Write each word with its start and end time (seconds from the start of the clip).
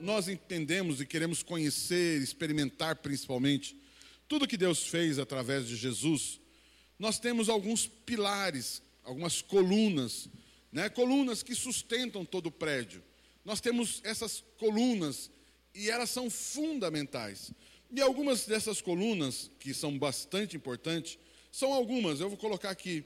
nós 0.00 0.28
entendemos 0.28 1.00
e 1.00 1.06
queremos 1.06 1.42
conhecer, 1.42 2.20
experimentar 2.20 2.96
principalmente, 2.96 3.76
tudo 4.28 4.48
que 4.48 4.56
Deus 4.56 4.86
fez 4.86 5.18
através 5.18 5.66
de 5.66 5.76
Jesus, 5.76 6.40
nós 6.98 7.18
temos 7.18 7.48
alguns 7.48 7.86
pilares, 7.86 8.82
algumas 9.02 9.42
colunas, 9.42 10.28
né? 10.72 10.88
colunas 10.88 11.42
que 11.42 11.54
sustentam 11.54 12.24
todo 12.24 12.46
o 12.46 12.52
prédio. 12.52 13.02
Nós 13.44 13.60
temos 13.60 14.00
essas 14.04 14.42
colunas 14.58 15.30
e 15.74 15.90
elas 15.90 16.10
são 16.10 16.30
fundamentais. 16.30 17.52
E 17.90 18.00
algumas 18.00 18.46
dessas 18.46 18.80
colunas, 18.80 19.50
que 19.60 19.74
são 19.74 19.98
bastante 19.98 20.56
importantes, 20.56 21.18
são 21.52 21.72
algumas, 21.72 22.20
eu 22.20 22.28
vou 22.28 22.38
colocar 22.38 22.70
aqui. 22.70 23.04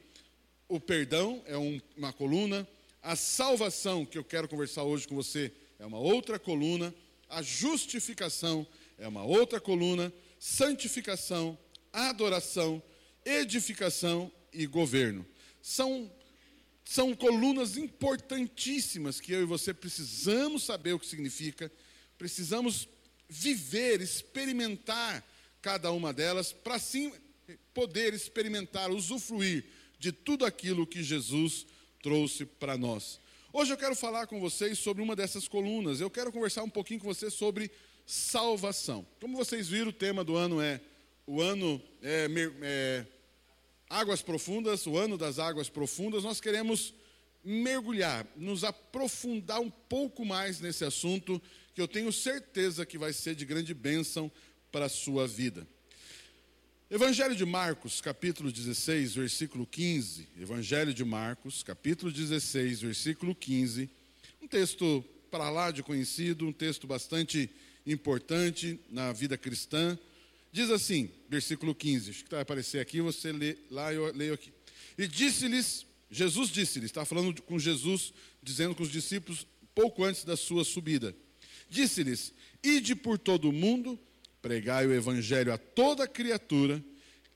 O 0.69 0.79
perdão 0.79 1.43
é 1.47 1.57
um, 1.57 1.81
uma 1.97 2.13
coluna, 2.13 2.67
a 3.03 3.17
salvação, 3.17 4.07
que 4.07 4.17
eu 4.17 4.25
quero 4.25 4.49
conversar 4.49 4.85
hoje 4.85 5.09
com 5.09 5.15
você, 5.15 5.53
é 5.79 5.87
uma 5.87 5.99
outra 5.99 6.39
coluna, 6.39 6.95
a 7.29 7.43
justificação 7.43 8.67
é 8.99 9.07
uma 9.07 9.25
outra 9.25 9.61
coluna, 9.61 10.13
santificação, 10.39 11.57
adoração, 11.93 12.83
edificação 13.25 14.31
e 14.53 14.67
governo. 14.67 15.25
São, 15.63 16.11
são 16.85 17.15
colunas 17.15 17.77
importantíssimas 17.77 19.21
que 19.21 19.33
eu 19.33 19.43
e 19.43 19.47
você 19.47 19.73
precisamos 19.73 20.65
saber 20.65 20.95
o 20.95 20.99
que 20.99 21.07
significa, 21.07 21.71
precisamos 22.17 22.89
viver, 23.29 24.01
experimentar 24.01 25.25
cada 25.61 25.93
uma 25.93 26.13
delas, 26.13 26.53
para 26.53 26.77
assim 26.77 27.13
poder 27.73 28.15
experimentar, 28.15 28.91
usufruir 28.91 29.65
de 29.99 30.13
tudo 30.13 30.45
aquilo 30.45 30.87
que 30.87 31.03
Jesus 31.03 31.67
trouxe 32.03 32.45
para 32.45 32.77
nós. 32.77 33.21
Hoje 33.59 33.73
eu 33.73 33.77
quero 33.77 33.97
falar 33.97 34.29
com 34.29 34.39
vocês 34.39 34.79
sobre 34.79 35.03
uma 35.03 35.17
dessas 35.17 35.49
colunas. 35.49 36.01
Eu 36.01 36.09
quero 36.09 36.31
conversar 36.31 36.63
um 36.63 36.71
pouquinho 36.71 37.01
com 37.01 37.13
vocês 37.13 37.35
sobre 37.35 37.73
salvação. 38.07 39.05
Como 39.21 39.37
vocês 39.37 39.67
viram, 39.67 39.89
o 39.89 39.93
tema 39.93 40.23
do 40.23 40.37
ano 40.37 40.61
é 40.61 40.81
o 41.27 41.43
ano 41.43 41.83
é, 42.01 42.29
é, 42.63 43.07
águas 43.91 44.23
profundas, 44.23 44.87
o 44.87 44.97
ano 44.97 45.19
das 45.19 45.41
águas 45.41 45.69
profundas. 45.69 46.23
Nós 46.23 46.41
queremos 46.41 46.95
mergulhar, 47.43 48.25
nos 48.37 48.63
aprofundar 48.63 49.59
um 49.59 49.71
pouco 49.71 50.25
mais 50.25 50.61
nesse 50.61 50.85
assunto 50.85 51.43
que 51.75 51.81
eu 51.81 51.89
tenho 51.89 52.13
certeza 52.13 52.87
que 52.87 52.97
vai 52.97 53.13
ser 53.13 53.35
de 53.35 53.45
grande 53.45 53.75
bênção 53.75 54.31
para 54.71 54.85
a 54.85 54.89
sua 54.89 55.27
vida. 55.27 55.67
Evangelho 56.91 57.37
de 57.37 57.45
Marcos, 57.45 58.01
capítulo 58.01 58.51
16, 58.51 59.17
versículo 59.17 59.67
15. 59.67 60.27
Evangelho 60.41 60.95
de 60.95 61.05
Marcos, 61.05 61.63
capítulo 61.63 62.11
16, 62.11 62.81
versículo 62.81 63.35
15. 63.35 63.91
Um 64.41 64.49
texto 64.49 65.05
para 65.31 65.51
lá 65.51 65.71
de 65.71 65.83
conhecido, 65.83 66.47
um 66.47 66.53
texto 66.53 66.87
bastante 66.87 67.51
importante 67.87 68.81
na 68.89 69.13
vida 69.13 69.37
cristã. 69.37 69.99
Diz 70.51 70.71
assim, 70.71 71.11
versículo 71.29 71.75
15, 71.75 72.09
acho 72.09 72.25
que 72.25 72.31
vai 72.31 72.41
aparecer 72.41 72.79
aqui, 72.79 73.03
você 73.03 73.33
lê 73.33 73.59
lá, 73.71 73.93
eu 73.93 74.11
leio 74.15 74.33
aqui. 74.33 74.51
E 74.97 75.07
disse-lhes, 75.07 75.85
Jesus 76.11 76.49
disse-lhes, 76.49 76.87
está 76.87 77.05
falando 77.05 77.43
com 77.43 77.59
Jesus, 77.59 78.15
dizendo 78.43 78.75
com 78.75 78.83
os 78.83 78.91
discípulos, 78.91 79.47
pouco 79.75 80.05
antes 80.05 80.25
da 80.25 80.39
sua 80.39 80.65
subida. 80.65 81.15
Disse-lhes: 81.69 82.33
Ide 82.65 82.95
por 82.95 83.19
todo 83.19 83.51
o 83.51 83.53
mundo 83.53 84.01
Pregai 84.41 84.87
o 84.87 84.95
evangelho 84.95 85.53
a 85.53 85.59
toda 85.59 86.07
criatura. 86.07 86.83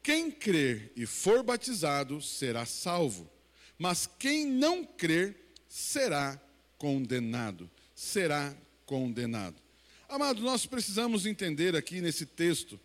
Quem 0.03 0.31
crer 0.31 0.93
e 0.97 1.07
for 1.07 1.43
batizado 1.43 2.21
será 2.21 2.67
salvo, 2.67 3.31
mas 3.79 4.09
quem 4.19 4.47
não 4.47 4.85
crer 4.85 5.37
será 5.69 6.41
condenado. 6.77 7.71
Será 7.95 8.55
condenado. 8.85 9.57
Amado, 10.09 10.43
nós 10.43 10.67
precisamos 10.67 11.25
entender 11.25 11.75
aqui 11.75 12.01
nesse 12.01 12.27
texto, 12.27 12.79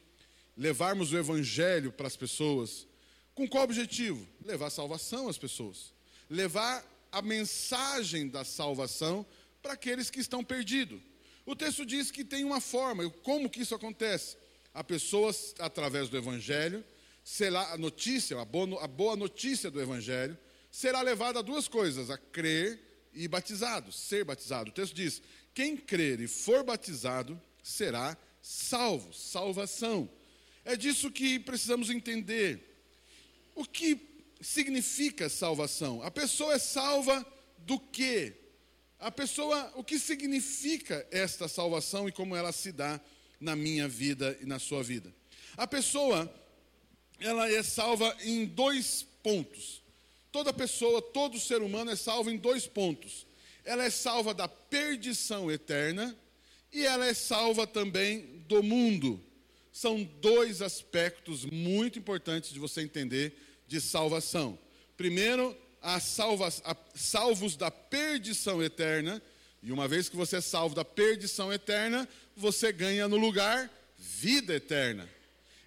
levarmos 0.55 1.11
o 1.11 1.17
evangelho 1.17 1.91
para 1.91 2.07
as 2.07 2.15
pessoas. 2.15 2.87
Com 3.35 3.47
qual 3.47 3.63
objetivo? 3.63 4.25
Levar 4.45 4.69
salvação 4.69 5.27
às 5.27 5.37
pessoas. 5.37 5.93
Levar 6.29 6.85
a 7.11 7.21
mensagem 7.21 8.27
da 8.27 8.43
salvação 8.43 9.25
para 9.61 9.73
aqueles 9.73 10.09
que 10.09 10.19
estão 10.19 10.43
perdidos. 10.43 11.01
O 11.47 11.55
texto 11.55 11.85
diz 11.85 12.11
que 12.11 12.25
tem 12.25 12.43
uma 12.43 12.59
forma, 12.59 13.09
como 13.23 13.49
que 13.49 13.61
isso 13.61 13.73
acontece? 13.73 14.35
A 14.73 14.83
pessoa, 14.83 15.33
através 15.59 16.09
do 16.09 16.17
Evangelho, 16.17 16.83
será 17.23 17.71
a 17.71 17.77
notícia, 17.77 18.37
a 18.37 18.43
boa, 18.43 19.15
notícia 19.15 19.71
do 19.71 19.81
Evangelho, 19.81 20.37
será 20.69 21.01
levada 21.01 21.39
a 21.39 21.41
duas 21.41 21.69
coisas: 21.69 22.09
a 22.09 22.17
crer 22.17 23.09
e 23.13 23.29
batizado, 23.29 23.93
ser 23.93 24.25
batizado. 24.25 24.71
O 24.71 24.73
texto 24.73 24.93
diz: 24.93 25.21
quem 25.53 25.77
crer 25.77 26.19
e 26.19 26.27
for 26.27 26.65
batizado 26.65 27.41
será 27.63 28.17
salvo, 28.41 29.13
salvação. 29.13 30.09
É 30.65 30.75
disso 30.75 31.09
que 31.09 31.39
precisamos 31.39 31.89
entender. 31.89 32.59
O 33.55 33.63
que 33.63 33.97
significa 34.41 35.29
salvação? 35.29 36.03
A 36.03 36.11
pessoa 36.11 36.55
é 36.55 36.59
salva 36.59 37.25
do 37.59 37.79
quê? 37.79 38.35
A 38.99 39.11
pessoa, 39.11 39.71
o 39.75 39.83
que 39.83 39.99
significa 39.99 41.05
esta 41.11 41.47
salvação 41.47 42.07
e 42.07 42.11
como 42.11 42.35
ela 42.35 42.51
se 42.51 42.71
dá 42.71 42.99
na 43.39 43.55
minha 43.55 43.87
vida 43.87 44.37
e 44.41 44.45
na 44.45 44.59
sua 44.59 44.83
vida. 44.83 45.13
A 45.55 45.67
pessoa, 45.67 46.31
ela 47.19 47.49
é 47.51 47.61
salva 47.61 48.15
em 48.21 48.45
dois 48.45 49.05
pontos. 49.21 49.83
Toda 50.31 50.51
pessoa, 50.51 51.01
todo 51.01 51.39
ser 51.39 51.61
humano 51.61 51.91
é 51.91 51.95
salvo 51.95 52.29
em 52.29 52.37
dois 52.37 52.67
pontos. 52.67 53.25
Ela 53.63 53.83
é 53.83 53.89
salva 53.89 54.33
da 54.33 54.47
perdição 54.47 55.51
eterna 55.51 56.15
e 56.71 56.85
ela 56.85 57.05
é 57.05 57.13
salva 57.13 57.67
também 57.67 58.43
do 58.47 58.63
mundo. 58.63 59.23
São 59.71 60.03
dois 60.03 60.61
aspectos 60.61 61.45
muito 61.45 61.99
importantes 61.99 62.51
de 62.51 62.59
você 62.59 62.81
entender 62.81 63.37
de 63.67 63.79
salvação. 63.79 64.57
Primeiro, 64.95 65.55
a, 65.87 66.01
salva, 66.01 66.49
a 66.65 66.75
salvos 66.95 67.55
da 67.55 67.71
perdição 67.71 68.61
eterna, 68.61 69.21
e 69.63 69.71
uma 69.71 69.87
vez 69.87 70.09
que 70.09 70.17
você 70.17 70.35
é 70.35 70.41
salvo 70.41 70.75
da 70.75 70.83
perdição 70.83 71.51
eterna, 71.51 72.07
você 72.35 72.73
ganha 72.73 73.07
no 73.07 73.15
lugar 73.15 73.71
vida 73.97 74.53
eterna. 74.53 75.09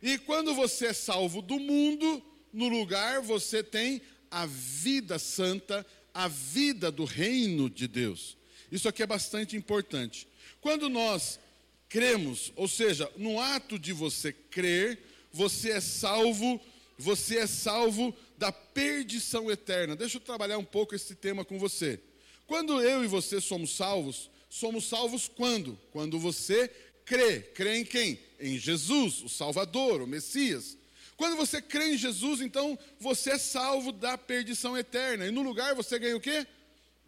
E 0.02 0.18
quando 0.18 0.54
você 0.54 0.88
é 0.88 0.92
salvo 0.92 1.40
do 1.40 1.58
mundo, 1.58 2.22
no 2.52 2.68
lugar 2.68 3.22
você 3.22 3.62
tem 3.62 4.02
a 4.30 4.44
vida 4.44 5.18
santa, 5.18 5.86
a 6.12 6.28
vida 6.28 6.92
do 6.92 7.04
reino 7.06 7.70
de 7.70 7.88
Deus. 7.88 8.36
Isso 8.70 8.88
aqui 8.88 9.02
é 9.02 9.06
bastante 9.06 9.56
importante. 9.56 10.28
Quando 10.60 10.90
nós 10.90 11.40
cremos, 11.88 12.52
ou 12.56 12.68
seja, 12.68 13.10
no 13.16 13.40
ato 13.40 13.78
de 13.78 13.94
você 13.94 14.34
crer, 14.34 14.98
você 15.32 15.70
é 15.70 15.80
salvo, 15.80 16.60
você 16.98 17.38
é 17.38 17.46
salvo 17.46 18.14
da 18.40 18.50
perdição 18.50 19.50
eterna. 19.50 19.94
Deixa 19.94 20.16
eu 20.16 20.20
trabalhar 20.20 20.56
um 20.56 20.64
pouco 20.64 20.94
esse 20.94 21.14
tema 21.14 21.44
com 21.44 21.58
você. 21.58 22.00
Quando 22.46 22.80
eu 22.80 23.04
e 23.04 23.06
você 23.06 23.38
somos 23.38 23.76
salvos, 23.76 24.30
somos 24.48 24.88
salvos 24.88 25.28
quando? 25.28 25.78
Quando 25.92 26.18
você 26.18 26.68
crê. 27.04 27.40
Crê 27.40 27.76
em 27.76 27.84
quem? 27.84 28.18
Em 28.40 28.58
Jesus, 28.58 29.22
o 29.22 29.28
Salvador, 29.28 30.00
o 30.00 30.06
Messias. 30.06 30.78
Quando 31.18 31.36
você 31.36 31.60
crê 31.60 31.92
em 31.92 31.98
Jesus, 31.98 32.40
então 32.40 32.78
você 32.98 33.32
é 33.32 33.38
salvo 33.38 33.92
da 33.92 34.16
perdição 34.16 34.76
eterna. 34.76 35.26
E 35.26 35.30
no 35.30 35.42
lugar 35.42 35.74
você 35.74 35.98
ganha 35.98 36.16
o 36.16 36.20
quê? 36.20 36.46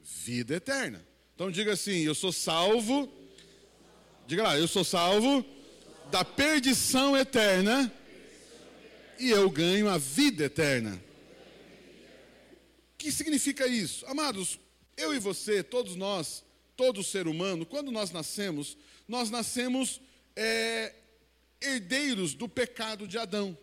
Vida 0.05 0.57
eterna. 0.57 1.03
Então 1.35 1.51
diga 1.51 1.73
assim: 1.73 2.03
eu 2.03 2.15
sou 2.15 2.31
salvo. 2.31 3.11
Diga 4.27 4.43
lá, 4.43 4.59
eu 4.59 4.69
sou 4.69 4.85
salvo 4.85 5.43
da 6.11 6.27
perdição 6.27 7.17
eterna 7.17 7.91
e 9.19 9.31
eu 9.31 9.49
ganho 9.49 9.89
a 9.89 9.97
vida 9.97 10.45
eterna 10.45 11.03
que 13.03 13.11
significa 13.11 13.67
isso? 13.67 14.07
Amados, 14.07 14.61
eu 14.97 15.13
e 15.13 15.19
você, 15.19 15.61
todos 15.61 15.97
nós, 15.97 16.45
todo 16.77 17.03
ser 17.03 17.27
humano, 17.27 17.67
quando 17.67 17.91
nós 17.91 18.13
nascemos, 18.13 18.79
nós 19.09 19.29
nascemos 19.29 20.01
é, 20.37 20.95
herdeiros 21.61 22.33
do 22.33 22.49
pecado 22.49 23.09
de 23.09 23.19
Adão. 23.19 23.59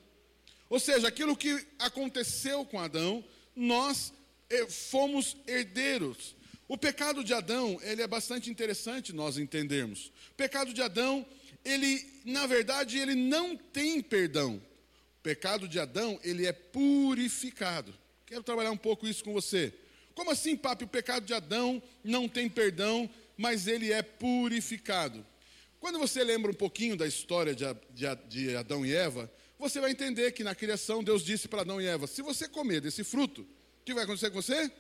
Ou 0.70 0.78
seja, 0.78 1.08
aquilo 1.08 1.38
que 1.38 1.66
aconteceu 1.80 2.66
com 2.66 2.82
Adão, 2.82 3.24
nós 3.56 4.12
é, 4.50 4.68
fomos 4.68 5.38
herdeiros. 5.48 6.36
O 6.68 6.78
pecado 6.78 7.24
de 7.24 7.34
Adão, 7.34 7.80
ele 7.82 8.02
é 8.02 8.08
bastante 8.08 8.50
interessante 8.50 9.14
nós 9.14 9.38
entendermos. 9.38 10.12
O 10.32 10.36
pecado 10.36 10.74
de 10.74 10.82
Adão, 10.82 11.26
ele, 11.64 12.06
na 12.26 12.46
verdade, 12.46 13.00
ele 13.00 13.16
não 13.16 13.56
tem 13.56 14.02
perdão. 14.02 14.62
O 15.20 15.22
pecado 15.24 15.66
de 15.66 15.80
Adão, 15.80 16.20
ele 16.26 16.46
é 16.46 16.52
purificado. 16.52 17.98
Quero 18.30 18.44
trabalhar 18.44 18.70
um 18.70 18.78
pouco 18.78 19.08
isso 19.08 19.24
com 19.24 19.34
você. 19.34 19.74
Como 20.14 20.30
assim, 20.30 20.56
papi, 20.56 20.84
o 20.84 20.88
pecado 20.88 21.26
de 21.26 21.34
Adão 21.34 21.82
não 22.04 22.30
tem 22.30 22.48
perdão, 22.48 23.10
mas 23.36 23.66
ele 23.66 23.92
é 23.92 24.04
purificado? 24.04 25.26
Quando 25.80 25.98
você 25.98 26.24
lembra 26.24 26.52
um 26.52 26.54
pouquinho 26.54 26.96
da 26.96 27.08
história 27.08 27.56
de, 27.56 28.56
Adão 28.56 28.86
e 28.86 28.94
Eva, 28.94 29.32
você 29.58 29.82
vai 29.82 29.90
entender 29.90 30.32
que 30.32 30.44
na 30.44 30.54
criação 30.54 31.04
Deus 31.04 31.26
disse 31.26 31.48
para 31.48 31.62
Adão 31.62 31.82
e 31.82 31.88
Eva: 31.88 32.06
se 32.06 32.22
você 32.22 32.48
comer 32.48 32.82
desse 32.82 33.04
fruto, 33.04 33.42
o 33.42 33.84
que 33.84 33.96
vai 33.96 34.04
acontecer 34.04 34.30
com 34.30 34.40
você? 34.40 34.72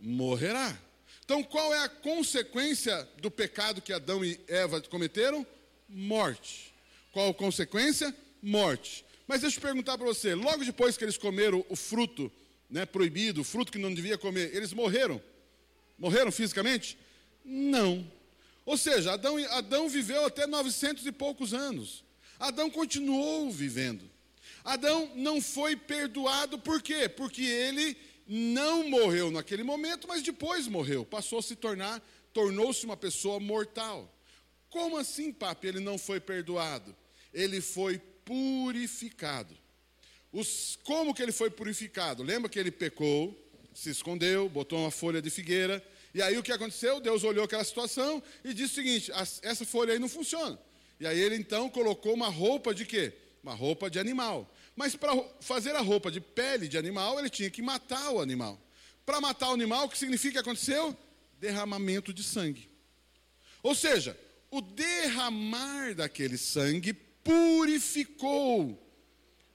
Morrerá. 0.00 0.76
Então, 1.24 1.44
qual 1.44 1.72
é 1.72 1.84
a 1.84 1.88
consequência 1.88 3.08
do 3.18 3.30
pecado 3.30 3.80
que 3.80 3.92
Adão 3.92 4.24
e 4.24 4.40
Eva 4.48 4.80
cometeram? 4.80 5.46
Morte. 5.88 6.74
Qual 7.12 7.30
a 7.30 7.34
consequência? 7.34 8.12
Morte. 8.42 9.04
Mas 9.28 9.42
deixa 9.42 9.58
eu 9.58 9.62
perguntar 9.62 9.96
para 9.96 10.06
você: 10.08 10.34
logo 10.34 10.64
depois 10.64 10.96
que 10.96 11.04
eles 11.04 11.16
comeram 11.16 11.64
o 11.68 11.76
fruto 11.76 12.32
né, 12.68 12.84
proibido, 12.84 13.44
fruto 13.44 13.72
que 13.72 13.78
não 13.78 13.92
devia 13.92 14.18
comer, 14.18 14.54
eles 14.54 14.72
morreram? 14.72 15.20
Morreram 15.98 16.30
fisicamente? 16.30 16.98
Não. 17.44 18.06
Ou 18.64 18.76
seja, 18.76 19.12
Adão, 19.14 19.36
Adão 19.52 19.88
viveu 19.88 20.26
até 20.26 20.46
900 20.46 21.06
e 21.06 21.12
poucos 21.12 21.54
anos. 21.54 22.04
Adão 22.38 22.70
continuou 22.70 23.50
vivendo. 23.50 24.08
Adão 24.64 25.10
não 25.14 25.40
foi 25.40 25.74
perdoado 25.74 26.58
por 26.58 26.82
quê? 26.82 27.08
Porque 27.08 27.42
ele 27.42 27.96
não 28.26 28.88
morreu 28.88 29.30
naquele 29.30 29.62
momento, 29.62 30.06
mas 30.06 30.22
depois 30.22 30.68
morreu. 30.68 31.04
Passou 31.04 31.38
a 31.38 31.42
se 31.42 31.56
tornar, 31.56 32.02
tornou-se 32.32 32.84
uma 32.84 32.96
pessoa 32.96 33.40
mortal. 33.40 34.14
Como 34.68 34.98
assim, 34.98 35.32
papi, 35.32 35.68
ele 35.68 35.80
não 35.80 35.96
foi 35.96 36.20
perdoado? 36.20 36.94
Ele 37.32 37.60
foi 37.60 37.98
purificado. 38.24 39.56
Os, 40.32 40.78
como 40.84 41.14
que 41.14 41.22
ele 41.22 41.32
foi 41.32 41.50
purificado? 41.50 42.22
Lembra 42.22 42.50
que 42.50 42.58
ele 42.58 42.70
pecou, 42.70 43.36
se 43.74 43.90
escondeu, 43.90 44.48
botou 44.48 44.80
uma 44.80 44.90
folha 44.90 45.22
de 45.22 45.30
figueira, 45.30 45.82
e 46.14 46.22
aí 46.22 46.36
o 46.36 46.42
que 46.42 46.52
aconteceu? 46.52 47.00
Deus 47.00 47.22
olhou 47.24 47.44
aquela 47.44 47.64
situação 47.64 48.22
e 48.44 48.52
disse 48.52 48.72
o 48.72 48.74
seguinte: 48.74 49.12
essa 49.42 49.64
folha 49.64 49.92
aí 49.92 49.98
não 49.98 50.08
funciona. 50.08 50.58
E 51.00 51.06
aí 51.06 51.18
ele 51.18 51.36
então 51.36 51.70
colocou 51.70 52.14
uma 52.14 52.28
roupa 52.28 52.74
de 52.74 52.84
quê? 52.84 53.12
Uma 53.42 53.54
roupa 53.54 53.88
de 53.88 53.98
animal. 53.98 54.52
Mas 54.74 54.96
para 54.96 55.12
fazer 55.40 55.74
a 55.76 55.80
roupa 55.80 56.10
de 56.10 56.20
pele 56.20 56.66
de 56.68 56.76
animal, 56.76 57.18
ele 57.18 57.30
tinha 57.30 57.50
que 57.50 57.62
matar 57.62 58.10
o 58.10 58.20
animal. 58.20 58.60
Para 59.06 59.20
matar 59.20 59.50
o 59.50 59.54
animal, 59.54 59.86
o 59.86 59.88
que 59.88 59.98
significa 59.98 60.34
que 60.34 60.38
aconteceu? 60.38 60.96
Derramamento 61.40 62.12
de 62.12 62.22
sangue. 62.22 62.68
Ou 63.62 63.74
seja, 63.74 64.18
o 64.50 64.60
derramar 64.60 65.94
daquele 65.94 66.36
sangue 66.36 66.92
purificou 66.92 68.87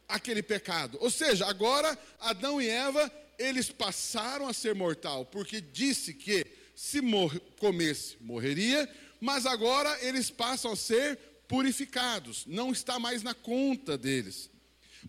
aquele 0.07 0.43
pecado. 0.43 0.97
Ou 1.01 1.09
seja, 1.09 1.45
agora 1.45 1.97
Adão 2.19 2.61
e 2.61 2.67
Eva 2.67 3.11
eles 3.37 3.69
passaram 3.69 4.47
a 4.47 4.53
ser 4.53 4.75
mortal, 4.75 5.25
porque 5.25 5.59
disse 5.59 6.13
que 6.13 6.45
se 6.75 7.01
mor 7.01 7.39
comesse, 7.59 8.17
morreria, 8.21 8.89
mas 9.19 9.45
agora 9.45 9.97
eles 10.01 10.29
passam 10.29 10.71
a 10.71 10.75
ser 10.75 11.17
purificados, 11.47 12.45
não 12.45 12.71
está 12.71 12.99
mais 12.99 13.23
na 13.23 13.33
conta 13.33 13.97
deles. 13.97 14.49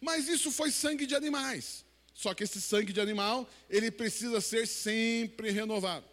Mas 0.01 0.29
isso 0.29 0.51
foi 0.51 0.71
sangue 0.71 1.07
de 1.07 1.15
animais. 1.15 1.85
Só 2.13 2.33
que 2.33 2.45
esse 2.45 2.61
sangue 2.61 2.93
de 2.93 3.01
animal, 3.01 3.49
ele 3.69 3.91
precisa 3.91 4.41
ser 4.41 4.67
sempre 4.67 5.51
renovado. 5.51 6.07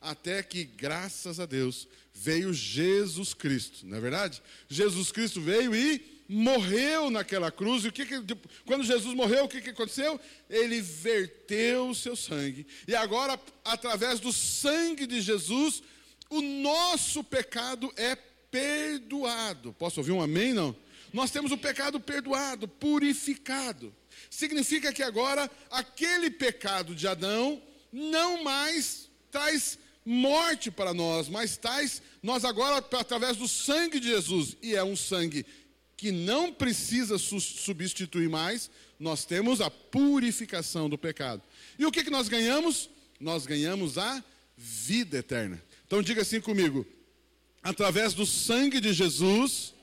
Até 0.00 0.42
que, 0.42 0.64
graças 0.64 1.40
a 1.40 1.46
Deus, 1.46 1.88
veio 2.18 2.52
Jesus 2.52 3.34
Cristo, 3.34 3.86
não 3.86 3.98
é 3.98 4.00
verdade? 4.00 4.42
Jesus 4.68 5.12
Cristo 5.12 5.40
veio 5.40 5.74
e 5.74 6.24
morreu 6.28 7.10
naquela 7.10 7.50
cruz. 7.50 7.84
E 7.84 7.88
o 7.88 7.92
que, 7.92 8.06
que 8.06 8.36
quando 8.64 8.84
Jesus 8.84 9.14
morreu, 9.14 9.44
o 9.44 9.48
que, 9.48 9.60
que 9.60 9.70
aconteceu? 9.70 10.18
Ele 10.48 10.80
verteu 10.80 11.88
o 11.88 11.94
seu 11.94 12.16
sangue. 12.16 12.66
E 12.88 12.94
agora, 12.94 13.38
através 13.64 14.18
do 14.18 14.32
sangue 14.32 15.06
de 15.06 15.20
Jesus, 15.20 15.82
o 16.30 16.40
nosso 16.40 17.22
pecado 17.22 17.92
é 17.96 18.16
perdoado. 18.50 19.72
Posso 19.74 20.00
ouvir 20.00 20.12
um 20.12 20.22
amém? 20.22 20.54
Não? 20.54 20.74
Nós 21.12 21.30
temos 21.30 21.52
o 21.52 21.58
pecado 21.58 22.00
perdoado, 22.00 22.66
purificado. 22.66 23.94
Significa 24.30 24.92
que 24.92 25.02
agora 25.02 25.50
aquele 25.70 26.30
pecado 26.30 26.94
de 26.94 27.06
Adão 27.06 27.62
não 27.92 28.42
mais 28.42 29.08
traz 29.30 29.78
morte 30.06 30.70
para 30.70 30.94
nós, 30.94 31.28
mas 31.28 31.56
traz 31.56 32.00
nós 32.22 32.44
agora 32.44 32.76
através 32.76 33.36
do 33.36 33.48
sangue 33.48 33.98
de 33.98 34.06
Jesus, 34.06 34.56
e 34.62 34.76
é 34.76 34.84
um 34.84 34.94
sangue 34.94 35.44
que 35.96 36.12
não 36.12 36.52
precisa 36.52 37.18
substituir 37.18 38.28
mais, 38.28 38.70
nós 39.00 39.24
temos 39.24 39.60
a 39.60 39.68
purificação 39.68 40.88
do 40.88 40.96
pecado. 40.96 41.42
E 41.76 41.84
o 41.84 41.90
que, 41.90 42.04
que 42.04 42.10
nós 42.10 42.28
ganhamos? 42.28 42.88
Nós 43.18 43.46
ganhamos 43.46 43.98
a 43.98 44.22
vida 44.56 45.18
eterna. 45.18 45.60
Então 45.86 46.00
diga 46.00 46.22
assim 46.22 46.40
comigo: 46.40 46.86
através 47.62 48.14
do 48.14 48.24
sangue 48.24 48.78
de 48.78 48.92
Jesus, 48.92 49.74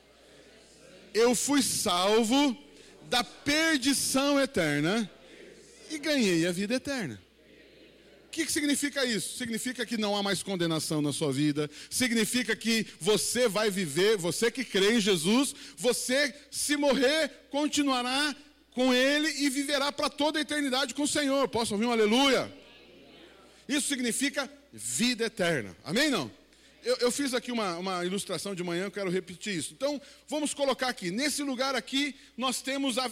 eu 1.14 1.36
fui 1.36 1.62
salvo 1.62 2.58
da 3.10 3.24
perdição 3.24 4.40
eterna 4.40 5.10
e 5.92 5.98
ganhei 5.98 6.48
a 6.48 6.52
vida 6.52 6.75
eterna 6.75 7.20
que, 8.33 8.47
que 8.47 8.51
significa 8.51 9.06
isso? 9.06 9.38
Significa 9.38 9.85
que 9.85 9.95
não 9.95 10.18
há 10.18 10.24
mais 10.24 10.41
condenação 10.41 11.03
na 11.03 11.13
sua 11.13 11.31
vida, 11.31 11.69
significa 11.88 12.56
que 12.56 12.88
você 13.00 13.47
vai 13.47 13.69
viver, 13.69 14.18
você 14.18 14.50
que 14.50 14.65
crê 14.65 14.95
em 14.95 15.00
Jesus, 15.00 15.56
você, 15.77 16.33
se 16.50 16.75
morrer, 16.75 17.30
continuará 17.51 18.35
com 18.71 18.91
Ele 18.91 19.30
e 19.45 19.50
viverá 19.50 19.91
para 19.91 20.09
toda 20.09 20.39
a 20.39 20.41
eternidade 20.41 20.95
com 20.95 21.03
o 21.03 21.07
Senhor. 21.07 21.47
Posso 21.47 21.75
ouvir 21.75 21.85
um 21.85 21.91
aleluia? 21.91 22.51
Isso 23.69 23.88
significa 23.88 24.51
vida 24.74 25.25
eterna. 25.25 25.77
Amém? 25.83 26.09
Não? 26.09 26.31
Eu, 26.83 26.97
eu, 26.97 27.12
fiz 27.12 27.36
aqui 27.36 27.51
uma, 27.51 27.77
uma, 27.77 28.03
ilustração 28.03 28.56
de 28.56 28.63
manhã, 28.63 28.86
eu 28.86 28.91
quero 28.91 29.12
repetir 29.12 29.56
isso. 29.56 29.74
Então, 29.74 30.01
vamos 30.27 30.56
colocar 30.56 30.89
aqui. 30.89 31.12
Nesse 31.12 31.44
lugar 31.44 31.75
aqui, 31.75 32.15
nós 32.36 32.63
temos 32.63 32.97
a, 32.97 33.09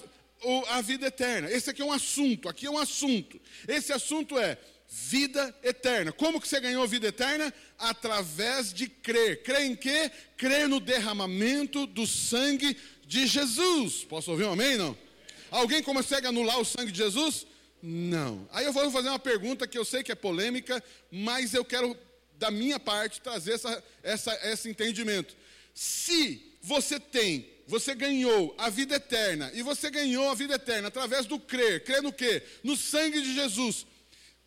a 0.70 0.82
vida 0.82 1.06
eterna. 1.06 1.50
Esse 1.50 1.70
aqui 1.70 1.82
é 1.82 1.86
um 1.86 1.92
assunto, 1.92 2.50
aqui 2.50 2.66
é 2.66 2.72
um 2.72 2.80
assunto. 2.80 3.40
Esse 3.68 3.94
assunto 3.94 4.38
é 4.38 4.58
vida 4.94 5.56
eterna. 5.64 6.12
Como 6.12 6.42
que 6.42 6.46
você 6.46 6.60
ganhou 6.60 6.86
vida 6.86 7.08
eterna? 7.08 7.54
Através 7.80 8.74
de 8.74 8.90
crer. 8.90 9.42
Crer 9.42 9.62
em 9.62 9.74
quê? 9.74 10.12
Crer 10.36 10.68
no 10.68 10.82
derramamento 10.82 11.88
do 11.88 12.06
sangue 12.06 12.76
de 13.08 13.26
Jesus. 13.26 14.04
Posso 14.04 14.32
ouvir 14.32 14.44
um 14.44 14.52
amém? 14.52 14.76
Não? 14.76 14.98
Alguém 15.50 15.82
consegue 15.82 16.28
anular 16.28 16.60
o 16.60 16.66
sangue 16.66 16.92
de 16.92 16.98
Jesus? 16.98 17.48
Não. 17.82 18.48
Aí 18.52 18.66
eu 18.66 18.74
vou 18.74 18.92
fazer 18.92 19.08
uma 19.08 19.18
pergunta 19.18 19.66
que 19.66 19.78
eu 19.78 19.86
sei 19.86 20.04
que 20.04 20.12
é 20.12 20.16
polêmica, 20.16 20.84
mas 21.10 21.54
eu 21.54 21.64
quero, 21.64 21.98
da 22.38 22.52
minha 22.52 22.80
parte, 22.80 23.22
trazer 23.22 23.54
essa, 23.54 23.84
essa, 24.04 24.40
esse 24.44 24.70
entendimento. 24.70 25.38
Se 25.74 26.58
você 26.62 27.00
tem, 27.00 27.48
você 27.66 27.96
ganhou 27.96 28.54
a 28.58 28.70
vida 28.70 28.96
eterna, 28.96 29.50
e 29.54 29.62
você 29.62 29.90
ganhou 29.90 30.30
a 30.30 30.36
vida 30.36 30.56
eterna 30.56 30.90
através 30.90 31.26
do 31.26 31.40
crer, 31.40 31.86
crer 31.86 32.02
no 32.02 32.12
quê? 32.12 32.44
No 32.62 32.76
sangue 32.76 33.22
de 33.22 33.34
Jesus. 33.34 33.86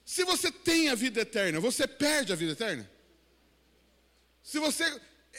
Se 0.05 0.25
você 0.25 0.51
tem 0.51 0.91
a 0.91 0.95
vida 0.95 1.21
eterna, 1.21 1.61
você 1.61 1.87
perde 1.87 2.33
a 2.33 2.37
vida 2.37 2.53
eterna? 2.53 2.91
Se 4.43 4.59
você 4.59 4.85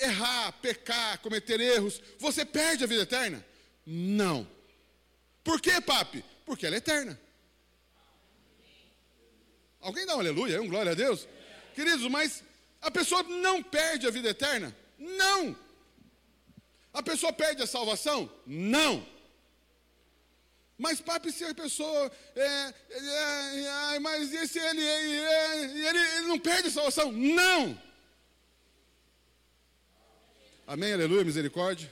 errar, 0.02 0.52
pecar, 0.54 1.20
cometer 1.20 1.60
erros, 1.60 2.02
você 2.20 2.44
perde 2.44 2.84
a 2.84 2.88
vida 2.88 3.04
eterna? 3.04 3.46
Não. 3.86 4.50
Por 5.44 5.62
quê, 5.62 5.80
papi? 5.80 6.26
Porque 6.46 6.66
ela 6.66 6.76
é 6.76 6.80
eterna. 6.80 7.20
Alguém 9.80 10.06
dá 10.06 10.16
um 10.16 10.20
aleluia, 10.20 10.62
um 10.62 10.68
glória 10.68 10.94
a 10.94 10.96
Deus? 10.96 11.28
Queridos, 11.76 12.10
mas 12.10 12.44
a 12.82 12.90
pessoa 12.90 13.22
não 13.22 13.62
perde 13.62 14.08
a 14.08 14.12
vida 14.12 14.30
eterna? 14.30 14.76
Não. 14.98 15.56
A 16.92 17.04
pessoa 17.04 17.32
perde 17.32 17.62
a 17.62 17.68
salvação? 17.68 18.32
Não. 18.48 19.06
Mas, 20.78 21.00
papi, 21.00 21.32
se 21.32 21.46
a 21.46 21.54
pessoa. 21.54 22.12
É, 22.36 22.74
é, 22.90 23.94
é, 23.96 24.00
mas 24.00 24.34
e 24.34 24.48
se 24.48 24.60
ele, 24.60 24.82
ele, 24.82 25.88
ele, 25.88 26.00
ele 26.00 26.28
não 26.28 26.38
perde 26.38 26.68
a 26.68 26.72
salvação? 26.72 27.12
Não! 27.12 27.82
Amém, 30.68 30.94
aleluia, 30.94 31.24
misericórdia. 31.24 31.92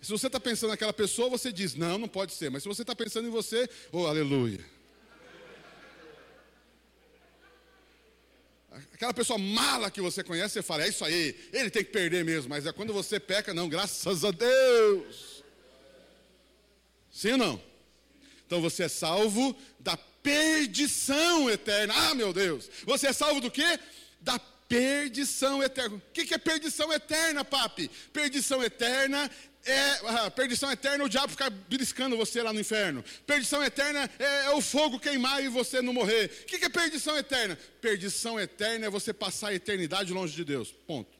Se 0.00 0.10
você 0.10 0.26
está 0.26 0.38
pensando 0.38 0.70
naquela 0.70 0.92
pessoa, 0.92 1.30
você 1.30 1.50
diz, 1.50 1.74
não, 1.74 1.98
não 1.98 2.06
pode 2.06 2.34
ser. 2.34 2.50
Mas 2.50 2.62
se 2.62 2.68
você 2.68 2.82
está 2.82 2.94
pensando 2.94 3.26
em 3.26 3.30
você, 3.30 3.68
oh, 3.90 4.06
aleluia. 4.06 4.64
Aquela 8.92 9.14
pessoa 9.14 9.38
mala 9.38 9.90
que 9.90 10.00
você 10.00 10.22
conhece, 10.22 10.54
você 10.54 10.62
fala, 10.62 10.84
é 10.84 10.88
isso 10.88 11.04
aí, 11.04 11.48
ele 11.52 11.70
tem 11.70 11.84
que 11.84 11.90
perder 11.90 12.24
mesmo. 12.24 12.50
Mas 12.50 12.66
é 12.66 12.72
quando 12.72 12.92
você 12.92 13.18
peca, 13.18 13.54
não, 13.54 13.68
graças 13.68 14.24
a 14.24 14.30
Deus. 14.30 15.42
Sim 17.10 17.32
ou 17.32 17.38
não? 17.38 17.73
Então 18.46 18.60
você 18.60 18.84
é 18.84 18.88
salvo 18.88 19.56
da 19.80 19.96
perdição 19.96 21.50
eterna. 21.50 21.94
Ah, 21.96 22.14
meu 22.14 22.32
Deus! 22.32 22.70
Você 22.84 23.08
é 23.08 23.12
salvo 23.12 23.40
do 23.40 23.50
quê? 23.50 23.78
Da 24.20 24.38
perdição 24.68 25.62
eterna. 25.62 25.96
O 25.96 26.00
que 26.12 26.32
é 26.34 26.38
perdição 26.38 26.92
eterna, 26.92 27.44
papi? 27.44 27.90
Perdição 28.12 28.62
eterna 28.62 29.30
é 29.66 29.90
ah, 30.06 30.30
perdição 30.30 30.70
eterna, 30.70 31.04
o 31.04 31.08
diabo 31.08 31.30
ficar 31.30 31.50
beliscando 31.50 32.16
você 32.16 32.42
lá 32.42 32.52
no 32.52 32.60
inferno. 32.60 33.02
Perdição 33.26 33.62
eterna 33.64 34.10
é, 34.18 34.46
é 34.46 34.50
o 34.50 34.60
fogo 34.60 35.00
queimar 35.00 35.42
e 35.42 35.48
você 35.48 35.80
não 35.80 35.92
morrer. 35.92 36.30
O 36.42 36.46
que 36.46 36.64
é 36.64 36.68
perdição 36.68 37.16
eterna? 37.16 37.58
Perdição 37.80 38.38
eterna 38.38 38.86
é 38.86 38.90
você 38.90 39.12
passar 39.12 39.48
a 39.48 39.54
eternidade 39.54 40.12
longe 40.12 40.34
de 40.34 40.44
Deus. 40.44 40.70
Ponto. 40.86 41.16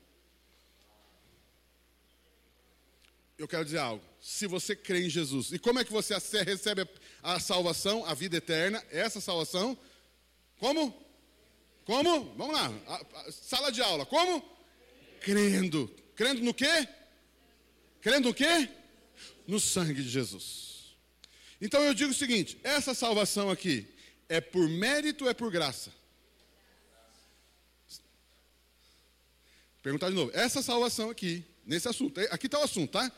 Eu 3.38 3.48
quero 3.48 3.64
dizer 3.64 3.78
algo. 3.78 4.04
Se 4.26 4.46
você 4.46 4.74
crê 4.74 5.04
em 5.04 5.10
Jesus, 5.10 5.52
e 5.52 5.58
como 5.58 5.78
é 5.78 5.84
que 5.84 5.92
você 5.92 6.14
recebe 6.42 6.88
a 7.22 7.38
salvação, 7.38 8.06
a 8.06 8.14
vida 8.14 8.38
eterna, 8.38 8.82
essa 8.90 9.20
salvação? 9.20 9.76
Como? 10.58 10.98
Como? 11.84 12.34
Vamos 12.34 12.54
lá. 12.54 12.72
A, 12.86 13.20
a, 13.20 13.30
sala 13.32 13.70
de 13.70 13.82
aula. 13.82 14.06
Como? 14.06 14.42
Crendo. 15.20 15.94
Crendo 16.16 16.42
no 16.42 16.54
quê? 16.54 16.88
Crendo 18.00 18.30
o 18.30 18.34
quê? 18.34 18.70
No 19.46 19.60
sangue 19.60 20.02
de 20.02 20.08
Jesus. 20.08 20.96
Então 21.60 21.82
eu 21.82 21.92
digo 21.92 22.12
o 22.12 22.14
seguinte: 22.14 22.58
essa 22.64 22.94
salvação 22.94 23.50
aqui 23.50 23.86
é 24.26 24.40
por 24.40 24.66
mérito 24.66 25.24
ou 25.24 25.30
é 25.30 25.34
por 25.34 25.50
graça? 25.50 25.92
Perguntar 29.82 30.08
de 30.08 30.14
novo. 30.14 30.30
Essa 30.32 30.62
salvação 30.62 31.10
aqui, 31.10 31.44
nesse 31.66 31.86
assunto, 31.86 32.18
é, 32.18 32.28
aqui 32.30 32.46
está 32.46 32.58
o 32.58 32.64
assunto, 32.64 32.92
tá? 32.92 33.12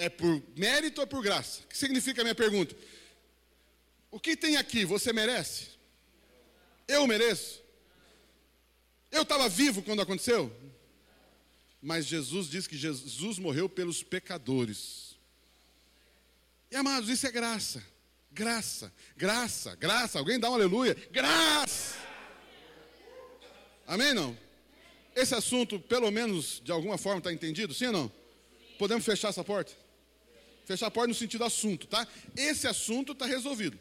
É 0.00 0.08
por 0.08 0.42
mérito 0.56 1.02
ou 1.02 1.06
por 1.06 1.22
graça? 1.22 1.60
O 1.62 1.66
que 1.68 1.76
significa 1.76 2.22
a 2.22 2.24
minha 2.24 2.34
pergunta? 2.34 2.74
O 4.10 4.18
que 4.18 4.34
tem 4.34 4.56
aqui, 4.56 4.82
você 4.82 5.12
merece? 5.12 5.68
Eu 6.88 7.06
mereço? 7.06 7.62
Eu 9.10 9.20
estava 9.20 9.46
vivo 9.46 9.82
quando 9.82 10.00
aconteceu? 10.00 10.50
Mas 11.82 12.06
Jesus 12.06 12.48
diz 12.48 12.66
que 12.66 12.78
Jesus 12.78 13.38
morreu 13.38 13.68
pelos 13.68 14.02
pecadores. 14.02 15.16
E 16.70 16.76
amados, 16.76 17.10
isso 17.10 17.26
é 17.26 17.30
graça. 17.30 17.84
Graça, 18.32 18.90
graça, 19.14 19.76
graça. 19.76 20.18
Alguém 20.18 20.40
dá 20.40 20.48
um 20.48 20.54
aleluia? 20.54 20.94
Graça! 21.10 21.98
Amém? 23.86 24.14
Não? 24.14 24.34
Esse 25.14 25.34
assunto, 25.34 25.78
pelo 25.78 26.10
menos 26.10 26.58
de 26.64 26.72
alguma 26.72 26.96
forma, 26.96 27.18
está 27.18 27.30
entendido? 27.30 27.74
Sim 27.74 27.88
ou 27.88 27.92
não? 27.92 28.12
Podemos 28.78 29.04
fechar 29.04 29.28
essa 29.28 29.44
porta? 29.44 29.89
Fechar 30.64 30.86
a 30.86 30.90
porta 30.90 31.08
no 31.08 31.14
sentido 31.14 31.44
assunto, 31.44 31.86
tá? 31.86 32.06
Esse 32.36 32.66
assunto 32.66 33.12
está 33.12 33.26
resolvido. 33.26 33.78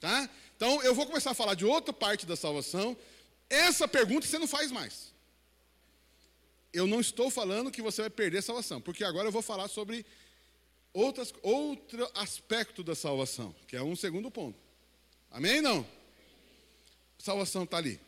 Tá? 0.00 0.28
Então, 0.56 0.82
eu 0.82 0.94
vou 0.94 1.06
começar 1.06 1.30
a 1.30 1.34
falar 1.34 1.54
de 1.54 1.64
outra 1.64 1.92
parte 1.92 2.26
da 2.26 2.36
salvação. 2.36 2.96
Essa 3.48 3.88
pergunta 3.88 4.26
você 4.26 4.38
não 4.38 4.46
faz 4.46 4.70
mais 4.70 5.14
eu 6.74 6.88
não 6.88 7.00
estou 7.00 7.30
falando 7.30 7.70
que 7.70 7.80
você 7.80 8.02
vai 8.02 8.10
perder 8.10 8.38
a 8.38 8.42
salvação, 8.42 8.80
porque 8.80 9.04
agora 9.04 9.28
eu 9.28 9.32
vou 9.32 9.40
falar 9.40 9.68
sobre 9.68 10.04
outras, 10.92 11.32
outro 11.40 12.10
aspecto 12.14 12.82
da 12.82 12.96
salvação, 12.96 13.54
que 13.68 13.76
é 13.76 13.82
um 13.82 13.94
segundo 13.94 14.28
ponto. 14.28 14.58
Amém? 15.30 15.62
Não? 15.62 15.86
Salvação 17.16 17.62
está 17.62 17.76
ali. 17.76 18.00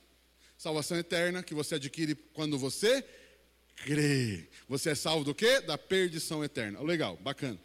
Salvação 0.59 0.99
eterna 0.99 1.45
que 1.45 1.55
você 1.55 1.77
adquire 1.77 2.17
quando 2.35 2.59
você 2.59 3.05
crê. 3.77 4.49
Você 4.69 4.91
é 4.91 4.95
salvo 4.95 5.25
do 5.25 5.35
quê? 5.35 5.61
Da 5.61 5.79
perdição 5.79 6.43
eterna. 6.43 6.81
Legal, 6.83 7.17
bacana. 7.19 7.59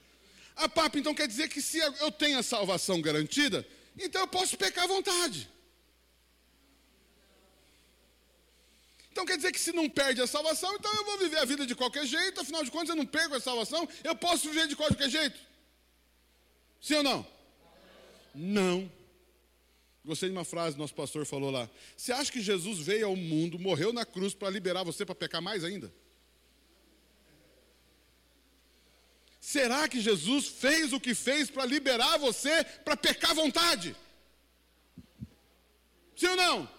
Ah, 0.55 0.69
papo, 0.69 0.97
então 0.97 1.15
quer 1.15 1.27
dizer 1.27 1.47
que 1.49 1.61
se 1.61 1.79
eu 1.79 2.11
tenho 2.11 2.37
a 2.37 2.43
salvação 2.43 3.01
garantida, 3.01 3.65
então 3.97 4.21
eu 4.21 4.27
posso 4.27 4.57
pecar 4.57 4.83
à 4.83 4.87
vontade. 4.87 5.49
Então 9.11 9.25
quer 9.25 9.35
dizer 9.35 9.51
que 9.51 9.59
se 9.59 9.71
não 9.73 9.89
perde 9.89 10.21
a 10.21 10.27
salvação, 10.27 10.73
então 10.75 10.93
eu 10.93 11.05
vou 11.05 11.17
viver 11.17 11.37
a 11.37 11.45
vida 11.45 11.65
de 11.65 11.75
qualquer 11.75 12.05
jeito, 12.05 12.39
afinal 12.39 12.63
de 12.63 12.71
contas 12.71 12.89
eu 12.89 12.95
não 12.95 13.05
perco 13.05 13.35
a 13.35 13.41
salvação, 13.41 13.87
eu 14.03 14.15
posso 14.15 14.47
viver 14.49 14.67
de 14.67 14.75
qualquer 14.75 15.09
jeito. 15.09 15.39
Sim 16.79 16.95
ou 16.95 17.03
não? 17.03 17.27
Não. 18.33 18.91
Gostei 20.03 20.29
de 20.29 20.35
uma 20.35 20.45
frase 20.45 20.75
que 20.75 20.81
nosso 20.81 20.95
pastor 20.95 21.25
falou 21.25 21.51
lá. 21.51 21.69
Você 21.95 22.11
acha 22.11 22.31
que 22.31 22.41
Jesus 22.41 22.79
veio 22.79 23.07
ao 23.07 23.15
mundo, 23.15 23.59
morreu 23.59 23.91
na 23.93 24.05
cruz 24.05 24.33
para 24.33 24.49
liberar 24.49 24.83
você 24.83 25.05
para 25.05 25.13
pecar 25.13 25.41
mais 25.41 25.63
ainda? 25.63 25.93
Será 29.51 29.85
que 29.85 29.99
Jesus 29.99 30.47
fez 30.47 30.93
o 30.93 30.99
que 30.99 31.13
fez 31.13 31.51
para 31.51 31.65
liberar 31.65 32.17
você 32.17 32.63
para 32.85 32.95
pecar 32.95 33.31
à 33.31 33.33
vontade? 33.33 33.93
Sim 36.15 36.27
ou 36.27 36.35
não? 36.37 36.69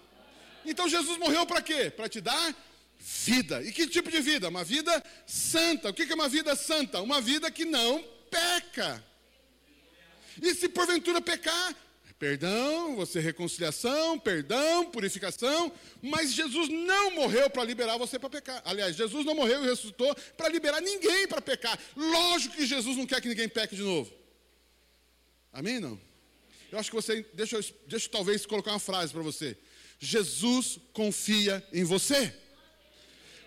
Então 0.64 0.88
Jesus 0.88 1.18
morreu 1.18 1.44
para 1.44 1.60
quê? 1.60 1.90
Para 1.90 2.08
te 2.08 2.18
dar 2.18 2.56
vida. 2.98 3.62
E 3.62 3.72
que 3.72 3.86
tipo 3.86 4.10
de 4.10 4.20
vida? 4.20 4.48
Uma 4.48 4.64
vida 4.64 5.04
santa. 5.26 5.90
O 5.90 5.92
que 5.92 6.10
é 6.10 6.14
uma 6.14 6.30
vida 6.30 6.56
santa? 6.56 7.02
Uma 7.02 7.20
vida 7.20 7.50
que 7.50 7.66
não 7.66 8.02
peca. 8.30 9.04
E 10.40 10.54
se 10.54 10.66
porventura 10.66 11.20
pecar, 11.20 11.76
perdão, 12.22 12.94
você 12.94 13.18
reconciliação, 13.18 14.16
perdão, 14.16 14.88
purificação, 14.92 15.72
mas 16.00 16.32
Jesus 16.32 16.68
não 16.68 17.10
morreu 17.16 17.50
para 17.50 17.64
liberar 17.64 17.98
você 17.98 18.16
para 18.16 18.30
pecar. 18.30 18.62
Aliás, 18.64 18.94
Jesus 18.94 19.26
não 19.26 19.34
morreu 19.34 19.64
e 19.64 19.68
ressuscitou 19.68 20.14
para 20.36 20.48
liberar 20.48 20.80
ninguém 20.80 21.26
para 21.26 21.42
pecar. 21.42 21.76
Lógico 21.96 22.54
que 22.54 22.64
Jesus 22.64 22.96
não 22.96 23.06
quer 23.06 23.20
que 23.20 23.28
ninguém 23.28 23.48
peque 23.48 23.74
de 23.74 23.82
novo. 23.82 24.14
Amém? 25.52 25.80
Não? 25.80 26.00
Eu 26.70 26.78
acho 26.78 26.90
que 26.90 26.94
você. 26.94 27.26
Deixa 27.34 27.58
deixa 27.88 28.06
eu 28.06 28.10
talvez 28.12 28.46
colocar 28.46 28.70
uma 28.70 28.78
frase 28.78 29.12
para 29.12 29.22
você. 29.22 29.58
Jesus 29.98 30.78
confia 30.92 31.60
em 31.72 31.82
você. 31.82 32.32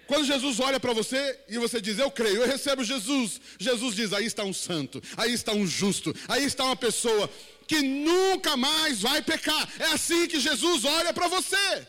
Quando 0.08 0.25
Jesus 0.25 0.60
olha 0.60 0.79
para 0.79 0.94
você 0.94 1.39
e 1.48 1.58
você 1.58 1.82
diz, 1.82 1.98
eu 1.98 2.12
creio, 2.12 2.38
eu 2.38 2.48
recebo 2.48 2.84
Jesus, 2.84 3.41
Jesus 3.58 3.96
diz, 3.96 4.13
aí 4.13 4.25
está 4.25 4.44
um 4.44 4.53
santo, 4.53 5.01
aí 5.17 5.34
está 5.34 5.51
um 5.51 5.65
justo, 5.65 6.13
aí 6.27 6.44
está 6.44 6.63
uma 6.63 6.75
pessoa 6.75 7.29
que 7.67 7.81
nunca 7.81 8.55
mais 8.55 9.01
vai 9.01 9.22
pecar. 9.22 9.67
É 9.79 9.86
assim 9.86 10.27
que 10.27 10.39
Jesus 10.39 10.86
olha 10.86 11.13
para 11.13 11.27
você. 11.27 11.88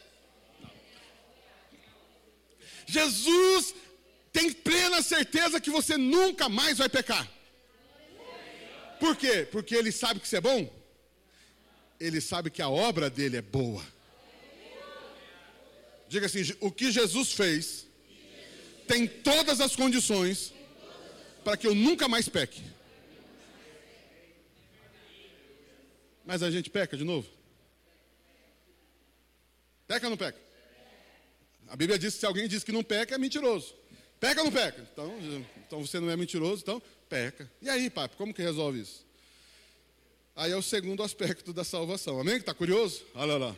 Jesus 2.86 3.74
tem 4.32 4.52
plena 4.52 5.02
certeza 5.02 5.60
que 5.60 5.70
você 5.70 5.96
nunca 5.96 6.48
mais 6.48 6.78
vai 6.78 6.88
pecar. 6.88 7.28
Por 9.00 9.16
quê? 9.16 9.46
Porque 9.50 9.74
ele 9.74 9.92
sabe 9.92 10.20
que 10.20 10.28
você 10.28 10.38
é 10.38 10.40
bom. 10.40 10.72
Ele 11.98 12.20
sabe 12.20 12.50
que 12.50 12.62
a 12.62 12.68
obra 12.68 13.10
dele 13.10 13.38
é 13.38 13.42
boa. 13.42 13.84
Diga 16.08 16.26
assim: 16.26 16.42
o 16.60 16.70
que 16.70 16.90
Jesus 16.90 17.32
fez 17.32 17.86
tem 18.86 19.06
todas 19.06 19.60
as 19.60 19.74
condições 19.74 20.52
para 21.44 21.56
que 21.56 21.66
eu 21.66 21.74
nunca 21.74 22.08
mais 22.08 22.28
peque. 22.28 22.62
Mas 26.26 26.42
a 26.42 26.50
gente 26.50 26.68
peca 26.68 26.96
de 26.96 27.04
novo? 27.04 27.28
Peca 29.86 30.06
ou 30.06 30.10
não 30.10 30.16
peca? 30.16 30.38
A 31.68 31.76
Bíblia 31.76 31.98
diz 31.98 32.14
que 32.14 32.20
se 32.20 32.26
alguém 32.26 32.48
diz 32.48 32.64
que 32.64 32.72
não 32.72 32.82
peca, 32.82 33.14
é 33.14 33.18
mentiroso. 33.18 33.74
Peca 34.18 34.40
ou 34.40 34.46
não 34.46 34.52
peca? 34.52 34.86
Então, 34.92 35.18
então 35.64 35.86
você 35.86 36.00
não 36.00 36.10
é 36.10 36.16
mentiroso, 36.16 36.62
então 36.62 36.82
peca. 37.08 37.50
E 37.62 37.70
aí, 37.70 37.88
papo, 37.88 38.16
como 38.16 38.34
que 38.34 38.42
resolve 38.42 38.80
isso? 38.80 39.06
Aí 40.34 40.50
é 40.50 40.56
o 40.56 40.62
segundo 40.62 41.02
aspecto 41.02 41.52
da 41.52 41.62
salvação. 41.62 42.20
Amém? 42.20 42.36
Está 42.36 42.52
curioso? 42.52 43.04
Olha 43.14 43.36
lá. 43.36 43.56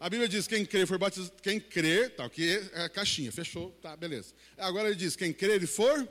A 0.00 0.10
Bíblia 0.10 0.28
diz: 0.28 0.46
quem 0.46 0.66
crer 0.66 0.86
for 0.86 0.98
batizado, 0.98 1.40
quem 1.40 1.60
crer, 1.60 2.16
tá, 2.16 2.24
aqui 2.24 2.68
é 2.72 2.82
a 2.82 2.88
caixinha, 2.88 3.30
fechou, 3.30 3.70
tá, 3.80 3.96
beleza. 3.96 4.34
Agora 4.56 4.88
ele 4.88 4.96
diz: 4.96 5.14
quem 5.14 5.32
crer 5.32 5.62
e 5.62 5.66
for 5.66 6.08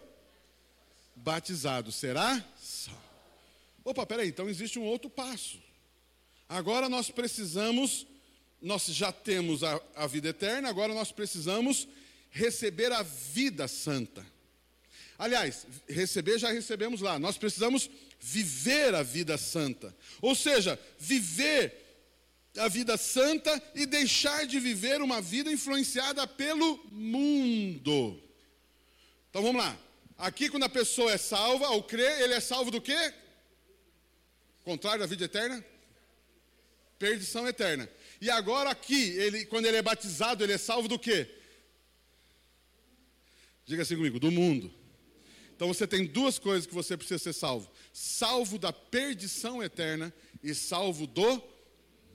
batizado 1.15 1.91
será 1.91 2.43
salvo. 2.57 3.01
Opa, 3.83 4.05
peraí, 4.05 4.29
então 4.29 4.49
existe 4.49 4.79
um 4.79 4.83
outro 4.83 5.09
passo. 5.09 5.59
Agora 6.49 6.87
nós 6.87 7.09
precisamos, 7.09 8.07
nós 8.61 8.85
já 8.85 9.11
temos 9.11 9.63
a, 9.63 9.81
a 9.95 10.07
vida 10.07 10.29
eterna, 10.29 10.69
agora 10.69 10.93
nós 10.93 11.11
precisamos 11.11 11.87
receber 12.29 12.91
a 12.91 13.03
vida 13.03 13.67
santa. 13.67 14.25
Aliás, 15.17 15.65
receber 15.87 16.37
já 16.37 16.51
recebemos 16.51 17.01
lá, 17.01 17.17
nós 17.17 17.37
precisamos 17.37 17.89
viver 18.19 18.93
a 18.93 19.03
vida 19.03 19.37
santa. 19.37 19.95
Ou 20.21 20.35
seja, 20.35 20.79
viver 20.97 21.87
a 22.57 22.67
vida 22.67 22.97
santa 22.97 23.61
e 23.75 23.85
deixar 23.85 24.45
de 24.45 24.59
viver 24.59 25.01
uma 25.01 25.21
vida 25.21 25.51
influenciada 25.51 26.25
pelo 26.27 26.77
mundo. 26.91 28.21
Então 29.29 29.41
vamos 29.41 29.61
lá. 29.61 29.77
Aqui, 30.17 30.49
quando 30.49 30.63
a 30.63 30.69
pessoa 30.69 31.11
é 31.11 31.17
salva, 31.17 31.67
ao 31.67 31.83
crer, 31.83 32.21
ele 32.21 32.33
é 32.33 32.39
salvo 32.39 32.71
do 32.71 32.81
quê? 32.81 33.13
Contrário 34.63 34.99
da 34.99 35.05
vida 35.05 35.25
eterna? 35.25 35.63
Perdição 36.99 37.47
eterna. 37.47 37.89
E 38.19 38.29
agora 38.29 38.69
aqui, 38.69 39.11
ele, 39.11 39.45
quando 39.45 39.65
ele 39.65 39.77
é 39.77 39.81
batizado, 39.81 40.43
ele 40.43 40.53
é 40.53 40.57
salvo 40.57 40.87
do 40.87 40.97
quê? 40.97 41.29
Diga 43.65 43.83
assim 43.83 43.95
comigo, 43.95 44.19
do 44.19 44.31
mundo. 44.31 44.73
Então 45.55 45.67
você 45.67 45.87
tem 45.87 46.05
duas 46.05 46.39
coisas 46.39 46.65
que 46.65 46.73
você 46.73 46.95
precisa 46.95 47.19
ser 47.19 47.33
salvo: 47.33 47.69
salvo 47.91 48.57
da 48.57 48.71
perdição 48.71 49.61
eterna 49.61 50.13
e 50.41 50.53
salvo 50.53 51.05
do 51.05 51.43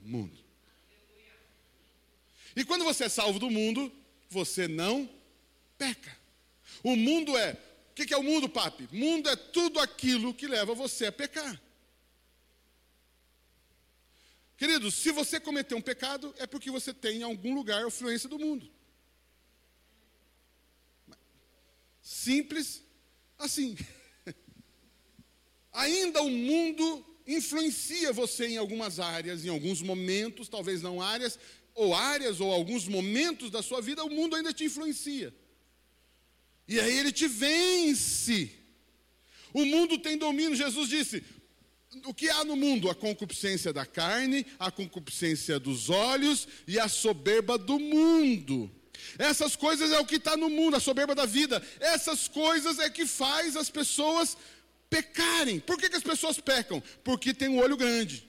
mundo. 0.01 0.37
E 2.55 2.63
quando 2.63 2.83
você 2.83 3.05
é 3.05 3.09
salvo 3.09 3.39
do 3.39 3.49
mundo, 3.49 3.91
você 4.29 4.67
não 4.67 5.09
peca. 5.77 6.15
O 6.83 6.95
mundo 6.95 7.37
é. 7.37 7.57
O 7.91 7.93
que 7.95 8.13
é 8.13 8.17
o 8.17 8.23
mundo, 8.23 8.49
papi? 8.49 8.87
Mundo 8.91 9.29
é 9.29 9.35
tudo 9.35 9.79
aquilo 9.79 10.33
que 10.33 10.47
leva 10.47 10.73
você 10.73 11.05
a 11.05 11.11
pecar. 11.11 11.61
Queridos, 14.63 14.93
se 14.93 15.11
você 15.11 15.41
cometer 15.41 15.75
um 15.75 15.81
pecado, 15.81 16.33
é 16.37 16.47
porque 16.47 16.71
você 16.71 16.93
tem 16.93 17.17
em 17.17 17.23
algum 17.23 17.53
lugar 17.53 17.83
a 17.83 17.87
influência 17.87 18.29
do 18.29 18.39
mundo. 18.39 18.71
Simples 22.01 22.81
assim. 23.37 23.75
Ainda 25.73 26.21
o 26.21 26.29
mundo 26.29 27.05
influencia 27.27 28.13
você 28.13 28.47
em 28.47 28.57
algumas 28.57 29.01
áreas, 29.01 29.43
em 29.43 29.49
alguns 29.49 29.81
momentos, 29.81 30.47
talvez 30.47 30.81
não 30.81 31.01
áreas, 31.01 31.37
ou 31.75 31.93
áreas, 31.93 32.39
ou 32.39 32.49
alguns 32.49 32.87
momentos 32.87 33.51
da 33.51 33.61
sua 33.61 33.81
vida, 33.81 34.01
o 34.05 34.09
mundo 34.09 34.33
ainda 34.33 34.53
te 34.53 34.63
influencia. 34.63 35.35
E 36.69 36.79
aí 36.79 36.99
ele 36.99 37.11
te 37.11 37.27
vence. 37.27 38.49
O 39.53 39.65
mundo 39.65 39.97
tem 39.97 40.17
domínio. 40.17 40.55
Jesus 40.55 40.87
disse: 40.87 41.21
o 42.05 42.13
que 42.13 42.29
há 42.29 42.43
no 42.43 42.55
mundo? 42.55 42.89
A 42.89 42.95
concupiscência 42.95 43.71
da 43.71 43.85
carne, 43.85 44.45
a 44.59 44.71
concupiscência 44.71 45.59
dos 45.59 45.89
olhos 45.89 46.47
e 46.67 46.79
a 46.79 46.87
soberba 46.87 47.57
do 47.57 47.79
mundo. 47.79 48.71
Essas 49.17 49.55
coisas 49.55 49.91
é 49.91 49.99
o 49.99 50.05
que 50.05 50.15
está 50.15 50.35
no 50.35 50.49
mundo, 50.49 50.75
a 50.75 50.79
soberba 50.79 51.13
da 51.13 51.25
vida. 51.25 51.61
Essas 51.79 52.27
coisas 52.27 52.79
é 52.79 52.89
que 52.89 53.05
faz 53.05 53.55
as 53.55 53.69
pessoas 53.69 54.37
pecarem. 54.89 55.59
Por 55.59 55.77
que, 55.77 55.89
que 55.89 55.95
as 55.95 56.03
pessoas 56.03 56.39
pecam? 56.39 56.81
Porque 57.03 57.33
tem 57.33 57.49
um 57.49 57.59
olho 57.59 57.77
grande. 57.77 58.27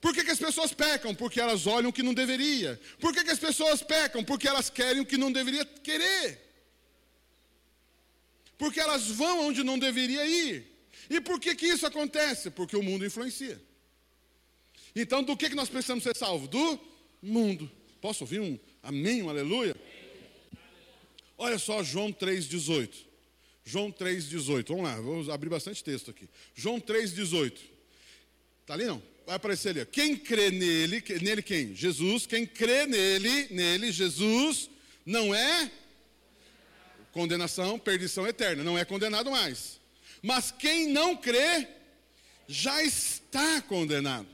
Por 0.00 0.14
que, 0.14 0.22
que 0.22 0.30
as 0.30 0.38
pessoas 0.38 0.72
pecam? 0.72 1.14
Porque 1.14 1.40
elas 1.40 1.66
olham 1.66 1.90
o 1.90 1.92
que 1.92 2.04
não 2.04 2.14
deveria. 2.14 2.80
Por 3.00 3.12
que, 3.12 3.24
que 3.24 3.30
as 3.30 3.38
pessoas 3.38 3.82
pecam? 3.82 4.22
Porque 4.22 4.46
elas 4.46 4.70
querem 4.70 5.00
o 5.00 5.06
que 5.06 5.16
não 5.16 5.32
deveria 5.32 5.64
querer. 5.64 6.40
Porque 8.56 8.78
elas 8.80 9.08
vão 9.08 9.48
onde 9.48 9.64
não 9.64 9.78
deveria 9.78 10.24
ir. 10.24 10.77
E 11.10 11.20
por 11.20 11.40
que, 11.40 11.54
que 11.54 11.66
isso 11.66 11.86
acontece? 11.86 12.50
Porque 12.50 12.76
o 12.76 12.82
mundo 12.82 13.04
influencia. 13.04 13.60
Então, 14.94 15.22
do 15.22 15.36
que, 15.36 15.48
que 15.48 15.54
nós 15.54 15.68
precisamos 15.68 16.04
ser 16.04 16.16
salvos? 16.16 16.48
Do 16.48 16.80
mundo. 17.22 17.70
Posso 18.00 18.24
ouvir 18.24 18.40
um 18.40 18.58
amém, 18.82 19.22
um 19.22 19.28
aleluia? 19.28 19.76
Olha 21.36 21.58
só 21.58 21.82
João 21.82 22.12
3,18. 22.12 22.90
João 23.64 23.92
3,18. 23.92 24.68
Vamos 24.68 24.84
lá, 24.84 25.00
vou 25.00 25.32
abrir 25.32 25.48
bastante 25.48 25.84
texto 25.84 26.10
aqui. 26.10 26.28
João 26.54 26.80
3,18. 26.80 27.52
Está 28.62 28.74
ali 28.74 28.84
não? 28.84 29.02
Vai 29.26 29.36
aparecer 29.36 29.70
ali. 29.70 29.86
Quem 29.86 30.16
crê 30.16 30.50
nele, 30.50 31.02
nele 31.20 31.42
quem? 31.42 31.74
Jesus. 31.74 32.26
Quem 32.26 32.46
crê 32.46 32.86
nele, 32.86 33.46
nele, 33.50 33.92
Jesus, 33.92 34.70
não 35.04 35.34
é 35.34 35.70
condenação, 37.12 37.78
perdição 37.78 38.26
eterna. 38.26 38.64
Não 38.64 38.78
é 38.78 38.84
condenado 38.84 39.30
mais. 39.30 39.77
Mas 40.22 40.50
quem 40.50 40.88
não 40.88 41.16
crê, 41.16 41.68
já 42.46 42.82
está 42.82 43.60
condenado. 43.62 44.28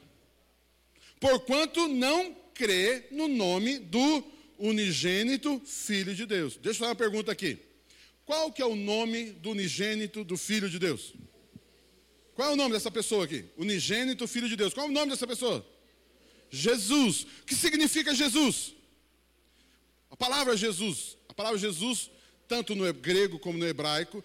Porquanto 1.21 1.89
não 1.89 2.35
crê 2.55 3.07
no 3.11 3.29
nome 3.29 3.79
do 3.79 4.25
unigênito 4.59 5.61
Filho 5.65 6.15
de 6.15 6.27
Deus. 6.27 6.57
Deixa 6.57 6.69
eu 6.69 6.75
fazer 6.75 6.91
uma 6.91 6.95
pergunta 6.95 7.33
aqui. 7.33 7.59
Qual 8.25 8.51
que 8.53 8.63
é 8.63 8.67
o 8.67 8.77
nome 8.77 9.33
do 9.33 9.51
unigênito 9.51 10.25
do 10.25 10.37
Filho 10.37 10.71
de 10.71 10.79
Deus? 10.79 11.13
Qual 12.35 12.51
é 12.51 12.53
o 12.53 12.57
nome 12.57 12.75
dessa 12.75 12.91
pessoa 12.91 13.25
aqui? 13.25 13.45
Unigênito 13.57 14.27
Filho 14.27 14.49
de 14.49 14.57
Deus. 14.57 14.73
Qual 14.73 14.87
é 14.87 14.89
o 14.89 14.93
nome 14.93 15.11
dessa 15.11 15.27
pessoa? 15.27 15.65
Jesus. 16.51 17.23
O 17.23 17.47
que 17.47 17.55
significa 17.55 18.15
Jesus? 18.15 18.75
A 20.11 20.17
palavra 20.17 20.57
Jesus, 20.57 21.17
a 21.29 21.35
palavra 21.35 21.59
Jesus, 21.59 22.11
tanto 22.47 22.75
no 22.75 22.93
grego 22.95 23.39
como 23.39 23.59
no 23.59 23.67
hebraico, 23.67 24.23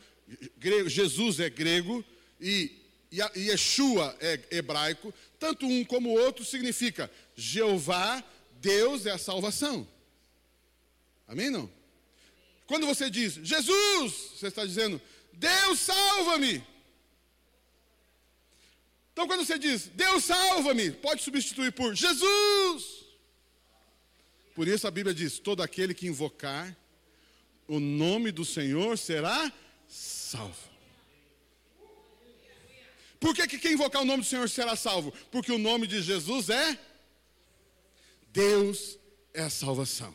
Jesus 0.88 1.40
é 1.40 1.50
grego 1.50 2.04
e 2.40 2.72
Yeshua 3.12 4.16
é 4.20 4.40
hebraico, 4.52 5.14
tanto 5.40 5.66
um 5.66 5.84
como 5.84 6.10
o 6.10 6.20
outro 6.20 6.46
significa 6.46 7.12
Jeová, 7.36 8.24
Deus 8.62 9.06
é 9.06 9.12
a 9.12 9.18
salvação. 9.18 9.88
Amém? 11.28 11.50
Não? 11.50 11.72
Quando 12.68 12.86
você 12.86 13.10
diz 13.10 13.34
Jesus, 13.42 14.14
você 14.36 14.48
está 14.48 14.66
dizendo 14.66 15.02
Deus 15.34 15.80
salva-me. 15.80 16.64
Então, 19.12 19.28
quando 19.28 19.46
você 19.46 19.58
diz 19.58 19.88
Deus 19.88 20.26
salva-me, 20.26 20.92
pode 20.92 21.24
substituir 21.24 21.72
por 21.72 21.96
Jesus. 21.96 23.06
Por 24.54 24.68
isso 24.68 24.88
a 24.88 24.92
Bíblia 24.92 25.16
diz: 25.16 25.40
todo 25.40 25.64
aquele 25.64 25.94
que 25.94 26.08
invocar 26.08 26.76
o 27.68 27.80
nome 27.80 28.32
do 28.32 28.44
Senhor 28.46 28.98
será 28.98 29.40
salvo. 29.40 29.69
Por 33.20 33.36
que, 33.36 33.48
que 33.48 33.60
quem 33.60 33.74
invocar 33.74 34.02
o 34.02 34.06
nome 34.06 34.24
do 34.24 34.30
Senhor 34.30 34.50
será 34.50 34.76
salvo? 34.76 35.12
Porque 35.32 35.52
o 35.52 35.58
nome 35.58 35.88
de 35.88 36.02
Jesus 36.02 36.50
é 36.50 36.80
Deus 38.32 38.98
é 39.34 39.42
a 39.42 39.50
salvação. 39.50 40.14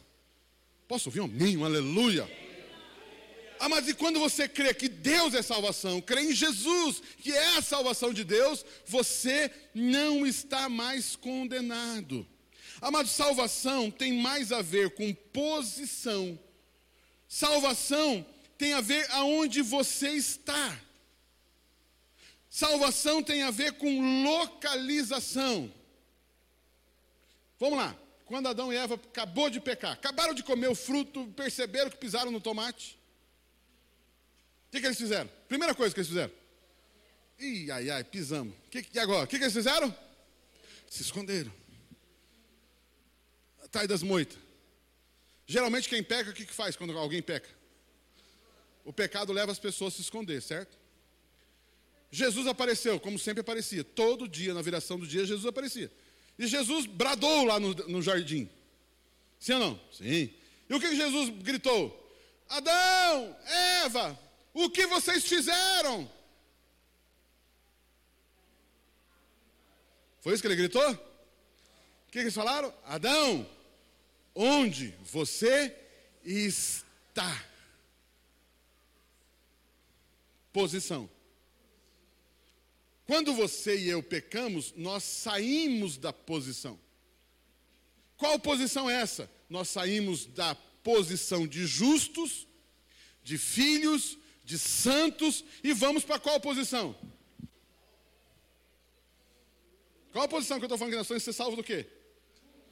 Posso 0.86 1.08
ouvir 1.08 1.20
um 1.20 1.24
amém, 1.24 1.56
um 1.56 1.64
aleluia? 1.64 2.30
Ah, 3.58 3.68
mas 3.68 3.88
e 3.88 3.94
quando 3.94 4.18
você 4.18 4.48
crê 4.48 4.74
que 4.74 4.88
Deus 4.88 5.32
é 5.34 5.42
salvação, 5.42 6.00
crê 6.00 6.22
em 6.22 6.34
Jesus, 6.34 7.02
que 7.18 7.32
é 7.32 7.56
a 7.56 7.62
salvação 7.62 8.12
de 8.12 8.24
Deus, 8.24 8.64
você 8.86 9.50
não 9.74 10.26
está 10.26 10.68
mais 10.68 11.16
condenado. 11.16 12.26
Amado, 12.80 13.08
salvação 13.08 13.90
tem 13.90 14.20
mais 14.20 14.52
a 14.52 14.60
ver 14.60 14.90
com 14.90 15.14
posição. 15.14 16.38
Salvação 17.28 18.26
tem 18.64 18.72
a 18.72 18.80
ver 18.80 19.06
aonde 19.10 19.60
você 19.60 20.08
está. 20.08 20.80
Salvação 22.48 23.22
tem 23.22 23.42
a 23.42 23.50
ver 23.50 23.74
com 23.74 24.22
localização. 24.24 25.70
Vamos 27.60 27.78
lá. 27.78 27.94
Quando 28.24 28.48
Adão 28.48 28.72
e 28.72 28.76
Eva 28.76 28.94
acabou 28.94 29.50
de 29.50 29.60
pecar, 29.60 29.92
acabaram 29.92 30.32
de 30.32 30.42
comer 30.42 30.68
o 30.68 30.74
fruto, 30.74 31.26
perceberam 31.36 31.90
que 31.90 31.98
pisaram 31.98 32.30
no 32.30 32.40
tomate. 32.40 32.98
O 34.68 34.70
que, 34.70 34.80
que 34.80 34.86
eles 34.86 34.96
fizeram? 34.96 35.30
Primeira 35.46 35.74
coisa 35.74 35.94
que 35.94 36.00
eles 36.00 36.08
fizeram. 36.08 36.32
Ih, 37.38 37.70
ai, 37.70 37.90
ai, 37.90 38.02
pisamos. 38.02 38.54
Que, 38.70 38.86
e 38.94 38.98
agora? 38.98 39.24
O 39.24 39.26
que, 39.26 39.36
que 39.36 39.44
eles 39.44 39.52
fizeram? 39.52 39.94
Se 40.88 41.02
esconderam. 41.02 41.52
Atrás 43.62 43.86
das 43.86 44.02
moitas. 44.02 44.38
Geralmente 45.46 45.86
quem 45.86 46.02
peca, 46.02 46.30
o 46.30 46.32
que, 46.32 46.46
que 46.46 46.54
faz 46.54 46.76
quando 46.76 46.96
alguém 46.96 47.20
peca? 47.20 47.63
O 48.84 48.92
pecado 48.92 49.32
leva 49.32 49.50
as 49.50 49.58
pessoas 49.58 49.94
a 49.94 49.96
se 49.96 50.02
esconder, 50.02 50.42
certo? 50.42 50.78
Jesus 52.10 52.46
apareceu, 52.46 53.00
como 53.00 53.18
sempre 53.18 53.40
aparecia. 53.40 53.82
Todo 53.82 54.28
dia, 54.28 54.54
na 54.54 54.62
viração 54.62 54.98
do 54.98 55.06
dia, 55.06 55.24
Jesus 55.24 55.46
aparecia. 55.46 55.90
E 56.38 56.46
Jesus 56.46 56.86
bradou 56.86 57.44
lá 57.44 57.58
no, 57.58 57.74
no 57.74 58.02
jardim. 58.02 58.48
Sim 59.40 59.54
ou 59.54 59.58
não? 59.58 59.80
Sim. 59.90 60.32
E 60.68 60.74
o 60.74 60.80
que 60.80 60.94
Jesus 60.94 61.30
gritou? 61.42 62.00
Adão, 62.48 63.36
Eva, 63.84 64.18
o 64.52 64.70
que 64.70 64.86
vocês 64.86 65.24
fizeram? 65.24 66.10
Foi 70.20 70.32
isso 70.32 70.42
que 70.42 70.46
ele 70.46 70.56
gritou? 70.56 70.92
O 70.92 72.10
que 72.10 72.18
eles 72.18 72.34
falaram? 72.34 72.72
Adão, 72.84 73.46
onde 74.34 74.94
você 75.02 75.74
está? 76.24 77.44
Posição. 80.54 81.10
Quando 83.04 83.34
você 83.34 83.76
e 83.76 83.88
eu 83.88 84.02
pecamos, 84.02 84.72
nós 84.76 85.02
saímos 85.02 85.98
da 85.98 86.12
posição. 86.12 86.80
Qual 88.16 88.38
posição 88.38 88.88
é 88.88 88.94
essa? 88.94 89.30
Nós 89.50 89.68
saímos 89.68 90.24
da 90.24 90.54
posição 90.82 91.46
de 91.46 91.66
justos, 91.66 92.46
de 93.22 93.36
filhos, 93.36 94.16
de 94.44 94.58
santos 94.58 95.44
e 95.62 95.72
vamos 95.74 96.04
para 96.04 96.20
qual 96.20 96.40
posição? 96.40 96.96
Qual 100.12 100.24
a 100.24 100.28
posição 100.28 100.58
que 100.58 100.64
eu 100.64 100.66
estou 100.66 100.78
falando 100.78 100.92
que 100.92 100.98
nós 100.98 101.08
somos 101.08 101.24
ser 101.24 101.32
salvos 101.32 101.56
do 101.56 101.64
quê? 101.64 101.86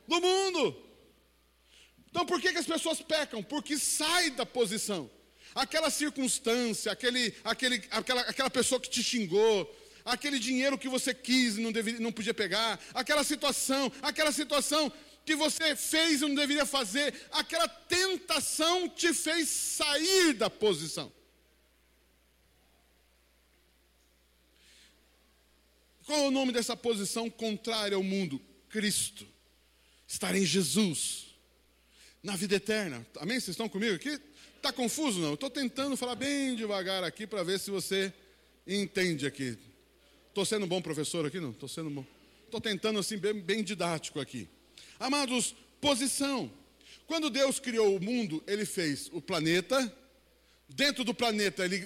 Do 0.06 0.20
mundo. 0.20 0.80
Então 2.08 2.24
por 2.24 2.40
que, 2.40 2.52
que 2.52 2.58
as 2.58 2.66
pessoas 2.66 3.02
pecam? 3.02 3.42
Porque 3.42 3.76
sai 3.76 4.30
da 4.30 4.46
posição 4.46 5.10
aquela 5.54 5.90
circunstância, 5.90 6.92
aquele, 6.92 7.34
aquele, 7.44 7.82
aquela, 7.90 8.20
aquela 8.22 8.50
pessoa 8.50 8.80
que 8.80 8.90
te 8.90 9.02
xingou, 9.02 9.74
aquele 10.04 10.38
dinheiro 10.38 10.78
que 10.78 10.88
você 10.88 11.14
quis 11.14 11.56
e 11.56 11.60
não, 11.60 11.72
deveria, 11.72 12.00
não 12.00 12.12
podia 12.12 12.34
pegar, 12.34 12.80
aquela 12.94 13.24
situação, 13.24 13.90
aquela 14.02 14.32
situação 14.32 14.92
que 15.24 15.36
você 15.36 15.76
fez 15.76 16.20
e 16.20 16.26
não 16.26 16.34
deveria 16.34 16.66
fazer, 16.66 17.14
aquela 17.30 17.68
tentação 17.68 18.88
te 18.88 19.14
fez 19.14 19.48
sair 19.48 20.34
da 20.34 20.50
posição. 20.50 21.12
Qual 26.04 26.18
é 26.18 26.26
o 26.26 26.30
nome 26.32 26.52
dessa 26.52 26.76
posição 26.76 27.30
contrária 27.30 27.96
ao 27.96 28.02
mundo? 28.02 28.40
Cristo. 28.68 29.26
Estar 30.06 30.34
em 30.34 30.44
Jesus. 30.44 31.28
na 32.22 32.36
vida 32.36 32.54
eterna. 32.54 33.04
Amém? 33.16 33.40
Vocês 33.40 33.48
estão 33.54 33.68
comigo 33.68 33.94
aqui? 33.96 34.20
Está 34.62 34.72
confuso 34.72 35.18
não? 35.18 35.34
Estou 35.34 35.50
tentando 35.50 35.96
falar 35.96 36.14
bem 36.14 36.54
devagar 36.54 37.02
aqui 37.02 37.26
para 37.26 37.42
ver 37.42 37.58
se 37.58 37.68
você 37.68 38.14
entende 38.64 39.26
aqui. 39.26 39.58
Estou 40.28 40.46
sendo 40.46 40.66
um 40.66 40.68
bom 40.68 40.80
professor 40.80 41.26
aqui, 41.26 41.40
não? 41.40 41.50
Estou 41.50 41.68
sendo 41.68 41.90
bom. 41.90 42.06
Estou 42.44 42.60
tentando 42.60 43.00
assim 43.00 43.18
bem, 43.18 43.34
bem 43.34 43.64
didático 43.64 44.20
aqui. 44.20 44.48
Amados, 45.00 45.52
posição. 45.80 46.48
Quando 47.08 47.28
Deus 47.28 47.58
criou 47.58 47.96
o 47.96 48.00
mundo, 48.00 48.40
Ele 48.46 48.64
fez 48.64 49.10
o 49.12 49.20
planeta. 49.20 49.92
Dentro 50.68 51.02
do 51.02 51.12
planeta, 51.12 51.64
Ele, 51.64 51.84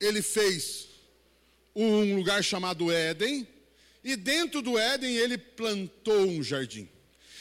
ele 0.00 0.22
fez 0.22 0.86
um 1.74 2.14
lugar 2.14 2.44
chamado 2.44 2.88
Éden. 2.88 3.48
E 4.04 4.14
dentro 4.14 4.62
do 4.62 4.78
Éden, 4.78 5.16
Ele 5.16 5.36
plantou 5.36 6.24
um 6.24 6.40
jardim. 6.40 6.88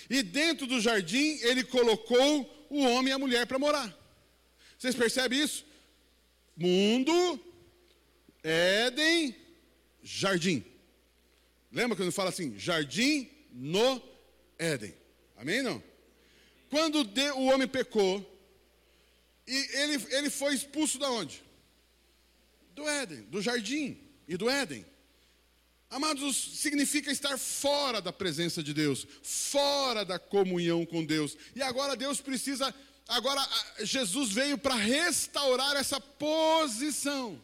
E 0.09 0.23
dentro 0.23 0.65
do 0.65 0.81
jardim, 0.81 1.37
Ele 1.43 1.63
colocou 1.63 2.67
o 2.67 2.81
homem 2.81 3.11
e 3.11 3.13
a 3.13 3.19
mulher 3.19 3.45
para 3.45 3.59
morar. 3.59 4.04
Vocês 4.77 4.95
percebem 4.95 5.41
isso? 5.41 5.65
Mundo, 6.55 7.39
Éden, 8.43 9.35
jardim. 10.03 10.63
Lembra 11.71 11.97
quando 11.97 12.11
fala 12.11 12.29
assim, 12.29 12.57
jardim 12.57 13.29
no 13.51 14.01
Éden? 14.57 14.93
Amém? 15.35 15.61
Não? 15.61 15.83
Quando 16.69 17.07
o 17.35 17.45
homem 17.45 17.67
pecou, 17.67 18.23
e 19.47 19.55
ele, 19.77 20.05
ele 20.11 20.29
foi 20.29 20.55
expulso 20.55 20.97
da 20.97 21.09
onde? 21.09 21.43
Do 22.73 22.87
Éden, 22.87 23.21
do 23.23 23.41
jardim 23.41 23.97
e 24.27 24.35
do 24.37 24.49
Éden. 24.49 24.85
Amados, 25.89 26.35
significa 26.59 27.11
estar 27.11 27.37
fora 27.37 28.01
da 28.01 28.11
presença 28.11 28.61
de 28.63 28.73
Deus, 28.73 29.07
fora 29.21 30.03
da 30.03 30.17
comunhão 30.17 30.85
com 30.85 31.05
Deus. 31.05 31.37
E 31.55 31.61
agora 31.61 31.95
Deus 31.95 32.19
precisa, 32.19 32.73
agora 33.07 33.47
Jesus 33.83 34.31
veio 34.31 34.57
para 34.57 34.75
restaurar 34.75 35.75
essa 35.75 35.99
posição. 35.99 37.41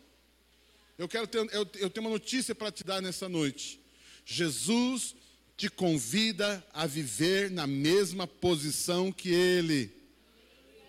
Eu 0.98 1.08
quero 1.08 1.28
ter, 1.28 1.40
eu, 1.52 1.68
eu 1.76 1.90
tenho 1.90 2.06
uma 2.06 2.10
notícia 2.10 2.54
para 2.54 2.72
te 2.72 2.84
dar 2.84 3.02
nessa 3.02 3.28
noite. 3.28 3.80
Jesus 4.26 5.16
te 5.58 5.70
convida 5.70 6.66
a 6.74 6.86
viver 6.86 7.50
na 7.52 7.68
mesma 7.68 8.26
posição 8.26 9.12
que 9.12 9.30
Ele. 9.30 9.92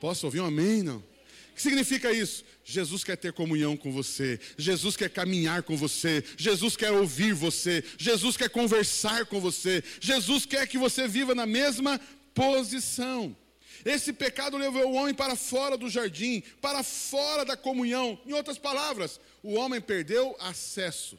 Posso 0.01 0.27
ouvir 0.27 0.41
um 0.41 0.47
amém? 0.47 0.83
Não? 0.83 0.97
O 0.99 1.55
que 1.55 1.63
significa 1.63 2.13
isso? 2.13 2.45
Jesus 2.65 3.05
quer 3.05 3.17
ter 3.17 3.33
comunhão 3.33 3.77
com 3.77 3.93
você, 3.93 4.41
Jesus 4.57 4.97
quer 4.97 5.11
caminhar 5.11 5.63
com 5.63 5.77
você, 5.77 6.25
Jesus 6.37 6.77
quer 6.77 6.91
ouvir 6.91 7.35
você, 7.35 7.85
Jesus 7.99 8.37
quer 8.37 8.49
conversar 8.49 9.27
com 9.27 9.41
você, 9.41 9.83
Jesus 10.01 10.47
quer 10.47 10.67
que 10.67 10.79
você 10.79 11.07
viva 11.09 11.35
na 11.35 11.45
mesma 11.45 12.01
posição. 12.35 13.37
Esse 13.85 14.13
pecado 14.13 14.57
levou 14.57 14.87
o 14.87 14.95
homem 14.95 15.15
para 15.15 15.35
fora 15.35 15.77
do 15.77 15.89
jardim, 15.89 16.41
para 16.61 16.83
fora 16.83 17.45
da 17.45 17.57
comunhão. 17.57 18.21
Em 18.25 18.33
outras 18.33 18.59
palavras, 18.59 19.21
o 19.43 19.55
homem 19.55 19.81
perdeu 19.81 20.37
acesso, 20.39 21.19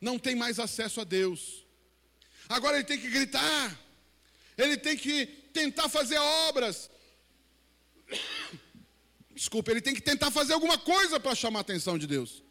não 0.00 0.18
tem 0.18 0.34
mais 0.34 0.58
acesso 0.58 1.00
a 1.00 1.04
Deus. 1.04 1.64
Agora 2.48 2.76
ele 2.76 2.84
tem 2.84 2.98
que 2.98 3.08
gritar, 3.08 3.78
ele 4.58 4.76
tem 4.76 4.96
que 4.96 5.26
tentar 5.52 5.88
fazer 5.88 6.18
obras. 6.18 6.90
Desculpa, 9.34 9.70
ele 9.70 9.80
tem 9.80 9.94
que 9.94 10.02
tentar 10.02 10.30
fazer 10.30 10.52
alguma 10.52 10.76
coisa 10.76 11.20
para 11.20 11.34
chamar 11.34 11.60
a 11.60 11.62
atenção 11.62 11.96
de 11.96 12.06
Deus. 12.06 12.42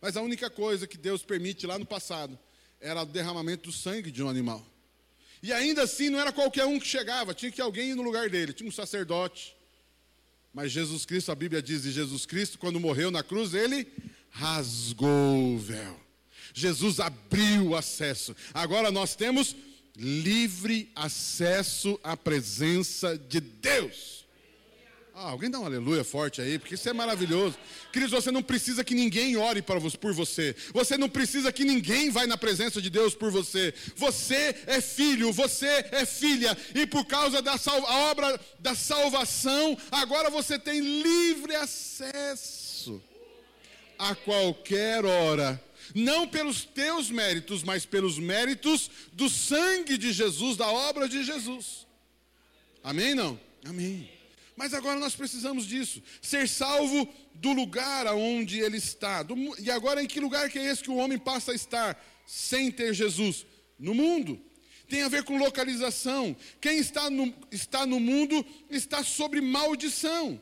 Mas 0.00 0.16
a 0.16 0.22
única 0.22 0.50
coisa 0.50 0.86
que 0.86 0.96
Deus 0.96 1.22
permite 1.22 1.66
lá 1.66 1.78
no 1.78 1.86
passado 1.86 2.38
era 2.80 3.02
o 3.02 3.06
derramamento 3.06 3.70
do 3.70 3.72
sangue 3.72 4.10
de 4.10 4.22
um 4.22 4.28
animal. 4.28 4.66
E 5.42 5.52
ainda 5.52 5.82
assim 5.82 6.08
não 6.08 6.20
era 6.20 6.30
qualquer 6.30 6.64
um 6.66 6.78
que 6.78 6.86
chegava, 6.86 7.34
tinha 7.34 7.50
que 7.50 7.60
alguém 7.60 7.90
ir 7.90 7.94
no 7.94 8.02
lugar 8.02 8.30
dele, 8.30 8.52
tinha 8.52 8.68
um 8.68 8.72
sacerdote. 8.72 9.56
Mas 10.54 10.70
Jesus 10.70 11.04
Cristo, 11.04 11.32
a 11.32 11.34
Bíblia 11.34 11.60
diz 11.60 11.82
de 11.82 11.90
Jesus 11.90 12.24
Cristo, 12.26 12.58
quando 12.58 12.78
morreu 12.78 13.10
na 13.10 13.22
cruz, 13.22 13.54
ele 13.54 13.86
rasgou 14.30 15.54
o 15.54 15.58
véu. 15.58 15.98
Jesus 16.54 17.00
abriu 17.00 17.68
o 17.68 17.76
acesso. 17.76 18.36
Agora 18.52 18.90
nós 18.90 19.16
temos 19.16 19.56
livre 19.96 20.90
acesso 20.94 21.98
à 22.02 22.16
presença 22.16 23.16
de 23.16 23.40
Deus. 23.40 24.21
Ah, 25.24 25.30
alguém 25.30 25.48
dá 25.48 25.60
um 25.60 25.64
aleluia 25.64 26.02
forte 26.02 26.40
aí, 26.40 26.58
porque 26.58 26.74
isso 26.74 26.88
é 26.88 26.92
maravilhoso. 26.92 27.56
Queridos, 27.92 28.12
você 28.12 28.32
não 28.32 28.42
precisa 28.42 28.82
que 28.82 28.92
ninguém 28.92 29.36
ore 29.36 29.62
por 29.62 30.12
você. 30.12 30.52
Você 30.74 30.98
não 30.98 31.08
precisa 31.08 31.52
que 31.52 31.64
ninguém 31.64 32.10
vá 32.10 32.26
na 32.26 32.36
presença 32.36 32.82
de 32.82 32.90
Deus 32.90 33.14
por 33.14 33.30
você. 33.30 33.72
Você 33.94 34.56
é 34.66 34.80
filho, 34.80 35.32
você 35.32 35.88
é 35.92 36.04
filha. 36.04 36.58
E 36.74 36.88
por 36.88 37.06
causa 37.06 37.40
da 37.40 37.54
obra 38.10 38.40
da 38.58 38.74
salvação, 38.74 39.78
agora 39.92 40.28
você 40.28 40.58
tem 40.58 40.80
livre 40.80 41.54
acesso 41.54 43.00
a 43.96 44.16
qualquer 44.16 45.04
hora. 45.04 45.62
Não 45.94 46.26
pelos 46.26 46.64
teus 46.64 47.10
méritos, 47.10 47.62
mas 47.62 47.86
pelos 47.86 48.18
méritos 48.18 48.90
do 49.12 49.28
sangue 49.28 49.96
de 49.96 50.12
Jesus, 50.12 50.56
da 50.56 50.66
obra 50.66 51.08
de 51.08 51.22
Jesus. 51.22 51.86
Amém? 52.82 53.14
Não? 53.14 53.38
Amém. 53.64 54.11
Mas 54.56 54.74
agora 54.74 55.00
nós 55.00 55.14
precisamos 55.14 55.66
disso, 55.66 56.02
ser 56.20 56.48
salvo 56.48 57.08
do 57.34 57.52
lugar 57.52 58.06
aonde 58.06 58.60
ele 58.60 58.76
está. 58.76 59.22
Do, 59.22 59.34
e 59.58 59.70
agora 59.70 60.02
em 60.02 60.06
que 60.06 60.20
lugar 60.20 60.50
que 60.50 60.58
é 60.58 60.66
esse 60.66 60.82
que 60.82 60.90
o 60.90 60.96
homem 60.96 61.18
passa 61.18 61.52
a 61.52 61.54
estar 61.54 62.02
sem 62.26 62.70
ter 62.70 62.92
Jesus? 62.94 63.46
No 63.78 63.94
mundo. 63.94 64.40
Tem 64.88 65.02
a 65.02 65.08
ver 65.08 65.24
com 65.24 65.38
localização. 65.38 66.36
Quem 66.60 66.78
está 66.78 67.08
no, 67.08 67.34
está 67.50 67.86
no 67.86 67.98
mundo 67.98 68.44
está 68.68 69.02
sobre 69.02 69.40
maldição. 69.40 70.38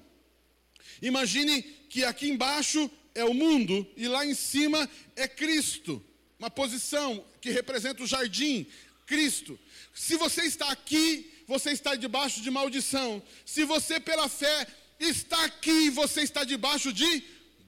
Imagine 1.01 1.63
que 1.89 2.05
aqui 2.05 2.29
embaixo 2.29 2.91
é 3.15 3.25
o 3.25 3.33
mundo 3.33 3.87
e 3.97 4.09
lá 4.09 4.27
em 4.27 4.35
cima 4.35 4.89
é 5.15 5.29
Cristo. 5.29 6.05
Uma 6.39 6.51
posição 6.51 7.25
que 7.41 7.51
representa 7.51 8.03
o 8.03 8.07
jardim, 8.07 8.67
Cristo. 9.07 9.59
Se 9.95 10.17
você 10.17 10.43
está 10.43 10.71
aqui, 10.71 11.31
você 11.51 11.71
está 11.73 11.97
debaixo 11.97 12.41
de 12.41 12.51
maldição. 12.59 13.21
Se 13.45 13.65
você, 13.65 13.99
pela 13.99 14.29
fé, 14.29 14.57
está 15.01 15.45
aqui, 15.45 15.91
você 15.91 16.21
está 16.23 16.45
debaixo 16.45 16.93
de 16.93 17.11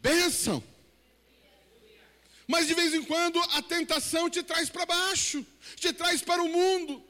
bênção. 0.00 0.62
Mas 2.46 2.68
de 2.68 2.74
vez 2.74 2.94
em 2.94 3.02
quando 3.02 3.40
a 3.58 3.60
tentação 3.60 4.30
te 4.30 4.40
traz 4.50 4.68
para 4.70 4.86
baixo, 4.86 5.44
te 5.74 5.92
traz 5.92 6.22
para 6.22 6.40
o 6.40 6.48
mundo, 6.48 7.02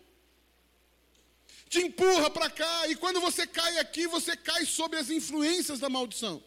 te 1.68 1.80
empurra 1.80 2.30
para 2.30 2.48
cá, 2.48 2.88
e 2.88 2.94
quando 2.96 3.20
você 3.20 3.46
cai 3.46 3.76
aqui, 3.78 4.06
você 4.06 4.35
cai 4.35 4.64
sob 4.64 4.96
as 4.96 5.11
influências 5.11 5.78
da 5.78 5.90
maldição. 5.90 6.42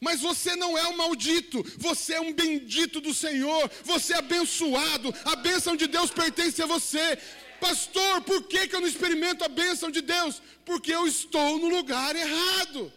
Mas 0.00 0.20
você 0.20 0.56
não 0.56 0.76
é 0.76 0.88
um 0.88 0.96
maldito, 0.96 1.62
você 1.76 2.14
é 2.14 2.20
um 2.20 2.32
bendito 2.32 2.98
do 2.98 3.12
Senhor, 3.12 3.70
você 3.84 4.14
é 4.14 4.18
abençoado, 4.18 5.14
a 5.24 5.36
bênção 5.36 5.76
de 5.76 5.86
Deus 5.86 6.10
pertence 6.10 6.62
a 6.62 6.66
você. 6.66 7.18
Pastor, 7.62 8.22
por 8.22 8.42
que, 8.48 8.66
que 8.66 8.74
eu 8.74 8.80
não 8.80 8.88
experimento 8.88 9.44
a 9.44 9.48
bênção 9.48 9.88
de 9.88 10.02
Deus? 10.02 10.42
Porque 10.66 10.92
eu 10.92 11.06
estou 11.06 11.60
no 11.60 11.68
lugar 11.68 12.16
errado. 12.16 12.92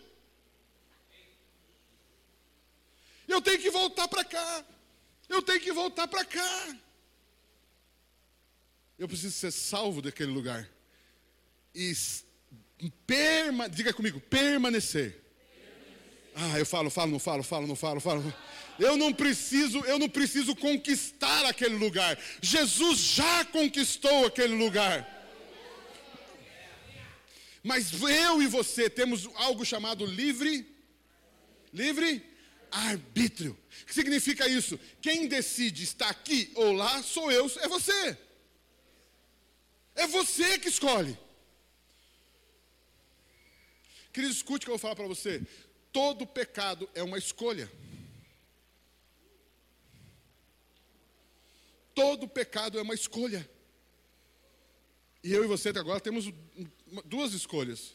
Eu 3.28 3.39
tenho 3.43 3.60
que 3.60 3.69
voltar 3.69 4.08
para 4.08 4.23
cá. 4.25 4.65
Eu 5.30 5.43
tenho 5.43 5.62
que 5.62 5.71
voltar 5.71 6.08
para 6.08 6.25
cá. 6.25 6.78
Eu 8.97 9.08
preciso 9.08 9.36
ser 9.36 9.51
salvo 9.51 10.01
daquele 10.01 10.32
lugar. 10.32 10.67
E 11.75 11.93
perma, 13.06 13.69
diga 13.69 13.93
comigo, 13.93 14.19
permanecer. 14.19 15.25
Ah, 16.36 16.60
eu 16.60 16.65
falo, 16.65 16.89
falo, 16.89 17.12
não 17.12 17.19
falo, 17.19 17.43
falo, 17.43 17.65
não 17.65 17.76
falo, 17.76 18.02
falo. 18.02 18.34
Eu 18.78 18.98
não 18.98 19.13
preciso, 19.13 19.80
eu 19.86 19.98
não 19.98 20.10
preciso 20.10 20.54
conquistar 20.56 21.45
aquele 21.45 21.76
lugar. 21.76 22.19
Jesus 22.41 23.00
já 23.00 23.45
conquistou 23.45 24.26
aquele 24.26 24.54
lugar. 24.54 25.12
Mas 27.63 28.02
eu 28.02 28.43
e 28.43 28.48
você 28.48 28.89
temos 28.89 29.30
algo 29.36 29.65
chamado 29.65 30.06
livre 30.06 30.67
livre 31.71 32.24
arbítrio. 32.71 33.58
O 33.82 33.86
que 33.86 33.93
significa 33.93 34.48
isso? 34.48 34.80
Quem 35.02 35.28
decide 35.28 35.84
estar 35.84 36.10
aqui 36.10 36.52
ou 36.56 36.74
lá 36.74 37.02
sou 37.02 37.32
eu, 37.32 37.50
é 37.62 37.67
você. 37.67 38.17
É 39.95 40.08
você 40.08 40.60
que 40.60 40.67
escolhe. 40.67 41.17
Querido, 44.12 44.34
escute 44.34 44.63
o 44.63 44.65
que 44.65 44.71
eu 44.71 44.78
vou 44.78 44.80
falar 44.80 44.95
para 44.95 45.08
você. 45.08 45.41
Todo 45.96 46.28
pecado 46.28 46.90
é 46.94 47.02
uma 47.02 47.18
escolha. 47.18 47.72
Todo 51.94 52.28
pecado 52.28 52.78
é 52.78 52.82
uma 52.82 52.94
escolha. 52.94 53.50
E 55.24 55.32
eu 55.32 55.46
e 55.46 55.48
você 55.48 55.70
até 55.70 55.80
agora 55.80 56.02
temos 56.02 56.30
duas 57.06 57.32
escolhas. 57.32 57.94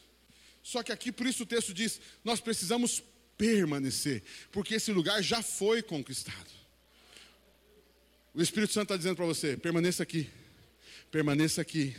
Só 0.63 0.81
que 0.81 0.91
aqui, 0.91 1.11
por 1.11 1.27
isso 1.27 1.43
o 1.43 1.45
texto 1.45 1.75
diz: 1.75 2.01
nós 2.23 2.39
precisamos 2.39 3.03
permanecer, 3.37 4.23
porque 4.51 4.73
esse 4.73 4.91
lugar 4.91 5.21
já 5.21 5.43
foi 5.43 5.83
conquistado. 5.83 6.49
O 8.33 8.41
Espírito 8.41 8.73
Santo 8.73 8.85
está 8.85 8.97
dizendo 8.97 9.15
para 9.15 9.27
você: 9.27 9.55
permaneça 9.55 10.01
aqui, 10.01 10.27
permaneça 11.11 11.61
aqui, 11.61 11.95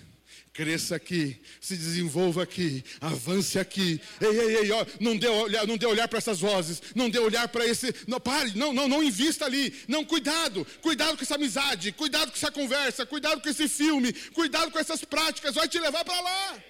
Cresça 0.52 0.96
aqui, 0.96 1.40
se 1.62 1.74
desenvolva 1.74 2.42
aqui, 2.42 2.84
avance 3.00 3.58
aqui. 3.58 3.98
Ei, 4.20 4.38
ei, 4.38 4.56
ei, 4.58 4.70
ó, 4.70 4.84
não 5.00 5.16
dê 5.16 5.26
olhar, 5.26 5.66
não 5.66 5.78
dê 5.78 5.86
olhar 5.86 6.06
para 6.08 6.18
essas 6.18 6.40
vozes, 6.40 6.82
não 6.94 7.08
dê 7.08 7.18
olhar 7.18 7.48
para 7.48 7.66
esse. 7.66 7.94
Não, 8.06 8.20
pare, 8.20 8.52
não, 8.54 8.70
não, 8.70 8.86
não 8.86 9.02
invista 9.02 9.46
ali. 9.46 9.74
Não, 9.88 10.04
cuidado, 10.04 10.66
cuidado 10.82 11.16
com 11.16 11.22
essa 11.22 11.36
amizade, 11.36 11.90
cuidado 11.92 12.30
com 12.30 12.36
essa 12.36 12.50
conversa, 12.50 13.06
cuidado 13.06 13.40
com 13.40 13.48
esse 13.48 13.66
filme, 13.66 14.12
cuidado 14.12 14.70
com 14.70 14.78
essas 14.78 15.02
práticas, 15.02 15.54
vai 15.54 15.66
te 15.66 15.78
levar 15.78 16.04
para 16.04 16.20
lá. 16.20 16.62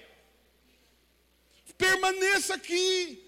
Permaneça 1.76 2.54
aqui. 2.54 3.20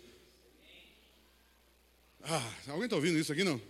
Ah, 2.23 2.49
alguém 2.69 2.85
está 2.85 2.95
ouvindo 2.95 3.19
isso 3.19 3.33
aqui 3.33 3.43
não? 3.43 3.61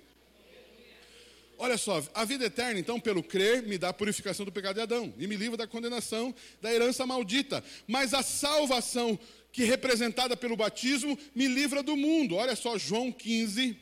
Olha 1.64 1.78
só, 1.78 2.04
a 2.12 2.26
vida 2.26 2.44
eterna, 2.44 2.78
então, 2.78 3.00
pelo 3.00 3.22
crer, 3.22 3.62
me 3.62 3.78
dá 3.78 3.88
a 3.88 3.92
purificação 3.94 4.44
do 4.44 4.52
pecado 4.52 4.74
de 4.74 4.82
Adão 4.82 5.14
e 5.16 5.26
me 5.26 5.34
livra 5.34 5.56
da 5.56 5.66
condenação 5.66 6.34
da 6.60 6.70
herança 6.70 7.06
maldita. 7.06 7.64
Mas 7.86 8.12
a 8.12 8.22
salvação, 8.22 9.18
que 9.50 9.62
é 9.62 9.64
representada 9.64 10.36
pelo 10.36 10.58
batismo, 10.58 11.18
me 11.34 11.48
livra 11.48 11.82
do 11.82 11.96
mundo. 11.96 12.36
Olha 12.36 12.54
só, 12.54 12.76
João 12.76 13.10
15, 13.10 13.78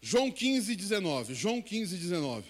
João 0.00 0.30
15, 0.30 0.74
19. 0.74 1.34
João 1.34 1.60
15, 1.60 1.94
19. 1.94 2.46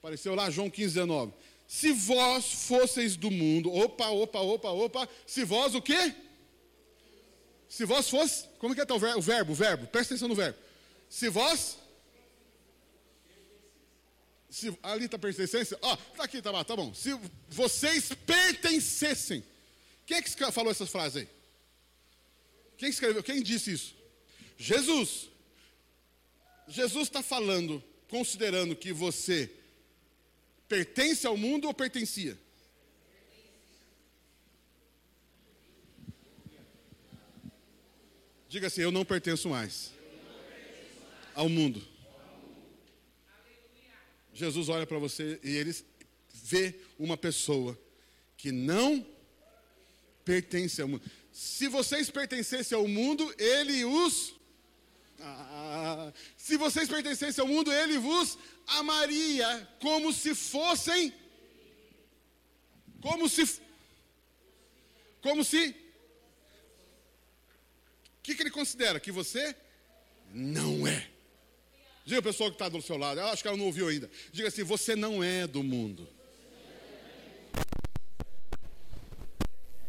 Apareceu 0.00 0.34
lá, 0.34 0.50
João 0.50 0.68
15, 0.68 0.94
19. 0.94 1.32
Se 1.68 1.92
vós 1.92 2.46
fosseis 2.66 3.14
do 3.14 3.30
mundo, 3.30 3.72
opa, 3.72 4.08
opa, 4.08 4.40
opa, 4.40 4.70
opa, 4.70 5.08
se 5.24 5.44
vós 5.44 5.72
o 5.76 5.80
quê? 5.80 6.12
Se 7.68 7.84
vós 7.84 8.10
fosse, 8.10 8.48
como 8.58 8.74
que 8.74 8.80
é 8.80 8.84
o 8.92 8.98
verbo, 8.98 9.18
o 9.20 9.22
verbo, 9.22 9.52
o 9.52 9.54
verbo, 9.54 9.86
presta 9.86 10.14
atenção 10.14 10.26
no 10.26 10.34
verbo. 10.34 10.58
Se 11.08 11.28
vós 11.28 11.78
se, 14.50 14.76
ali 14.82 15.04
está 15.04 15.18
pertencência. 15.18 15.78
Ó, 15.82 15.92
oh, 15.92 15.96
tá 16.16 16.24
aqui, 16.24 16.40
tá, 16.40 16.64
tá 16.64 16.76
bom. 16.76 16.94
Se 16.94 17.10
vocês 17.48 18.10
pertencessem. 18.26 19.44
Quem 20.06 20.16
é 20.16 20.22
que 20.22 20.52
falou 20.52 20.70
essas 20.70 20.88
frases 20.88 21.22
aí? 21.22 21.28
Quem 22.78 22.88
escreveu? 22.88 23.22
Quem 23.22 23.42
disse 23.42 23.72
isso? 23.72 23.94
Jesus. 24.56 25.28
Jesus 26.66 27.08
está 27.08 27.22
falando, 27.22 27.82
considerando 28.08 28.74
que 28.74 28.92
você 28.92 29.50
pertence 30.66 31.26
ao 31.26 31.36
mundo 31.36 31.66
ou 31.66 31.74
pertencia? 31.74 32.38
Diga 38.48 38.68
assim: 38.68 38.80
Eu 38.80 38.90
não 38.90 39.04
pertenço 39.04 39.50
mais 39.50 39.92
ao 41.34 41.48
mundo. 41.48 41.97
Jesus 44.38 44.68
olha 44.68 44.86
para 44.86 44.98
você 44.98 45.40
e 45.42 45.56
ele 45.56 45.74
vê 46.32 46.74
uma 46.98 47.16
pessoa 47.16 47.78
que 48.36 48.52
não 48.52 49.04
pertence 50.24 50.80
ao 50.80 50.88
mundo. 50.88 51.02
Se 51.32 51.68
vocês 51.68 52.10
pertencessem 52.10 52.76
ao 52.76 52.86
mundo, 52.86 53.34
ele 53.38 53.84
os. 53.84 54.34
Ah, 55.20 56.12
se 56.36 56.56
vocês 56.56 56.88
pertencessem 56.88 57.42
ao 57.42 57.48
mundo, 57.48 57.72
ele 57.72 57.98
vos 57.98 58.38
amaria 58.66 59.68
como 59.80 60.12
se 60.12 60.34
fossem. 60.34 61.12
Como 63.00 63.28
se. 63.28 63.60
Como 65.20 65.42
se. 65.42 65.70
O 68.18 68.22
que, 68.22 68.34
que 68.34 68.42
ele 68.42 68.50
considera? 68.50 69.00
Que 69.00 69.10
você 69.10 69.56
não 70.32 70.86
é. 70.86 71.17
Diga 72.08 72.20
a 72.20 72.22
pessoa 72.22 72.48
que 72.48 72.54
está 72.54 72.70
do 72.70 72.80
seu 72.80 72.96
lado, 72.96 73.20
eu 73.20 73.26
acho 73.26 73.42
que 73.42 73.48
ela 73.48 73.56
não 73.58 73.66
ouviu 73.66 73.86
ainda. 73.86 74.10
Diga 74.32 74.48
assim: 74.48 74.62
você 74.62 74.96
não 74.96 75.22
é 75.22 75.46
do 75.46 75.62
mundo. 75.62 76.08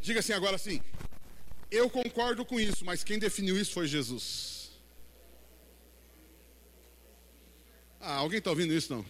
Diga 0.01 0.19
assim 0.19 0.33
agora 0.33 0.57
assim: 0.57 0.81
eu 1.71 1.89
concordo 1.89 2.43
com 2.43 2.59
isso, 2.59 2.83
mas 2.83 3.05
quem 3.05 3.17
definiu 3.17 3.57
isso 3.57 3.71
foi 3.71 3.87
Jesus. 3.87 4.69
Ah, 8.01 8.15
alguém 8.15 8.39
está 8.39 8.49
ouvindo 8.49 8.73
isso 8.73 8.93
não? 8.93 9.05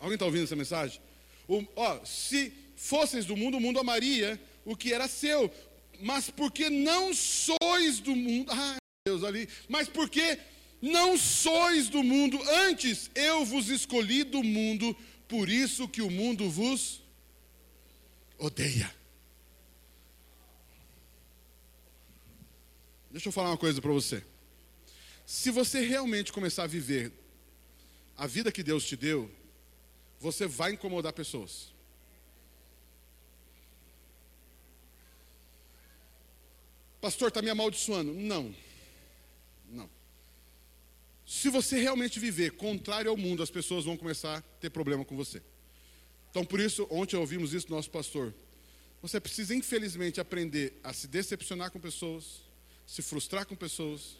Alguém 0.00 0.14
está 0.14 0.24
ouvindo 0.24 0.44
essa 0.44 0.56
mensagem? 0.56 1.02
O, 1.46 1.62
ó, 1.76 2.02
se 2.02 2.50
fosseis 2.76 3.26
do 3.26 3.36
mundo, 3.36 3.58
o 3.58 3.60
mundo 3.60 3.78
amaria 3.78 4.40
o 4.64 4.74
que 4.74 4.94
era 4.94 5.06
seu, 5.06 5.52
mas 6.00 6.30
porque 6.30 6.70
não 6.70 7.12
sois 7.12 8.00
do 8.00 8.16
mundo, 8.16 8.50
ah, 8.50 8.76
Deus 9.06 9.22
ali, 9.22 9.46
mas 9.68 9.86
porque 9.86 10.38
não 10.80 11.18
sois 11.18 11.88
do 11.88 12.02
mundo, 12.02 12.40
antes 12.66 13.10
eu 13.14 13.44
vos 13.44 13.68
escolhi 13.68 14.24
do 14.24 14.42
mundo, 14.42 14.96
por 15.26 15.48
isso 15.48 15.88
que 15.88 16.00
o 16.00 16.10
mundo 16.10 16.48
vos 16.48 17.02
odeia. 18.38 18.94
Deixa 23.10 23.28
eu 23.28 23.32
falar 23.32 23.50
uma 23.50 23.58
coisa 23.58 23.80
para 23.80 23.92
você. 23.92 24.22
Se 25.26 25.50
você 25.50 25.80
realmente 25.80 26.32
começar 26.32 26.64
a 26.64 26.68
viver 26.68 27.12
a 28.16 28.26
vida 28.26 28.52
que 28.52 28.62
Deus 28.62 28.84
te 28.84 28.96
deu, 28.96 29.30
você 30.20 30.46
vai 30.46 30.72
incomodar 30.72 31.12
pessoas. 31.12 31.72
Pastor, 37.00 37.28
está 37.28 37.40
me 37.40 37.50
amaldiçoando. 37.50 38.12
Não. 38.12 38.54
Se 41.28 41.50
você 41.50 41.78
realmente 41.78 42.18
viver 42.18 42.52
contrário 42.52 43.10
ao 43.10 43.16
mundo, 43.16 43.42
as 43.42 43.50
pessoas 43.50 43.84
vão 43.84 43.98
começar 43.98 44.38
a 44.38 44.40
ter 44.40 44.70
problema 44.70 45.04
com 45.04 45.14
você. 45.14 45.42
Então, 46.30 46.42
por 46.42 46.58
isso, 46.58 46.88
ontem 46.90 47.16
ouvimos 47.16 47.52
isso 47.52 47.66
do 47.66 47.74
nosso 47.74 47.90
pastor. 47.90 48.34
Você 49.02 49.20
precisa, 49.20 49.54
infelizmente, 49.54 50.22
aprender 50.22 50.80
a 50.82 50.90
se 50.94 51.06
decepcionar 51.06 51.70
com 51.70 51.78
pessoas, 51.78 52.40
se 52.86 53.02
frustrar 53.02 53.44
com 53.44 53.54
pessoas. 53.54 54.16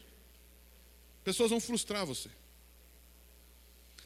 Pessoas 1.25 1.49
vão 1.49 1.59
frustrar 1.59 2.05
você. 2.05 2.29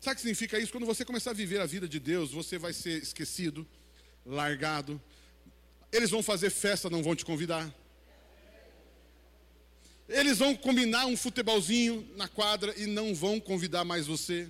Sabe 0.00 0.12
o 0.12 0.14
que 0.14 0.20
significa 0.20 0.56
isso? 0.60 0.70
Quando 0.70 0.86
você 0.86 1.04
começar 1.04 1.32
a 1.32 1.34
viver 1.34 1.60
a 1.60 1.66
vida 1.66 1.88
de 1.88 1.98
Deus, 1.98 2.30
você 2.30 2.56
vai 2.56 2.72
ser 2.72 3.02
esquecido, 3.02 3.66
largado. 4.24 5.02
Eles 5.90 6.10
vão 6.10 6.22
fazer 6.22 6.50
festa, 6.50 6.88
não 6.88 7.02
vão 7.02 7.16
te 7.16 7.24
convidar. 7.24 7.68
Eles 10.12 10.38
vão 10.38 10.55
combinar 10.55 11.07
um 11.07 11.16
futebolzinho 11.16 12.07
na 12.16 12.29
quadra 12.29 12.75
e 12.77 12.87
não 12.87 13.14
vão 13.14 13.40
convidar 13.40 13.85
mais 13.85 14.07
você. 14.07 14.48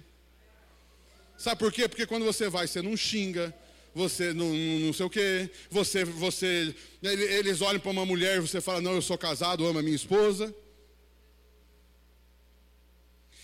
Sabe 1.39 1.59
por 1.59 1.73
quê? 1.73 1.89
Porque 1.89 2.07
quando 2.07 2.25
você 2.25 2.49
vai, 2.49 2.67
você 2.67 2.83
não 2.83 2.97
xinga, 2.97 3.55
você 3.95 4.33
não, 4.33 4.53
não 4.53 4.93
sei 4.93 5.07
o 5.07 5.11
quê, 5.11 5.51
você, 5.71 6.05
você, 6.05 6.75
eles 7.03 7.61
olham 7.61 7.81
para 7.81 7.91
uma 7.91 8.07
mulher 8.07 8.39
e 8.39 8.41
você 8.41 8.61
fala, 8.61 8.81
não, 8.81 8.95
eu 8.95 9.03
sou 9.03 9.19
casado, 9.19 9.67
amo 9.67 9.79
a 9.79 9.83
minha 9.83 9.97
esposa. 9.97 10.55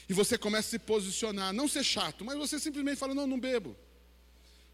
E 0.09 0.13
você 0.13 0.39
começa 0.39 0.69
a 0.69 0.71
se 0.71 0.79
posicionar, 0.79 1.53
não 1.53 1.69
ser 1.69 1.85
chato, 1.85 2.25
mas 2.25 2.39
você 2.39 2.59
simplesmente 2.59 2.99
fala, 2.99 3.15
não, 3.15 3.27
não 3.27 3.39
bebo. 3.39 3.77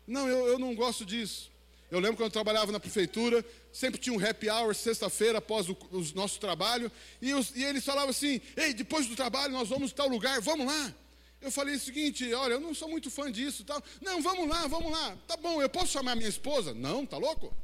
Não, 0.06 0.28
eu, 0.28 0.46
eu 0.46 0.58
não 0.58 0.74
gosto 0.74 1.04
disso. 1.04 1.50
Eu 1.94 2.00
lembro 2.00 2.16
quando 2.16 2.26
eu 2.26 2.30
trabalhava 2.32 2.72
na 2.72 2.80
prefeitura, 2.80 3.44
sempre 3.72 4.00
tinha 4.00 4.12
um 4.12 4.18
happy 4.18 4.50
hour 4.50 4.74
sexta-feira 4.74 5.38
após 5.38 5.68
o, 5.68 5.76
o, 5.92 6.02
nosso 6.16 6.40
trabalho, 6.40 6.90
e, 7.22 7.32
os, 7.32 7.54
e 7.54 7.62
eles 7.62 7.84
falavam 7.84 8.10
assim: 8.10 8.40
Ei, 8.56 8.74
depois 8.74 9.06
do 9.06 9.14
trabalho 9.14 9.52
nós 9.52 9.68
vamos 9.68 9.92
tal 9.92 10.08
lugar, 10.08 10.40
vamos 10.40 10.66
lá. 10.66 10.92
Eu 11.40 11.52
falei 11.52 11.76
o 11.76 11.78
seguinte: 11.78 12.34
Olha, 12.34 12.54
eu 12.54 12.60
não 12.60 12.74
sou 12.74 12.88
muito 12.88 13.12
fã 13.12 13.30
disso, 13.30 13.62
tal. 13.62 13.80
Não, 14.02 14.20
vamos 14.20 14.48
lá, 14.48 14.66
vamos 14.66 14.90
lá. 14.90 15.16
Tá 15.28 15.36
bom, 15.36 15.62
eu 15.62 15.68
posso 15.68 15.92
chamar 15.92 16.16
minha 16.16 16.28
esposa? 16.28 16.74
Não, 16.74 17.06
tá 17.06 17.16
louco? 17.16 17.54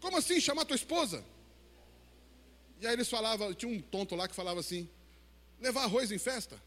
Como 0.00 0.16
assim 0.16 0.40
chamar 0.40 0.64
tua 0.64 0.76
esposa? 0.76 1.22
E 2.80 2.86
aí 2.86 2.94
eles 2.94 3.10
falavam, 3.10 3.52
tinha 3.52 3.70
um 3.70 3.82
tonto 3.82 4.16
lá 4.16 4.26
que 4.26 4.34
falava 4.34 4.60
assim: 4.60 4.88
levar 5.60 5.82
arroz 5.82 6.10
em 6.10 6.16
festa? 6.16 6.58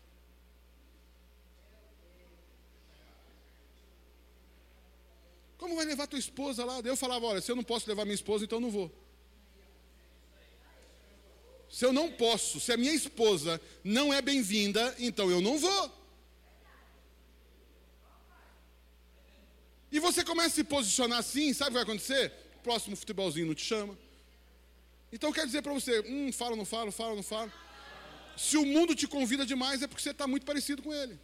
Como 5.66 5.78
vai 5.78 5.86
levar 5.86 6.06
tua 6.06 6.20
esposa 6.20 6.64
lá? 6.64 6.80
Daí 6.80 6.92
eu 6.92 6.96
falava: 6.96 7.26
olha, 7.26 7.42
se 7.42 7.52
eu 7.52 7.56
não 7.56 7.64
posso 7.64 7.90
levar 7.90 8.06
minha 8.06 8.14
esposa, 8.14 8.46
então 8.46 8.58
eu 8.58 8.62
não 8.62 8.70
vou. 8.70 8.92
Se 11.68 11.84
eu 11.84 11.92
não 11.92 12.12
posso, 12.12 12.60
se 12.60 12.72
a 12.72 12.78
minha 12.78 12.94
esposa 12.94 13.60
não 13.84 14.14
é 14.14 14.22
bem-vinda, 14.22 14.96
então 15.00 15.28
eu 15.32 15.42
não 15.42 15.58
vou. 15.58 15.92
E 19.92 20.00
você 20.00 20.24
começa 20.24 20.50
a 20.50 20.52
se 20.52 20.64
posicionar 20.64 21.18
assim, 21.18 21.52
sabe 21.52 21.70
o 21.70 21.72
que 21.72 21.74
vai 21.74 21.84
acontecer? 21.84 22.32
Próximo 22.62 22.96
futebolzinho 22.96 23.48
não 23.48 23.56
te 23.56 23.66
chama. 23.66 23.98
Então 25.12 25.34
quer 25.34 25.48
dizer 25.48 25.64
para 25.64 25.74
você, 25.74 26.00
hum, 26.02 26.32
fala, 26.32 26.56
não 26.56 26.66
falo, 26.66 26.92
fala, 26.92 27.16
não 27.16 27.24
falo. 27.24 27.52
Se 28.38 28.56
o 28.56 28.66
mundo 28.68 28.94
te 28.94 29.08
convida 29.08 29.44
demais, 29.48 29.82
é 29.82 29.88
porque 29.88 30.04
você 30.04 30.12
está 30.12 30.28
muito 30.28 30.46
parecido 30.46 30.84
com 30.84 30.94
ele. 30.94 31.20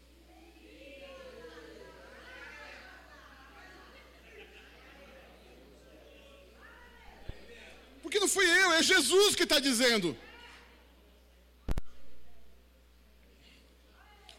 Porque 8.11 8.19
não 8.19 8.27
fui 8.27 8.45
eu, 8.45 8.73
é 8.73 8.83
Jesus 8.83 9.37
que 9.37 9.43
está 9.43 9.57
dizendo. 9.57 10.17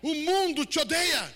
O 0.03 0.15
mundo 0.15 0.67
te 0.67 0.79
odeia. 0.79 1.35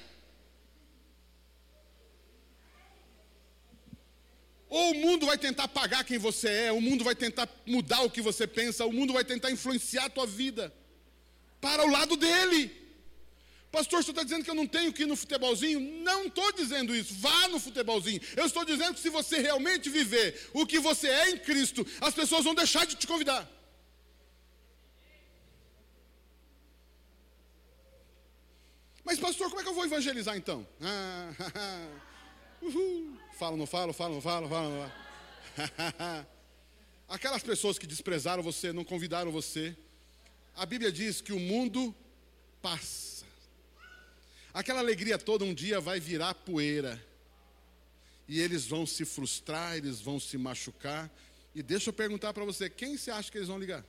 Ou 4.68 4.90
o 4.90 4.94
mundo 4.96 5.24
vai 5.24 5.38
tentar 5.38 5.66
pagar 5.68 6.04
quem 6.04 6.18
você 6.18 6.50
é, 6.66 6.72
o 6.72 6.78
mundo 6.78 7.02
vai 7.02 7.14
tentar 7.14 7.48
mudar 7.64 8.02
o 8.02 8.10
que 8.10 8.20
você 8.20 8.46
pensa, 8.46 8.84
o 8.84 8.92
mundo 8.92 9.14
vai 9.14 9.24
tentar 9.24 9.50
influenciar 9.50 10.04
a 10.04 10.10
tua 10.10 10.26
vida 10.26 10.70
para 11.58 11.86
o 11.86 11.90
lado 11.90 12.18
dele. 12.18 12.85
Pastor, 13.70 14.02
você 14.02 14.10
está 14.10 14.22
dizendo 14.22 14.44
que 14.44 14.50
eu 14.50 14.54
não 14.54 14.66
tenho 14.66 14.92
que 14.92 15.02
ir 15.02 15.06
no 15.06 15.16
futebolzinho? 15.16 15.80
Não 16.02 16.26
estou 16.26 16.50
dizendo 16.52 16.94
isso. 16.94 17.14
Vá 17.14 17.48
no 17.48 17.58
futebolzinho. 17.58 18.20
Eu 18.36 18.46
estou 18.46 18.64
dizendo 18.64 18.94
que 18.94 19.00
se 19.00 19.10
você 19.10 19.38
realmente 19.38 19.90
viver 19.90 20.50
o 20.54 20.66
que 20.66 20.78
você 20.78 21.08
é 21.08 21.30
em 21.30 21.38
Cristo, 21.38 21.86
as 22.00 22.14
pessoas 22.14 22.44
vão 22.44 22.54
deixar 22.54 22.86
de 22.86 22.94
te 22.96 23.06
convidar. 23.06 23.50
Mas, 29.04 29.20
pastor, 29.20 29.48
como 29.48 29.60
é 29.60 29.62
que 29.62 29.68
eu 29.68 29.74
vou 29.74 29.84
evangelizar 29.84 30.36
então? 30.36 30.66
Ah. 30.80 31.32
Falo, 33.38 33.56
não 33.56 33.66
falo, 33.66 33.92
falo, 33.92 34.14
não 34.14 34.20
falo, 34.20 34.48
falo, 34.48 34.70
não 34.70 34.90
falo. 34.90 36.26
Aquelas 37.08 37.42
pessoas 37.42 37.78
que 37.78 37.86
desprezaram 37.86 38.42
você, 38.42 38.72
não 38.72 38.84
convidaram 38.84 39.30
você. 39.30 39.76
A 40.56 40.66
Bíblia 40.66 40.90
diz 40.90 41.20
que 41.20 41.32
o 41.32 41.38
mundo 41.38 41.94
passa. 42.60 43.15
Aquela 44.56 44.80
alegria 44.80 45.18
toda 45.18 45.44
um 45.44 45.52
dia 45.52 45.78
vai 45.80 46.00
virar 46.00 46.32
poeira. 46.32 46.98
E 48.26 48.40
eles 48.40 48.66
vão 48.66 48.86
se 48.86 49.04
frustrar, 49.04 49.76
eles 49.76 50.00
vão 50.00 50.18
se 50.18 50.38
machucar. 50.38 51.10
E 51.54 51.62
deixa 51.62 51.90
eu 51.90 51.92
perguntar 51.92 52.32
para 52.32 52.42
você: 52.42 52.70
quem 52.70 52.96
você 52.96 53.10
acha 53.10 53.30
que 53.30 53.36
eles 53.36 53.48
vão 53.48 53.58
ligar? 53.58 53.84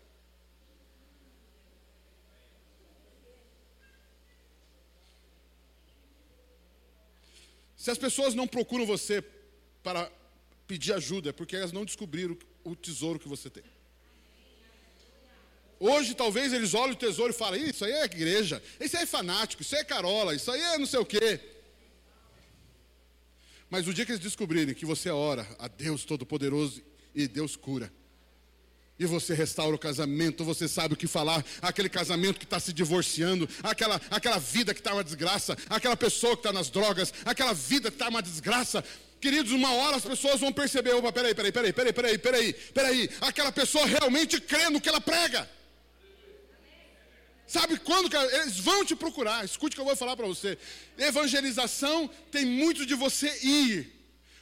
Se 7.78 7.90
as 7.90 7.98
pessoas 7.98 8.36
não 8.36 8.46
procuram 8.46 8.86
você 8.86 9.24
para 9.82 10.12
pedir 10.68 10.92
ajuda, 10.92 11.30
é 11.30 11.32
porque 11.32 11.56
elas 11.56 11.72
não 11.72 11.86
descobriram 11.86 12.38
o 12.66 12.76
tesouro 12.76 13.18
que 13.18 13.30
você 13.30 13.50
tem. 13.50 13.64
Hoje, 15.80 16.16
talvez 16.16 16.54
eles 16.54 16.74
olhem 16.74 16.94
o 16.94 16.98
tesouro 16.98 17.32
e 17.32 17.36
falem: 17.36 17.70
Isso 17.70 17.86
aí 17.86 17.92
é 17.92 18.06
igreja, 18.06 18.62
isso 18.80 18.98
aí 18.98 19.04
é 19.04 19.06
fanático, 19.06 19.62
isso 19.62 19.76
aí 19.76 19.82
é 19.82 19.86
carola, 19.86 20.34
isso 20.34 20.52
aí 20.52 20.62
é 20.62 20.78
não 20.78 20.86
sei 20.86 21.00
o 21.00 21.06
quê. 21.06 21.40
Mas 23.70 23.88
o 23.88 23.94
dia 23.94 24.06
que 24.06 24.12
eles 24.12 24.24
descobrirem 24.24 24.74
que 24.74 24.86
você 24.86 25.10
ora 25.10 25.48
a 25.60 25.68
Deus 25.68 26.06
Todo-Poderoso 26.06 26.82
e 27.14 27.28
Deus 27.28 27.56
cura, 27.56 27.92
e 29.00 29.06
você 29.06 29.34
restaura 29.34 29.76
o 29.76 29.80
casamento, 29.80 30.44
você 30.44 30.68
sabe 30.68 30.96
o 30.96 30.98
que 30.98 31.06
falar, 31.06 31.46
aquele 31.62 31.90
casamento 31.90 32.40
que 32.40 32.46
está 32.46 32.60
se 32.60 32.74
divorciando, 32.74 33.48
aquela, 33.62 34.02
aquela 34.10 34.40
vida 34.40 34.74
que 34.74 34.80
está 34.80 34.94
uma 34.94 35.04
desgraça, 35.04 35.56
aquela 35.70 35.96
pessoa 35.96 36.34
que 36.34 36.40
está 36.40 36.52
nas 36.52 36.70
drogas, 36.70 37.14
aquela 37.24 37.54
vida 37.54 37.92
que 37.92 37.96
está 37.96 38.10
uma 38.10 38.22
desgraça. 38.22 38.84
Queridos, 39.22 39.52
uma 39.52 39.74
hora 39.74 39.98
as 39.98 40.06
pessoas 40.06 40.40
vão 40.40 40.52
perceber, 40.52 40.94
opa, 40.96 41.12
peraí, 41.12 41.36
peraí, 41.36 41.52
peraí, 41.52 41.74
peraí, 41.74 41.94
peraí, 41.94 42.18
peraí, 42.18 42.54
peraí, 42.54 43.10
aquela 43.22 43.52
pessoa 43.52 43.86
realmente 43.86 44.40
crê 44.42 44.70
no 44.70 44.82
que 44.82 44.90
ela 44.90 45.02
prega. 45.02 45.48
Sabe 47.58 47.80
quando, 47.80 48.08
cara? 48.08 48.30
Eles 48.42 48.60
vão 48.60 48.86
te 48.86 48.96
procurar, 48.96 49.44
escute 49.44 49.74
o 49.74 49.76
que 49.78 49.82
eu 49.82 49.86
vou 49.86 49.96
falar 49.96 50.16
para 50.16 50.28
você. 50.28 50.60
Evangelização 50.96 52.08
tem 52.30 52.46
muito 52.46 52.86
de 52.86 52.94
você 52.94 53.30
ir, 53.44 53.92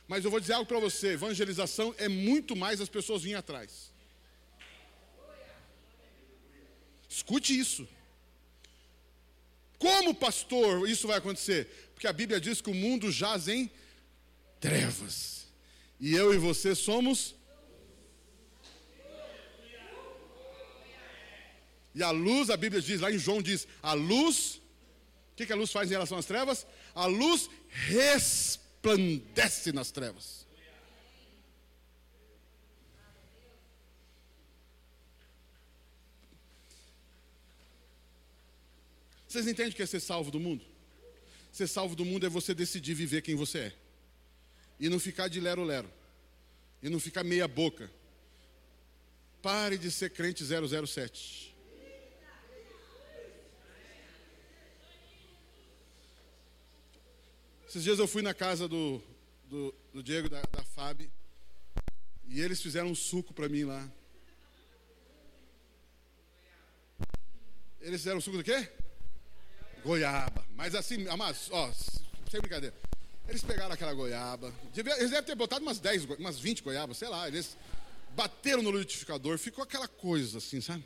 mas 0.05 0.25
eu 0.25 0.31
vou 0.31 0.39
dizer 0.39 0.53
algo 0.53 0.65
para 0.65 0.81
você: 0.81 1.13
evangelização 1.13 1.95
é 1.97 2.09
muito 2.09 2.57
mais 2.57 2.81
as 2.81 2.89
pessoas 2.89 3.21
virem 3.21 3.37
atrás. 3.37 3.89
Escute 7.09 7.57
isso. 7.57 7.87
Como 9.79 10.13
pastor 10.13 10.89
isso 10.89 11.07
vai 11.07 11.17
acontecer? 11.17 11.89
Porque 11.93 12.07
a 12.07 12.13
Bíblia 12.13 12.41
diz 12.41 12.59
que 12.59 12.69
o 12.69 12.75
mundo 12.75 13.09
jaz 13.13 13.47
em 13.47 13.71
trevas. 14.59 15.47
E 16.01 16.13
eu 16.13 16.33
e 16.33 16.37
você 16.37 16.75
somos. 16.75 17.33
E 21.95 22.03
a 22.03 22.11
luz, 22.11 22.49
a 22.49 22.57
Bíblia 22.57 22.81
diz, 22.81 22.99
lá 22.99 23.09
em 23.09 23.17
João 23.17 23.41
diz, 23.41 23.65
a 23.81 23.93
luz, 23.93 24.61
o 25.31 25.35
que, 25.37 25.45
que 25.45 25.53
a 25.53 25.55
luz 25.55 25.71
faz 25.71 25.89
em 25.89 25.93
relação 25.93 26.17
às 26.17 26.25
trevas? 26.25 26.67
A 26.93 27.05
luz 27.05 27.49
resplandece 27.69 29.71
nas 29.71 29.91
trevas. 29.91 30.45
Vocês 39.25 39.47
entendem 39.47 39.71
o 39.71 39.75
que 39.75 39.83
é 39.83 39.85
ser 39.85 40.01
salvo 40.01 40.29
do 40.29 40.39
mundo? 40.39 40.65
Ser 41.51 41.67
salvo 41.67 41.95
do 41.95 42.03
mundo 42.03 42.25
é 42.25 42.29
você 42.29 42.53
decidir 42.53 42.93
viver 42.93 43.21
quem 43.21 43.35
você 43.35 43.59
é. 43.59 43.73
E 44.77 44.89
não 44.89 44.99
ficar 44.99 45.29
de 45.29 45.39
lero-lero. 45.39 45.89
E 46.83 46.89
não 46.89 46.99
ficar 46.99 47.23
meia 47.23 47.47
boca. 47.47 47.89
Pare 49.41 49.77
de 49.77 49.89
ser 49.89 50.09
crente 50.09 50.43
007. 50.43 51.54
Esses 57.75 57.83
dias 57.83 57.99
eu 57.99 58.07
fui 58.07 58.21
na 58.21 58.33
casa 58.33 58.69
do, 58.69 59.03
do, 59.49 59.75
do 59.93 60.01
Diego, 60.01 60.29
da, 60.29 60.41
da 60.43 60.63
Fábio, 60.63 61.11
e 62.25 62.39
eles 62.39 62.61
fizeram 62.61 62.87
um 62.87 62.95
suco 62.95 63.33
para 63.33 63.49
mim 63.49 63.65
lá. 63.65 63.85
Eles 67.81 67.99
fizeram 67.99 68.19
um 68.19 68.21
suco 68.21 68.37
do 68.37 68.45
quê? 68.45 68.71
Goiaba. 69.83 70.45
Mas 70.55 70.73
assim, 70.73 71.05
amados, 71.09 71.49
ó, 71.51 71.69
sem 72.31 72.39
brincadeira. 72.39 72.73
Eles 73.27 73.43
pegaram 73.43 73.73
aquela 73.73 73.93
goiaba. 73.93 74.53
Eles 74.73 75.11
devem 75.11 75.23
ter 75.23 75.35
botado 75.35 75.61
umas 75.61 75.77
10, 75.77 76.05
umas 76.17 76.39
20 76.39 76.63
goiabas, 76.63 76.95
sei 76.95 77.09
lá. 77.09 77.27
Eles 77.27 77.57
bateram 78.15 78.63
no 78.63 78.71
liquidificador, 78.71 79.37
ficou 79.37 79.65
aquela 79.65 79.89
coisa 79.89 80.37
assim, 80.37 80.61
sabe? 80.61 80.85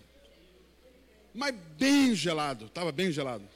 Mas 1.36 1.54
bem 1.78 2.16
gelado, 2.16 2.66
estava 2.66 2.92
bem 2.92 3.12
gelado. 3.12 3.48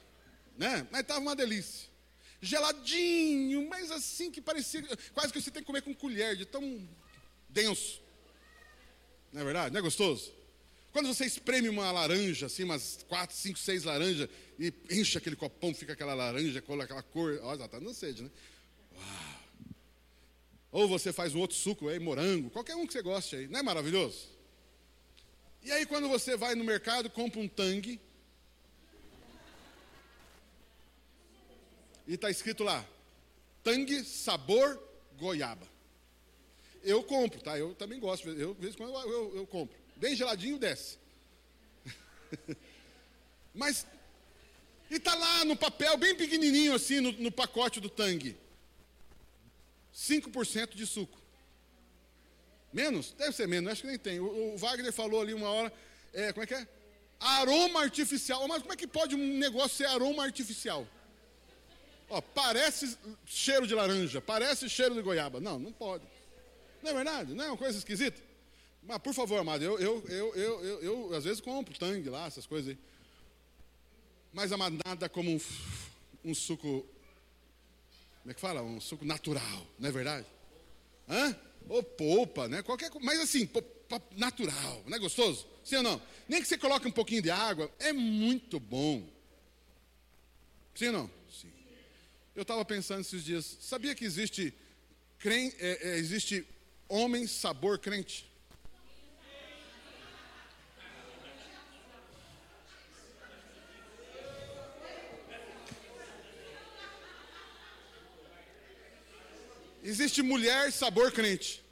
Né? 0.56 0.86
Mas 0.92 1.00
estava 1.00 1.18
uma 1.18 1.34
delícia. 1.34 1.93
Geladinho, 2.40 3.68
mas 3.68 3.90
assim 3.90 4.30
que 4.30 4.40
parecia. 4.40 4.82
Quase 5.12 5.32
que 5.32 5.40
você 5.40 5.50
tem 5.50 5.62
que 5.62 5.66
comer 5.66 5.82
com 5.82 5.94
colher, 5.94 6.36
de 6.36 6.44
tão 6.44 6.86
denso. 7.48 8.00
Não 9.32 9.40
é 9.40 9.44
verdade? 9.44 9.72
Não 9.72 9.78
é 9.78 9.82
gostoso? 9.82 10.32
Quando 10.92 11.08
você 11.08 11.24
espreme 11.24 11.68
uma 11.68 11.90
laranja, 11.90 12.46
assim, 12.46 12.62
umas 12.62 13.04
quatro, 13.08 13.36
cinco, 13.36 13.58
seis 13.58 13.82
laranjas, 13.82 14.28
e 14.58 14.72
enche 14.90 15.18
aquele 15.18 15.34
copão, 15.34 15.74
fica 15.74 15.92
aquela 15.92 16.14
laranja, 16.14 16.62
com 16.62 16.80
aquela 16.80 17.02
cor. 17.02 17.40
Ó, 17.42 17.56
já 17.56 17.64
está 17.64 17.78
dando 17.78 17.92
sede, 17.94 18.22
né? 18.22 18.30
Uau. 18.94 19.34
Ou 20.70 20.88
você 20.88 21.12
faz 21.12 21.34
um 21.34 21.40
outro 21.40 21.56
suco 21.56 21.88
aí, 21.88 21.98
morango, 21.98 22.50
qualquer 22.50 22.76
um 22.76 22.86
que 22.86 22.92
você 22.92 23.02
goste 23.02 23.36
aí. 23.36 23.48
Não 23.48 23.60
é 23.60 23.62
maravilhoso? 23.62 24.28
E 25.62 25.72
aí, 25.72 25.86
quando 25.86 26.08
você 26.08 26.36
vai 26.36 26.54
no 26.54 26.62
mercado, 26.62 27.08
compra 27.08 27.40
um 27.40 27.48
tangue. 27.48 28.00
E 32.06 32.14
está 32.14 32.30
escrito 32.30 32.64
lá: 32.64 32.84
tangue 33.62 34.04
sabor 34.04 34.80
goiaba. 35.18 35.66
Eu 36.82 37.02
compro, 37.02 37.40
tá? 37.40 37.58
Eu 37.58 37.74
também 37.74 37.98
gosto. 37.98 38.28
Eu, 38.28 38.56
em 38.60 38.72
quando, 38.72 38.92
eu, 38.92 39.10
eu, 39.10 39.36
eu 39.36 39.46
compro 39.46 39.84
bem 39.96 40.14
geladinho, 40.14 40.58
desce. 40.58 40.98
Mas, 43.54 43.86
e 44.90 44.96
está 44.96 45.14
lá 45.14 45.44
no 45.44 45.56
papel, 45.56 45.96
bem 45.96 46.14
pequenininho 46.14 46.74
assim, 46.74 47.00
no, 47.00 47.12
no 47.12 47.32
pacote 47.32 47.80
do 47.80 47.88
tangue. 47.88 48.36
5% 49.94 50.74
de 50.74 50.86
suco. 50.86 51.18
Menos? 52.72 53.12
Deve 53.12 53.32
ser 53.32 53.46
menos, 53.46 53.70
acho 53.70 53.82
que 53.82 53.88
nem 53.88 53.98
tem. 53.98 54.18
O, 54.18 54.54
o 54.54 54.58
Wagner 54.58 54.92
falou 54.92 55.22
ali 55.22 55.32
uma 55.32 55.48
hora, 55.48 55.72
é, 56.12 56.32
como 56.32 56.42
é 56.42 56.46
que 56.46 56.54
é? 56.54 56.66
Aroma 57.20 57.80
artificial. 57.82 58.46
Mas 58.48 58.62
como 58.62 58.72
é 58.72 58.76
que 58.76 58.88
pode 58.88 59.14
um 59.14 59.38
negócio 59.38 59.76
ser 59.76 59.86
aroma 59.86 60.24
artificial? 60.24 60.86
Ó, 62.08 62.20
parece 62.20 62.96
cheiro 63.24 63.66
de 63.66 63.74
laranja, 63.74 64.20
parece 64.20 64.68
cheiro 64.68 64.94
de 64.94 65.02
goiaba. 65.02 65.40
Não, 65.40 65.58
não 65.58 65.72
pode. 65.72 66.04
Não 66.82 66.90
é 66.90 66.94
verdade? 66.94 67.34
Não 67.34 67.44
é 67.44 67.48
uma 67.48 67.56
coisa 67.56 67.78
esquisita? 67.78 68.20
Mas, 68.82 68.98
por 68.98 69.14
favor, 69.14 69.38
amado, 69.38 69.64
eu, 69.64 69.78
eu, 69.78 70.04
eu, 70.08 70.34
eu, 70.36 70.82
eu, 70.82 71.14
às 71.14 71.24
vezes 71.24 71.40
compro 71.40 71.76
tangue 71.78 72.10
lá, 72.10 72.26
essas 72.26 72.46
coisas 72.46 72.70
aí. 72.70 72.78
Mas, 74.32 74.52
amado, 74.52 74.76
nada 74.84 75.08
como 75.08 75.30
um, 75.30 75.40
um 76.24 76.34
suco. 76.34 76.86
Como 78.20 78.30
é 78.30 78.34
que 78.34 78.40
fala? 78.40 78.62
Um 78.62 78.80
suco 78.80 79.04
natural, 79.04 79.66
não 79.78 79.88
é 79.88 79.92
verdade? 79.92 80.26
Hã? 81.08 81.34
Ou 81.68 81.82
polpa, 81.82 82.48
né? 82.48 82.62
Qualquer 82.62 82.90
coisa. 82.90 83.04
Mas 83.04 83.20
assim, 83.20 83.48
natural, 84.16 84.82
não 84.86 84.96
é 84.96 85.00
gostoso? 85.00 85.46
Sim 85.64 85.76
ou 85.76 85.82
não? 85.82 86.02
Nem 86.28 86.42
que 86.42 86.48
você 86.48 86.58
coloque 86.58 86.86
um 86.86 86.92
pouquinho 86.92 87.22
de 87.22 87.30
água, 87.30 87.70
é 87.78 87.92
muito 87.92 88.60
bom. 88.60 89.06
Sim 90.74 90.88
ou 90.88 90.92
não? 90.92 91.10
Eu 92.34 92.42
estava 92.42 92.64
pensando 92.64 93.02
esses 93.02 93.24
dias, 93.24 93.58
sabia 93.60 93.94
que 93.94 94.04
existe, 94.04 94.52
é, 95.24 95.90
é, 95.90 95.96
existe 95.96 96.44
homem 96.88 97.28
sabor 97.28 97.78
crente? 97.78 98.28
Existe 109.80 110.20
mulher 110.20 110.72
sabor 110.72 111.12
crente. 111.12 111.62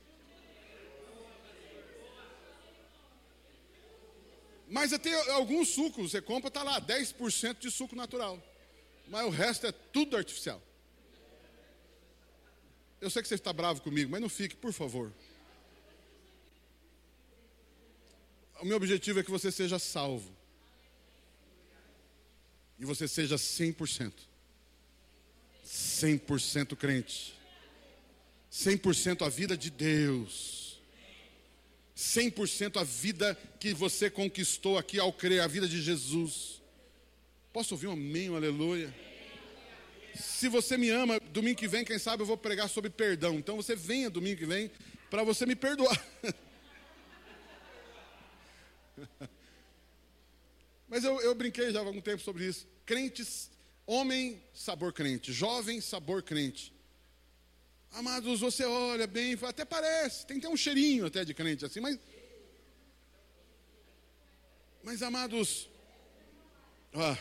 Mas 4.69 4.93
até 4.93 5.13
alguns 5.33 5.71
sucos, 5.71 6.13
você 6.13 6.23
compra, 6.23 6.49
está 6.49 6.63
lá, 6.63 6.81
10% 6.81 7.59
de 7.59 7.71
suco 7.71 7.97
natural. 7.97 8.52
Mas 9.09 9.27
o 9.27 9.31
resto 9.31 9.67
é 9.67 9.73
tudo 9.73 10.17
artificial. 10.17 10.63
Eu 13.01 13.11
sei 13.11 13.21
que 13.21 13.29
você 13.29 13.35
está 13.35 13.53
bravo 13.53 13.83
comigo, 13.83 14.11
mas 14.11 14.21
não 14.21 14.29
fique, 14.29 14.55
por 14.55 14.73
favor. 14.73 15.13
O 18.61 18.65
meu 18.65 18.77
objetivo 18.77 19.19
é 19.19 19.25
que 19.25 19.31
você 19.31 19.51
seja 19.51 19.77
salvo. 19.77 20.33
E 22.79 22.85
você 22.85 23.09
seja 23.09 23.35
100%. 23.35 24.13
100% 25.67 26.77
crente. 26.77 27.35
100% 28.53 29.27
a 29.27 29.29
vida 29.29 29.57
de 29.57 29.69
Deus. 29.69 30.81
100% 31.97 32.81
a 32.81 32.85
vida 32.85 33.37
que 33.59 33.75
você 33.75 34.09
conquistou 34.09 34.79
aqui 34.79 35.01
ao 35.01 35.13
crer, 35.13 35.41
a 35.41 35.49
vida 35.49 35.67
de 35.67 35.83
Jesus. 35.83 36.62
Posso 37.53 37.75
ouvir 37.75 37.89
um 37.89 37.93
amém, 37.93 38.31
um 38.31 38.37
aleluia? 38.37 38.95
Se 40.15 40.49
você 40.49 40.79
me 40.79 40.89
ama, 40.89 41.21
domingo 41.21 41.59
que 41.59 41.69
vem, 41.69 41.85
quem 41.85 41.99
sabe 41.99 42.23
eu 42.23 42.27
vou 42.27 42.39
pregar 42.39 42.67
sobre 42.69 42.89
perdão. 42.89 43.35
Então 43.35 43.57
você 43.57 43.77
venha 43.77 44.09
domingo 44.09 44.39
que 44.39 44.47
vem 44.47 44.71
para 45.11 45.23
você 45.23 45.45
me 45.45 45.55
perdoar. 45.55 46.03
Mas 50.89 51.05
eu, 51.05 51.21
eu 51.21 51.35
brinquei 51.35 51.71
já 51.71 51.81
há 51.81 51.85
algum 51.85 52.01
tempo 52.01 52.23
sobre 52.23 52.47
isso. 52.47 52.67
Crentes, 52.87 53.51
homem, 53.87 54.43
sabor 54.55 54.95
crente. 54.95 55.31
Jovem, 55.31 55.79
sabor 55.79 56.23
crente. 56.23 56.73
Amados, 57.91 58.41
você 58.41 58.65
olha 58.65 59.07
bem, 59.07 59.39
até 59.43 59.67
parece, 59.67 60.27
tem 60.27 60.39
até 60.39 60.49
um 60.49 60.57
cheirinho 60.57 61.05
até 61.05 61.23
de 61.23 61.35
crente 61.35 61.67
assim, 61.67 61.81
mas. 61.81 61.99
Mas, 64.83 65.03
amados. 65.03 65.69
Ah, 66.95 67.19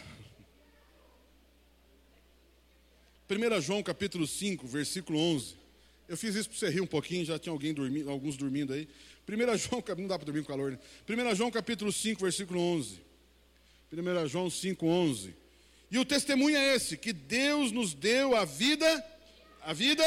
1 3.31 3.61
João 3.61 3.81
capítulo 3.81 4.27
5, 4.27 4.67
versículo 4.67 5.17
11. 5.17 5.55
Eu 6.09 6.17
fiz 6.17 6.35
isso 6.35 6.49
para 6.49 6.59
você 6.59 6.69
rir 6.69 6.81
um 6.81 6.87
pouquinho, 6.87 7.23
já 7.23 7.39
tinha 7.39 7.53
alguém 7.53 7.73
dormindo, 7.73 8.09
alguns 8.09 8.35
dormindo 8.35 8.73
aí. 8.73 8.89
1 9.25 9.33
João, 9.57 9.81
não 9.97 10.07
dá 10.07 10.19
para 10.19 10.25
dormir 10.25 10.41
com 10.41 10.49
calor, 10.49 10.71
né? 10.71 10.79
1 11.07 11.35
João 11.35 11.49
capítulo 11.49 11.93
5, 11.93 12.21
versículo 12.21 12.59
11. 12.59 12.99
1 13.93 14.27
João 14.27 14.49
5, 14.49 14.85
11. 14.85 15.33
E 15.89 15.97
o 15.97 16.03
testemunho 16.03 16.57
é 16.57 16.75
esse, 16.75 16.97
que 16.97 17.13
Deus 17.13 17.71
nos 17.71 17.93
deu 17.93 18.35
a 18.35 18.43
vida, 18.43 19.05
a 19.61 19.71
vida 19.71 20.03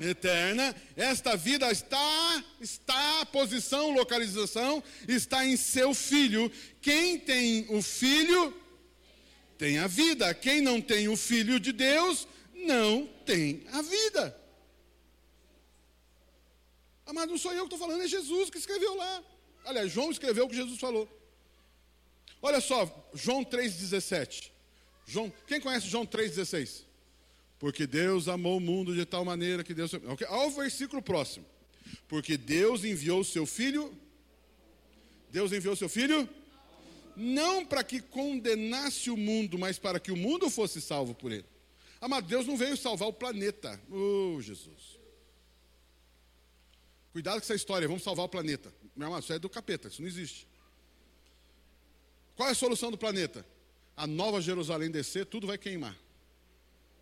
eterna. 0.00 0.74
Esta 0.96 1.36
vida 1.36 1.70
está, 1.70 2.44
está, 2.60 3.24
posição, 3.26 3.92
localização, 3.92 4.82
está 5.06 5.46
em 5.46 5.56
seu 5.56 5.94
filho. 5.94 6.50
Quem 6.82 7.18
tem 7.18 7.66
o 7.68 7.80
filho, 7.80 8.52
tem 9.60 9.78
a 9.78 9.86
vida. 9.86 10.32
Quem 10.32 10.62
não 10.62 10.80
tem 10.80 11.06
o 11.06 11.16
filho 11.18 11.60
de 11.60 11.70
Deus, 11.70 12.26
não 12.54 13.06
tem 13.26 13.62
a 13.72 13.82
vida. 13.82 14.34
Amado, 17.04 17.32
não 17.32 17.36
sou 17.36 17.52
eu 17.52 17.68
que 17.68 17.74
estou 17.74 17.78
falando, 17.78 18.02
é 18.02 18.08
Jesus 18.08 18.48
que 18.48 18.56
escreveu 18.56 18.94
lá. 18.94 19.22
Aliás, 19.66 19.92
João 19.92 20.10
escreveu 20.10 20.46
o 20.46 20.48
que 20.48 20.56
Jesus 20.56 20.80
falou. 20.80 21.06
Olha 22.40 22.58
só, 22.58 22.88
João 23.12 23.44
3,17. 23.44 24.50
João, 25.06 25.30
quem 25.46 25.60
conhece 25.60 25.88
João 25.88 26.06
3,16? 26.06 26.84
Porque 27.58 27.86
Deus 27.86 28.28
amou 28.28 28.56
o 28.56 28.60
mundo 28.60 28.94
de 28.94 29.04
tal 29.04 29.26
maneira 29.26 29.62
que 29.62 29.74
Deus. 29.74 29.92
Okay? 29.92 30.26
Olha 30.30 30.48
o 30.48 30.50
versículo 30.52 31.02
próximo. 31.02 31.44
Porque 32.08 32.38
Deus 32.38 32.82
enviou 32.82 33.20
o 33.20 33.24
seu 33.24 33.44
filho. 33.44 33.94
Deus 35.30 35.52
enviou 35.52 35.74
o 35.74 35.76
seu 35.76 35.88
filho. 35.90 36.26
Não 37.20 37.66
para 37.66 37.84
que 37.84 38.00
condenasse 38.00 39.10
o 39.10 39.16
mundo, 39.16 39.58
mas 39.58 39.78
para 39.78 40.00
que 40.00 40.10
o 40.10 40.16
mundo 40.16 40.48
fosse 40.48 40.80
salvo 40.80 41.14
por 41.14 41.30
ele. 41.30 41.44
Amado, 42.00 42.26
Deus 42.26 42.46
não 42.46 42.56
veio 42.56 42.78
salvar 42.78 43.08
o 43.08 43.12
planeta. 43.12 43.78
Oh, 43.90 44.40
Jesus. 44.40 44.98
Cuidado 47.12 47.34
com 47.34 47.44
essa 47.44 47.54
história, 47.54 47.86
vamos 47.86 48.02
salvar 48.02 48.24
o 48.24 48.28
planeta. 48.28 48.72
Meu 48.96 49.08
amado, 49.08 49.22
isso 49.22 49.34
é 49.34 49.38
do 49.38 49.50
capeta, 49.50 49.88
isso 49.88 50.00
não 50.00 50.08
existe. 50.08 50.48
Qual 52.34 52.48
é 52.48 52.52
a 52.52 52.54
solução 52.54 52.90
do 52.90 52.96
planeta? 52.96 53.44
A 53.94 54.06
nova 54.06 54.40
Jerusalém 54.40 54.90
descer, 54.90 55.26
tudo 55.26 55.46
vai 55.46 55.58
queimar. 55.58 55.94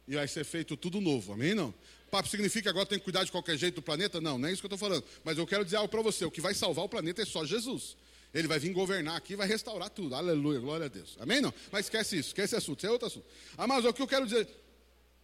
E 0.09 0.17
vai 0.17 0.27
ser 0.27 0.43
feito 0.45 0.77
tudo 0.77 1.01
novo, 1.01 1.33
amém? 1.33 1.55
Não? 1.55 1.73
Papo 2.11 2.29
significa 2.29 2.65
que 2.65 2.69
agora 2.71 2.87
tem 2.87 2.99
que 2.99 3.05
cuidar 3.05 3.23
de 3.23 3.31
qualquer 3.31 3.57
jeito 3.57 3.77
do 3.77 3.83
planeta? 3.83 4.21
Não, 4.21 4.37
não 4.37 4.49
é 4.49 4.53
isso 4.53 4.63
que 4.63 4.67
eu 4.67 4.75
estou 4.75 4.79
falando. 4.89 5.05
Mas 5.23 5.39
eu 5.39 5.47
quero 5.47 5.65
dizer 5.65 5.77
algo 5.77 5.89
para 5.89 6.03
você: 6.03 6.25
o 6.25 6.31
que 6.31 6.41
vai 6.41 6.55
salvar 6.55 6.85
o 6.85 6.89
planeta 6.89 7.23
é 7.23 7.25
só 7.25 7.45
Jesus. 7.45 7.97
Ele 8.39 8.47
vai 8.47 8.59
vir 8.61 8.73
governar 8.73 9.17
aqui, 9.17 9.35
vai 9.35 9.49
restaurar 9.49 9.91
tudo. 9.91 10.15
Aleluia, 10.15 10.61
glória 10.61 10.87
a 10.87 10.89
Deus. 10.89 11.17
Amém? 11.19 11.41
Não? 11.41 11.53
Mas 11.73 11.87
esquece 11.87 12.19
isso, 12.19 12.29
esquece 12.29 12.55
esse 12.55 12.57
assunto, 12.57 12.79
isso 12.79 12.87
é 12.87 12.91
outro 12.91 13.09
assunto. 13.09 13.27
Mas 13.57 13.85
o 13.85 13.93
que 13.93 14.01
eu 14.01 14.07
quero 14.07 14.25
dizer, 14.25 14.49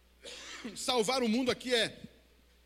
salvar 0.75 1.23
o 1.23 1.29
mundo 1.29 1.49
aqui 1.49 1.73
é 1.73 1.97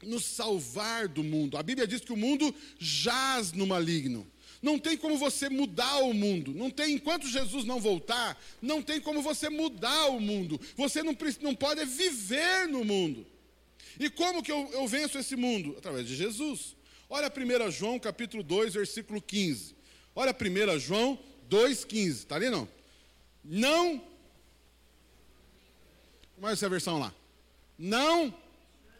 nos 0.02 0.26
salvar 0.26 1.08
do 1.08 1.24
mundo. 1.24 1.56
A 1.56 1.62
Bíblia 1.62 1.86
diz 1.86 2.02
que 2.02 2.14
o 2.14 2.18
mundo 2.18 2.54
jaz 2.80 3.52
no 3.52 3.68
maligno. 3.68 4.26
Não 4.62 4.80
tem 4.80 4.98
como 4.98 5.18
você 5.18 5.50
mudar 5.50 6.00
o 6.00 6.14
mundo. 6.14 6.54
Não 6.54 6.70
tem, 6.70 6.96
enquanto 6.96 7.28
Jesus 7.28 7.64
não 7.64 7.80
voltar, 7.80 8.42
não 8.62 8.82
tem 8.82 9.00
como 9.00 9.22
você 9.22 9.50
mudar 9.50 10.08
o 10.08 10.20
mundo. 10.20 10.60
Você 10.76 11.04
não, 11.04 11.16
não 11.42 11.56
pode 11.56 11.86
viver 11.86 12.68
no 12.68 12.84
mundo. 12.84 13.26
E 14.00 14.10
como 14.10 14.42
que 14.42 14.52
eu, 14.52 14.70
eu 14.74 14.88
venço 14.88 15.18
esse 15.18 15.36
mundo? 15.36 15.76
Através 15.78 16.08
de 16.08 16.16
Jesus. 16.16 16.76
Olha 17.10 17.32
1 17.32 17.72
João 17.72 18.00
capítulo 18.00 18.44
2, 18.44 18.74
versículo 18.74 19.22
15. 19.22 19.79
Olha 20.16 20.36
1 20.36 20.80
João 20.80 21.18
2,15. 21.50 22.08
Está 22.10 22.36
ali 22.36 22.50
não? 22.50 22.68
Não. 23.44 24.04
Como 26.36 26.48
é 26.48 26.54
essa 26.54 26.70
versão 26.70 27.00
lá? 27.00 27.14
Não 27.78 28.34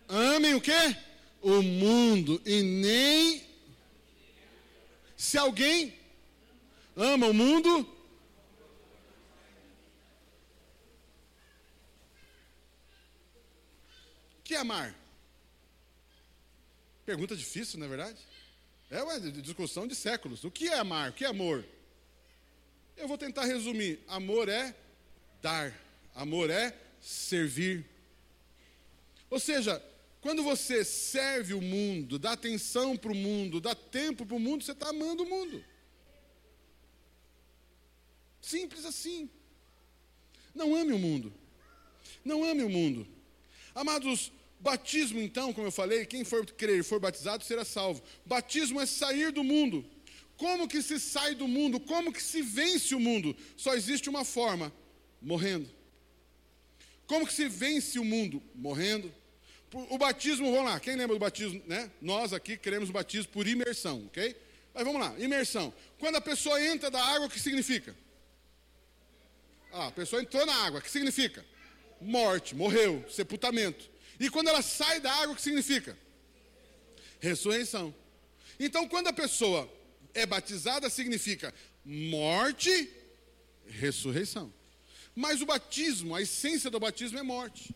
Amem 0.10 0.56
o 0.56 0.62
quê? 0.62 0.98
O 1.40 1.62
mundo 1.62 2.42
e 2.44 2.64
nem 2.64 3.48
se 5.16 5.38
alguém 5.38 5.94
ama 6.96 7.28
o 7.28 7.34
mundo, 7.34 7.88
que 14.44 14.56
é 14.56 14.58
amar? 14.58 14.96
Pergunta 17.06 17.36
difícil, 17.36 17.78
não 17.78 17.86
é 17.86 17.90
verdade? 17.90 18.20
É 18.90 19.04
uma 19.04 19.20
discussão 19.20 19.88
de 19.88 19.96
séculos. 19.96 20.44
O 20.44 20.52
que 20.52 20.68
é 20.68 20.80
amar? 20.80 21.12
O 21.12 21.14
que 21.14 21.24
é 21.24 21.28
amor? 21.28 21.66
Eu 22.98 23.08
vou 23.08 23.18
tentar 23.18 23.46
resumir. 23.46 24.00
Amor 24.08 24.50
é 24.50 24.76
dar. 25.42 25.74
Amor 26.16 26.50
é 26.50 26.76
servir. 27.00 27.86
Ou 29.30 29.40
seja, 29.40 29.84
quando 30.22 30.44
você 30.44 30.84
serve 30.84 31.54
o 31.54 31.62
mundo, 31.62 32.18
dá 32.18 32.32
atenção 32.32 32.98
para 32.98 33.12
o 33.12 33.16
mundo, 33.16 33.62
dá 33.62 33.76
tempo 33.76 34.26
para 34.26 34.36
o 34.36 34.40
mundo, 34.40 34.64
você 34.64 34.72
está 34.72 34.90
amando 34.90 35.24
o 35.24 35.30
mundo. 35.30 35.64
Simples 38.42 38.86
assim. 38.86 39.30
Não 40.54 40.76
ame 40.76 40.94
o 40.94 41.00
mundo. 41.00 41.32
Não 42.26 42.44
ame 42.44 42.64
o 42.64 42.70
mundo. 42.70 43.08
Amados, 43.74 44.32
batismo 44.60 45.20
então, 45.20 45.54
como 45.54 45.68
eu 45.68 45.72
falei, 45.72 46.06
quem 46.06 46.24
for 46.24 46.46
crer 46.46 46.80
e 46.80 46.84
for 46.84 47.00
batizado 47.00 47.44
será 47.44 47.64
salvo. 47.64 48.04
Batismo 48.26 48.80
é 48.82 48.86
sair 48.86 49.32
do 49.32 49.44
mundo. 49.44 49.86
Como 50.38 50.68
que 50.68 50.82
se 50.82 51.00
sai 51.00 51.36
do 51.36 51.48
mundo? 51.48 51.80
Como 51.80 52.14
que 52.14 52.24
se 52.24 52.42
vence 52.42 52.96
o 52.96 53.00
mundo? 53.00 53.36
Só 53.58 53.74
existe 53.74 54.10
uma 54.10 54.24
forma: 54.24 54.72
morrendo. 55.22 55.70
Como 57.08 57.26
que 57.26 57.34
se 57.34 57.48
vence 57.48 58.00
o 58.00 58.06
mundo? 58.06 58.42
Morrendo. 58.56 59.14
O 59.90 59.98
batismo, 59.98 60.52
vamos 60.52 60.72
lá, 60.72 60.80
quem 60.80 60.96
lembra 60.96 61.16
do 61.16 61.20
batismo, 61.20 61.62
né? 61.68 61.92
Nós 62.02 62.34
aqui 62.34 62.58
queremos 62.58 62.90
o 62.90 62.94
batismo 62.94 63.32
por 63.32 63.48
imersão, 63.48 64.06
ok? 64.08 64.36
Mas 64.74 64.84
vamos 64.84 65.00
lá, 65.00 65.14
imersão. 65.20 65.74
Quando 66.00 66.16
a 66.16 66.22
pessoa 66.22 66.64
entra 66.66 66.90
da 66.90 67.04
água, 67.04 67.28
o 67.28 67.30
que 67.30 67.40
significa? 67.40 67.96
Ah, 69.72 69.88
a 69.88 69.92
pessoa 69.92 70.22
entrou 70.22 70.44
na 70.46 70.56
água, 70.66 70.80
o 70.80 70.82
que 70.82 70.90
significa? 70.90 71.46
Morte, 72.02 72.56
morreu, 72.56 73.06
sepultamento. 73.10 73.90
E 74.20 74.30
quando 74.30 74.50
ela 74.50 74.62
sai 74.62 75.00
da 75.00 75.12
água, 75.12 75.34
o 75.34 75.36
que 75.36 75.42
significa? 75.42 75.98
Ressurreição. 77.20 77.94
Então, 78.60 78.88
quando 78.88 79.08
a 79.08 79.14
pessoa 79.14 79.72
é 80.14 80.26
batizada, 80.26 80.90
significa 80.90 81.54
morte, 81.86 82.92
ressurreição. 83.68 84.54
Mas 85.16 85.42
o 85.42 85.46
batismo, 85.46 86.16
a 86.16 86.22
essência 86.22 86.70
do 86.70 86.80
batismo 86.80 87.18
é 87.18 87.24
morte. 87.24 87.76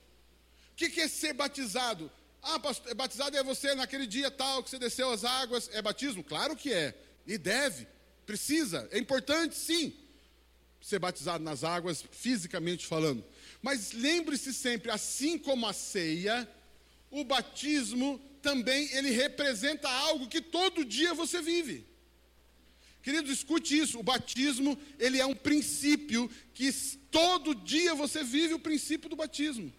O 0.74 0.76
que, 0.76 1.00
é 1.00 1.08
ser 1.08 1.34
batizado? 1.34 2.12
Ah, 2.42 2.60
pastor, 2.60 2.92
é 2.92 2.94
batizado 2.94 3.38
é 3.38 3.44
você 3.44 3.74
naquele 3.74 4.06
dia 4.06 4.30
tal 4.30 4.64
que 4.64 4.70
você 4.70 4.80
desceu 4.80 5.12
as 5.12 5.24
águas. 5.24 5.70
É 5.72 5.82
batismo? 5.82 6.24
Claro 6.24 6.56
que 6.56 6.74
é. 6.74 6.94
E 7.26 7.38
deve, 7.38 7.88
precisa, 8.26 8.88
é 8.92 8.98
importante 8.98 9.56
sim 9.56 9.94
ser 10.82 11.00
batizado 11.00 11.44
nas 11.44 11.64
águas, 11.64 12.04
fisicamente 12.12 12.86
falando. 12.86 13.24
Mas 13.64 13.94
lembre-se 13.94 14.54
sempre, 14.54 14.92
assim 14.92 15.40
como 15.40 15.66
a 15.66 15.72
ceia, 15.72 16.48
o 17.10 17.24
batismo 17.24 18.20
também 18.42 18.90
ele 18.92 19.10
representa 19.10 19.90
algo 19.90 20.28
que 20.28 20.42
todo 20.42 20.84
dia 20.84 21.14
você 21.14 21.42
vive. 21.42 21.86
Queridos, 23.02 23.32
escute 23.32 23.80
isso. 23.80 23.98
O 23.98 24.04
batismo, 24.04 24.78
ele 25.00 25.20
é 25.20 25.26
um 25.26 25.34
princípio 25.34 26.30
que 26.54 26.70
todo 27.10 27.56
dia 27.56 27.96
você 27.96 28.22
vive 28.22 28.54
o 28.54 28.60
princípio 28.60 29.10
do 29.10 29.16
batismo. 29.16 29.72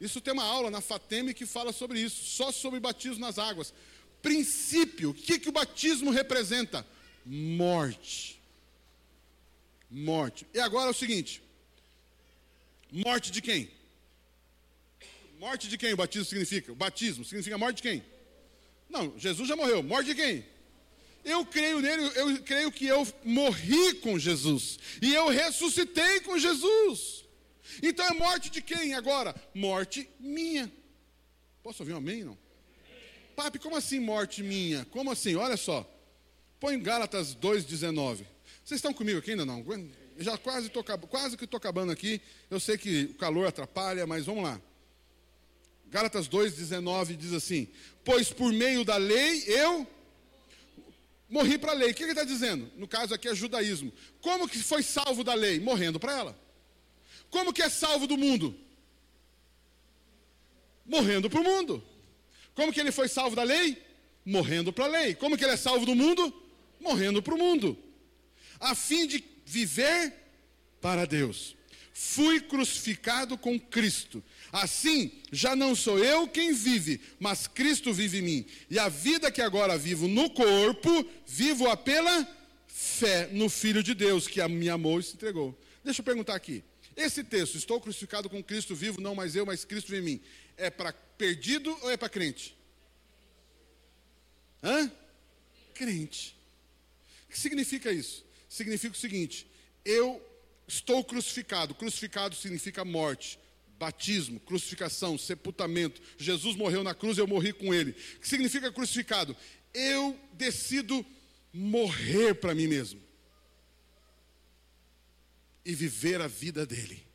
Isso 0.00 0.22
tem 0.22 0.32
uma 0.32 0.44
aula 0.44 0.70
na 0.70 0.80
Fateme 0.80 1.34
que 1.34 1.44
fala 1.44 1.70
sobre 1.70 2.00
isso, 2.00 2.24
só 2.24 2.50
sobre 2.50 2.80
batismo 2.80 3.20
nas 3.20 3.38
águas. 3.38 3.74
Princípio, 4.22 5.10
o 5.10 5.14
que, 5.14 5.38
que 5.38 5.50
o 5.50 5.52
batismo 5.52 6.10
representa? 6.10 6.86
Morte. 7.26 8.40
Morte. 9.90 10.46
E 10.54 10.60
agora 10.60 10.86
é 10.86 10.90
o 10.90 10.94
seguinte: 10.94 11.42
morte 12.90 13.30
de 13.30 13.40
quem? 13.40 13.70
Morte 15.38 15.68
de 15.68 15.78
quem 15.78 15.92
o 15.92 15.96
batismo 15.96 16.24
significa? 16.24 16.72
O 16.72 16.74
batismo 16.74 17.24
significa 17.24 17.56
morte 17.56 17.76
de 17.76 17.82
quem? 17.82 18.04
Não, 18.88 19.16
Jesus 19.18 19.48
já 19.48 19.54
morreu. 19.54 19.82
Morte 19.82 20.06
de 20.08 20.14
quem? 20.14 20.44
Eu 21.24 21.44
creio 21.44 21.80
nele, 21.80 22.02
eu 22.14 22.42
creio 22.42 22.72
que 22.72 22.86
eu 22.86 23.06
morri 23.24 23.94
com 23.94 24.18
Jesus. 24.18 24.78
E 25.00 25.14
eu 25.14 25.28
ressuscitei 25.28 26.20
com 26.20 26.38
Jesus. 26.38 27.24
Então 27.82 28.06
é 28.06 28.14
morte 28.14 28.50
de 28.50 28.62
quem 28.62 28.94
agora? 28.94 29.34
Morte 29.54 30.08
minha. 30.18 30.72
Posso 31.62 31.82
ouvir 31.82 31.92
um 31.92 31.98
amém? 31.98 32.24
Não? 32.24 32.38
Papi, 33.36 33.58
como 33.58 33.76
assim 33.76 34.00
morte 34.00 34.42
minha? 34.42 34.84
Como 34.86 35.10
assim? 35.12 35.36
Olha 35.36 35.56
só. 35.56 35.88
Põe 36.58 36.80
Gálatas 36.80 37.34
2,19. 37.36 38.24
Vocês 38.64 38.78
estão 38.78 38.92
comigo 38.92 39.18
aqui 39.18 39.32
ainda 39.32 39.46
não? 39.46 39.62
Já 40.18 40.36
quase, 40.36 40.66
estou 40.66 40.82
quase 40.82 41.36
que 41.36 41.44
estou 41.44 41.58
acabando 41.58 41.92
aqui. 41.92 42.20
Eu 42.50 42.58
sei 42.58 42.76
que 42.76 43.04
o 43.04 43.14
calor 43.14 43.46
atrapalha, 43.46 44.04
mas 44.04 44.26
vamos 44.26 44.42
lá. 44.42 44.60
Gálatas 45.86 46.28
2,19 46.28 47.16
diz 47.16 47.32
assim: 47.32 47.68
Pois 48.04 48.32
por 48.32 48.52
meio 48.52 48.84
da 48.84 48.96
lei 48.96 49.44
eu 49.46 49.86
morri 51.28 51.56
para 51.56 51.70
a 51.70 51.74
lei. 51.74 51.92
O 51.92 51.94
que 51.94 52.02
ele 52.02 52.12
está 52.12 52.24
dizendo? 52.24 52.68
No 52.76 52.88
caso 52.88 53.14
aqui 53.14 53.28
é 53.28 53.34
judaísmo. 53.34 53.92
Como 54.20 54.48
que 54.48 54.58
foi 54.58 54.82
salvo 54.82 55.22
da 55.22 55.34
lei? 55.34 55.60
Morrendo 55.60 56.00
para 56.00 56.18
ela. 56.18 56.38
Como 57.30 57.52
que 57.52 57.62
é 57.62 57.68
salvo 57.68 58.08
do 58.08 58.18
mundo? 58.18 58.58
Morrendo 60.84 61.30
para 61.30 61.40
o 61.40 61.44
mundo. 61.44 61.84
Como 62.56 62.72
que 62.72 62.80
ele 62.80 62.90
foi 62.90 63.06
salvo 63.06 63.36
da 63.36 63.44
lei? 63.44 63.80
Morrendo 64.24 64.72
para 64.72 64.86
a 64.86 64.88
lei. 64.88 65.14
Como 65.14 65.38
que 65.38 65.44
ele 65.44 65.52
é 65.52 65.56
salvo 65.56 65.86
do 65.86 65.94
mundo? 65.94 66.34
Morrendo 66.80 67.22
para 67.22 67.34
o 67.34 67.38
mundo. 67.38 67.78
A 68.58 68.74
fim 68.74 69.06
de 69.06 69.20
viver 69.48 70.12
para 70.80 71.06
Deus. 71.06 71.56
Fui 71.92 72.40
crucificado 72.40 73.36
com 73.36 73.58
Cristo. 73.58 74.22
Assim, 74.52 75.10
já 75.32 75.56
não 75.56 75.74
sou 75.74 75.98
eu 75.98 76.28
quem 76.28 76.52
vive, 76.52 77.00
mas 77.18 77.48
Cristo 77.48 77.92
vive 77.92 78.18
em 78.18 78.22
mim. 78.22 78.46
E 78.70 78.78
a 78.78 78.88
vida 78.88 79.32
que 79.32 79.42
agora 79.42 79.76
vivo 79.76 80.06
no 80.06 80.30
corpo, 80.30 81.04
vivo-a 81.26 81.76
pela 81.76 82.28
fé 82.68 83.28
no 83.32 83.48
Filho 83.48 83.82
de 83.82 83.94
Deus, 83.94 84.28
que 84.28 84.46
me 84.46 84.68
amou 84.68 85.00
e 85.00 85.02
se 85.02 85.14
entregou. 85.14 85.58
Deixa 85.82 86.00
eu 86.00 86.04
perguntar 86.04 86.36
aqui. 86.36 86.62
Esse 86.96 87.24
texto, 87.24 87.56
estou 87.56 87.80
crucificado 87.80 88.28
com 88.28 88.42
Cristo 88.44 88.74
vivo, 88.74 89.00
não 89.00 89.14
mais 89.14 89.34
eu, 89.34 89.46
mas 89.46 89.64
Cristo 89.64 89.94
em 89.94 90.02
mim, 90.02 90.20
é 90.56 90.70
para 90.70 90.92
perdido 90.92 91.76
ou 91.82 91.90
é 91.90 91.96
para 91.96 92.08
crente? 92.08 92.56
Hã? 94.62 94.90
Crente. 95.74 96.36
O 97.24 97.32
que 97.32 97.38
significa 97.38 97.90
isso? 97.90 98.27
Significa 98.58 98.92
o 98.96 98.98
seguinte: 98.98 99.46
eu 99.84 100.20
estou 100.66 101.04
crucificado. 101.04 101.76
Crucificado 101.76 102.34
significa 102.34 102.84
morte, 102.84 103.38
batismo, 103.78 104.40
crucificação, 104.40 105.16
sepultamento. 105.16 106.02
Jesus 106.18 106.56
morreu 106.56 106.82
na 106.82 106.92
cruz, 106.92 107.18
eu 107.18 107.26
morri 107.28 107.52
com 107.52 107.72
ele. 107.72 107.92
O 107.92 108.20
que 108.20 108.28
significa 108.28 108.72
crucificado? 108.72 109.36
Eu 109.72 110.18
decido 110.32 111.06
morrer 111.52 112.34
para 112.34 112.52
mim 112.52 112.66
mesmo 112.66 113.00
e 115.64 115.72
viver 115.72 116.20
a 116.20 116.26
vida 116.26 116.66
dele. 116.66 117.06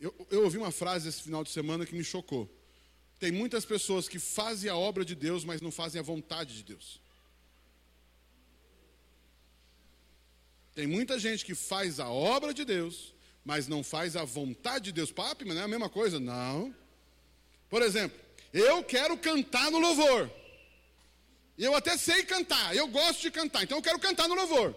Eu, 0.00 0.12
eu 0.32 0.42
ouvi 0.42 0.58
uma 0.58 0.72
frase 0.72 1.08
esse 1.08 1.22
final 1.22 1.44
de 1.44 1.50
semana 1.50 1.86
que 1.86 1.94
me 1.94 2.02
chocou. 2.02 2.52
Tem 3.20 3.30
muitas 3.30 3.64
pessoas 3.64 4.08
que 4.08 4.18
fazem 4.18 4.68
a 4.68 4.76
obra 4.76 5.04
de 5.04 5.14
Deus, 5.14 5.44
mas 5.44 5.60
não 5.60 5.70
fazem 5.70 6.00
a 6.00 6.02
vontade 6.02 6.56
de 6.56 6.64
Deus. 6.64 7.00
Tem 10.74 10.86
muita 10.86 11.18
gente 11.18 11.44
que 11.44 11.54
faz 11.54 12.00
a 12.00 12.08
obra 12.08 12.54
de 12.54 12.64
Deus, 12.64 13.14
mas 13.44 13.68
não 13.68 13.82
faz 13.82 14.16
a 14.16 14.24
vontade 14.24 14.86
de 14.86 14.92
Deus. 14.92 15.12
Papi, 15.12 15.44
mas 15.44 15.54
não 15.54 15.62
é 15.62 15.64
a 15.64 15.68
mesma 15.68 15.88
coisa? 15.88 16.18
Não. 16.18 16.74
Por 17.68 17.82
exemplo, 17.82 18.18
eu 18.52 18.82
quero 18.82 19.16
cantar 19.18 19.70
no 19.70 19.78
louvor. 19.78 20.30
Eu 21.58 21.76
até 21.76 21.96
sei 21.96 22.22
cantar, 22.24 22.74
eu 22.74 22.88
gosto 22.88 23.20
de 23.20 23.30
cantar, 23.30 23.62
então 23.62 23.78
eu 23.78 23.82
quero 23.82 23.98
cantar 23.98 24.28
no 24.28 24.34
louvor. 24.34 24.74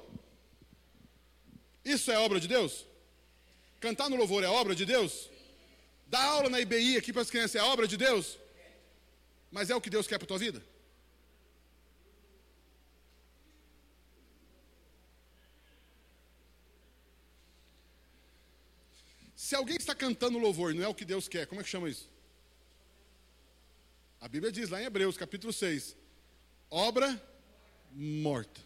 Isso 1.83 2.11
é 2.11 2.19
obra 2.19 2.39
de 2.39 2.47
Deus? 2.47 2.85
Cantar 3.79 4.09
no 4.09 4.15
louvor 4.15 4.43
é 4.43 4.47
obra 4.47 4.75
de 4.75 4.85
Deus? 4.85 5.29
Dar 6.07 6.23
aula 6.23 6.49
na 6.49 6.59
IBI 6.59 6.97
aqui 6.97 7.13
para 7.13 7.21
as 7.21 7.29
crianças 7.29 7.55
é 7.55 7.63
obra 7.63 7.87
de 7.87 7.95
Deus? 7.95 8.37
Mas 9.51 9.69
é 9.69 9.75
o 9.75 9.81
que 9.81 9.89
Deus 9.89 10.07
quer 10.07 10.17
para 10.17 10.25
a 10.25 10.27
tua 10.27 10.37
vida? 10.37 10.61
Se 19.45 19.53
alguém 19.53 19.77
está 19.77 19.93
cantando 19.93 20.39
louvor 20.39 20.71
e 20.71 20.73
não 20.75 20.83
é 20.83 20.87
o 20.87 20.95
que 20.95 21.05
Deus 21.05 21.27
quer, 21.27 21.45
como 21.45 21.61
é 21.61 21.63
que 21.63 21.69
chama 21.69 21.87
isso? 21.87 22.09
A 24.19 24.27
Bíblia 24.27 24.51
diz 24.51 24.71
lá 24.71 24.81
em 24.81 24.85
Hebreus, 24.85 25.17
capítulo 25.17 25.53
6, 25.53 25.95
obra 26.67 27.21
morta. 27.91 28.59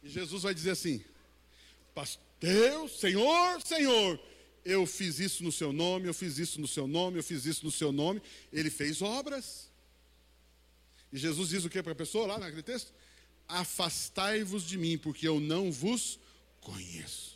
E 0.00 0.08
Jesus 0.08 0.44
vai 0.44 0.54
dizer 0.54 0.70
assim: 0.70 1.04
Pastor, 1.92 2.88
Senhor, 2.88 3.60
Senhor, 3.62 4.20
eu 4.64 4.86
fiz 4.86 5.18
isso 5.18 5.42
no 5.42 5.50
seu 5.50 5.72
nome, 5.72 6.06
eu 6.06 6.14
fiz 6.14 6.38
isso 6.38 6.60
no 6.60 6.68
seu 6.68 6.86
nome, 6.86 7.18
eu 7.18 7.24
fiz 7.24 7.46
isso 7.46 7.64
no 7.64 7.72
seu 7.72 7.90
nome. 7.90 8.22
Ele 8.52 8.70
fez 8.70 9.02
obras. 9.02 9.68
E 11.12 11.18
Jesus 11.18 11.48
diz 11.48 11.64
o 11.64 11.68
que 11.68 11.82
para 11.82 11.94
a 11.94 11.96
pessoa 11.96 12.28
lá 12.28 12.38
naquele 12.38 12.62
texto? 12.62 12.94
Afastai-vos 13.48 14.62
de 14.62 14.78
mim, 14.78 14.96
porque 14.96 15.26
eu 15.26 15.40
não 15.40 15.72
vos 15.72 16.16
conheço. 16.60 17.35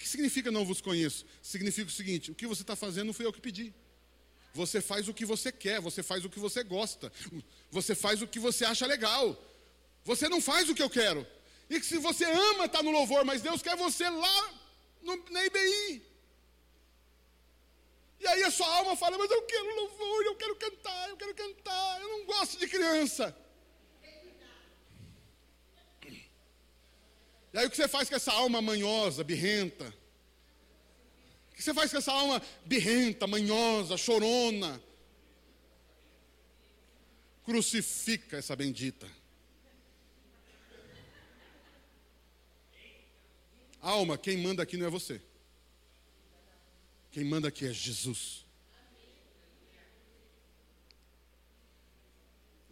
Que 0.00 0.08
significa 0.08 0.50
não 0.50 0.64
vos 0.64 0.80
conheço? 0.80 1.26
Significa 1.42 1.88
o 1.88 1.92
seguinte: 1.92 2.30
o 2.30 2.34
que 2.34 2.46
você 2.46 2.62
está 2.62 2.74
fazendo 2.74 3.08
não 3.08 3.12
foi 3.12 3.26
eu 3.26 3.32
que 3.32 3.40
pedi. 3.40 3.72
Você 4.54 4.80
faz 4.80 5.06
o 5.08 5.14
que 5.14 5.26
você 5.26 5.52
quer, 5.52 5.78
você 5.78 6.02
faz 6.02 6.24
o 6.24 6.30
que 6.30 6.40
você 6.40 6.64
gosta, 6.64 7.12
você 7.70 7.94
faz 7.94 8.22
o 8.22 8.26
que 8.26 8.38
você 8.38 8.64
acha 8.64 8.86
legal. 8.86 9.38
Você 10.02 10.26
não 10.26 10.40
faz 10.40 10.70
o 10.70 10.74
que 10.74 10.82
eu 10.82 10.88
quero. 10.88 11.26
E 11.68 11.78
que 11.78 11.84
se 11.84 11.98
você 11.98 12.24
ama 12.24 12.64
estar 12.64 12.78
tá 12.78 12.82
no 12.82 12.90
louvor, 12.90 13.26
mas 13.26 13.42
Deus 13.42 13.60
quer 13.60 13.76
você 13.76 14.08
lá 14.08 14.54
no, 15.02 15.22
na 15.30 15.44
IBI. 15.44 16.02
E 18.20 18.26
aí 18.26 18.42
a 18.42 18.50
sua 18.50 18.66
alma 18.78 18.96
fala, 18.96 19.18
mas 19.18 19.30
eu 19.30 19.42
quero 19.42 19.76
louvor, 19.76 20.24
eu 20.24 20.36
quero 20.36 20.56
cantar, 20.56 21.10
eu 21.10 21.16
quero 21.18 21.34
cantar, 21.34 22.00
eu 22.00 22.08
não 22.08 22.24
gosto 22.24 22.58
de 22.58 22.66
criança. 22.66 23.36
E 27.60 27.62
aí 27.62 27.66
o 27.66 27.70
que 27.70 27.76
você 27.76 27.88
faz 27.88 28.08
com 28.08 28.16
essa 28.16 28.32
alma 28.32 28.62
manhosa, 28.62 29.22
birrenta? 29.22 29.94
O 31.50 31.54
que 31.54 31.62
você 31.62 31.74
faz 31.74 31.90
com 31.90 31.98
essa 31.98 32.10
alma 32.10 32.40
birrenta, 32.64 33.26
manhosa, 33.26 33.98
chorona? 33.98 34.82
Crucifica 37.44 38.38
essa 38.38 38.56
bendita. 38.56 39.06
Alma, 43.82 44.16
quem 44.16 44.38
manda 44.38 44.62
aqui 44.62 44.78
não 44.78 44.86
é 44.86 44.90
você. 44.90 45.20
Quem 47.10 47.24
manda 47.24 47.48
aqui 47.48 47.66
é 47.66 47.72
Jesus. 47.74 48.46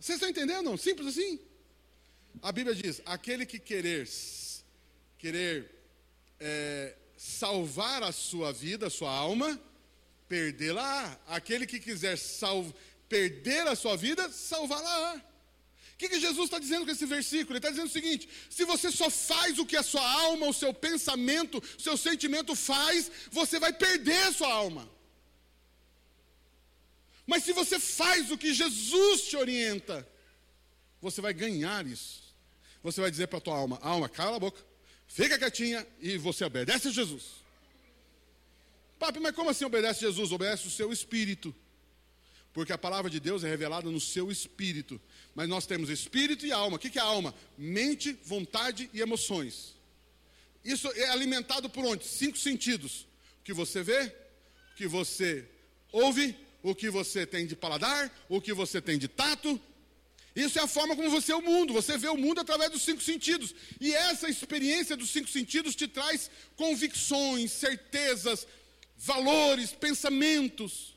Vocês 0.01 0.16
estão 0.16 0.30
entendendo? 0.30 0.78
Simples 0.78 1.09
assim. 1.09 1.39
A 2.41 2.51
Bíblia 2.51 2.74
diz: 2.74 3.03
aquele 3.05 3.45
que 3.45 3.59
querer, 3.59 4.09
querer 5.19 5.71
é, 6.41 6.95
salvar 7.16 8.03
a 8.03 8.12
sua 8.12 8.53
vida, 8.53 8.87
a 8.87 8.91
sua 8.91 9.11
alma, 9.11 9.61
perdê-la. 10.29 11.21
Aquele 11.27 11.66
que 11.66 11.81
quiser 11.81 12.16
salv 12.16 12.73
perder 13.09 13.66
a 13.66 13.75
sua 13.75 13.97
vida, 13.97 14.31
salvá-la. 14.31 15.16
O 15.16 15.99
que, 15.99 16.09
que 16.09 16.21
Jesus 16.21 16.45
está 16.45 16.59
dizendo 16.59 16.85
com 16.85 16.93
esse 16.93 17.07
versículo? 17.07 17.53
Ele 17.53 17.59
está 17.59 17.71
dizendo 17.71 17.89
o 17.89 17.93
seguinte: 17.93 18.29
se 18.49 18.64
você 18.64 18.91
só 18.91 19.11
faz 19.11 19.59
o 19.59 19.66
que 19.66 19.77
a 19.77 19.83
sua 19.83 20.09
alma, 20.09 20.47
o 20.47 20.53
seu 20.53 20.73
pensamento, 20.73 21.59
o 21.59 21.81
seu 21.81 21.97
sentimento 21.97 22.55
faz, 22.55 23.11
você 23.33 23.59
vai 23.59 23.73
perder 23.73 24.29
a 24.29 24.33
sua 24.33 24.53
alma. 24.53 24.89
Mas 27.27 27.43
se 27.43 27.53
você 27.53 27.81
faz 27.81 28.31
o 28.31 28.39
que 28.39 28.55
Jesus 28.55 29.23
te 29.23 29.37
orienta, 29.37 30.09
você 31.01 31.21
vai 31.21 31.35
ganhar 31.35 31.85
isso. 31.85 32.23
Você 32.83 33.01
vai 33.01 33.11
dizer 33.11 33.27
para 33.27 33.39
a 33.39 33.43
tua 33.43 33.57
alma: 33.57 33.79
alma, 33.83 34.09
cala 34.09 34.37
a 34.37 34.41
boca, 34.41 34.64
fica 35.09 35.38
quietinha 35.38 35.84
e 36.00 36.16
você 36.16 36.44
obedece 36.44 36.88
a 36.88 36.92
Jesus. 36.92 37.24
Papi, 38.98 39.18
mas 39.18 39.34
como 39.34 39.50
assim 39.50 39.64
obedece 39.64 40.04
a 40.04 40.09
Jesus? 40.09 40.30
Obedece 40.30 40.68
o 40.68 40.70
seu 40.70 40.92
espírito. 40.92 41.54
Porque 42.52 42.72
a 42.72 42.78
palavra 42.78 43.11
de 43.11 43.20
Deus 43.20 43.44
é 43.44 43.48
revelada 43.48 43.90
no 43.90 44.00
seu 44.00 44.30
espírito. 44.30 45.00
Mas 45.34 45.48
nós 45.48 45.66
temos 45.66 45.90
espírito 45.90 46.44
e 46.44 46.52
alma. 46.52 46.76
O 46.76 46.78
que 46.78 46.98
é 46.98 47.02
alma? 47.02 47.34
Mente, 47.56 48.12
vontade 48.24 48.90
e 48.92 49.00
emoções. 49.00 49.76
Isso 50.64 50.88
é 50.94 51.09
alimentado 51.09 51.70
por 51.70 51.84
onde? 51.84 52.04
Cinco 52.04 52.36
sentidos: 52.36 53.06
o 53.40 53.44
que 53.44 53.52
você 53.52 53.82
vê, 53.82 54.12
o 54.72 54.76
que 54.76 54.86
você 54.86 55.48
ouve, 55.92 56.36
o 56.62 56.74
que 56.74 56.90
você 56.90 57.24
tem 57.24 57.46
de 57.46 57.54
paladar, 57.54 58.12
o 58.28 58.40
que 58.40 58.52
você 58.52 58.80
tem 58.80 58.98
de 58.98 59.09
tato. 59.09 59.61
Isso 60.45 60.57
é 60.57 60.62
a 60.62 60.68
forma 60.68 60.95
como 60.95 61.11
você 61.11 61.32
é 61.32 61.36
o 61.36 61.43
mundo. 61.43 61.72
Você 61.72 61.99
vê 61.99 62.09
o 62.09 62.16
mundo 62.16 62.41
através 62.41 62.70
dos 62.70 62.82
cinco 62.82 63.03
sentidos. 63.03 63.53
E 63.80 63.93
essa 63.93 64.28
experiência 64.28 64.97
dos 64.97 65.11
cinco 65.11 65.28
sentidos 65.28 65.74
te 65.74 65.89
traz 65.89 66.30
convicções, 66.55 67.51
certezas, 67.51 68.47
valores, 68.97 69.72
pensamentos. 69.72 70.95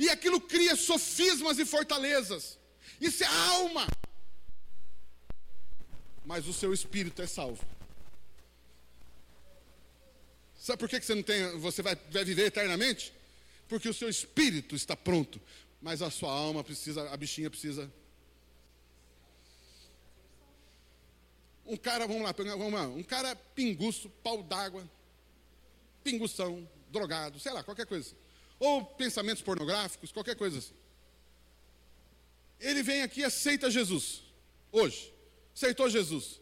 E 0.00 0.08
aquilo 0.08 0.40
cria 0.40 0.74
sofismas 0.74 1.60
e 1.60 1.64
fortalezas. 1.64 2.58
Isso 3.00 3.22
é 3.22 3.28
alma. 3.28 3.86
Mas 6.24 6.48
o 6.48 6.52
seu 6.52 6.74
espírito 6.74 7.22
é 7.22 7.26
salvo. 7.28 7.64
Sabe 10.58 10.80
por 10.80 10.88
que 10.88 11.00
você 11.00 11.14
não 11.14 11.22
tem, 11.22 11.56
você 11.60 11.82
vai, 11.82 11.94
vai 12.10 12.24
viver 12.24 12.46
eternamente? 12.46 13.12
Porque 13.68 13.88
o 13.88 13.94
seu 13.94 14.08
espírito 14.08 14.74
está 14.74 14.96
pronto, 14.96 15.40
mas 15.80 16.02
a 16.02 16.10
sua 16.10 16.32
alma 16.32 16.64
precisa, 16.64 17.08
a 17.10 17.16
bichinha 17.16 17.48
precisa. 17.48 17.88
Um 21.66 21.76
cara, 21.76 22.06
vamos 22.06 22.22
lá, 22.22 22.32
vamos 22.32 22.72
lá, 22.72 22.86
um 22.86 23.02
cara 23.02 23.34
pinguço, 23.34 24.08
pau 24.22 24.42
d'água, 24.42 24.88
pingução, 26.04 26.68
drogado, 26.90 27.40
sei 27.40 27.52
lá, 27.52 27.62
qualquer 27.62 27.86
coisa. 27.86 28.14
Ou 28.58 28.84
pensamentos 28.84 29.42
pornográficos, 29.42 30.12
qualquer 30.12 30.36
coisa 30.36 30.58
assim. 30.58 30.74
Ele 32.58 32.82
vem 32.82 33.02
aqui 33.02 33.20
e 33.20 33.24
aceita 33.24 33.70
Jesus, 33.70 34.22
hoje. 34.72 35.12
Aceitou 35.54 35.88
Jesus. 35.88 36.40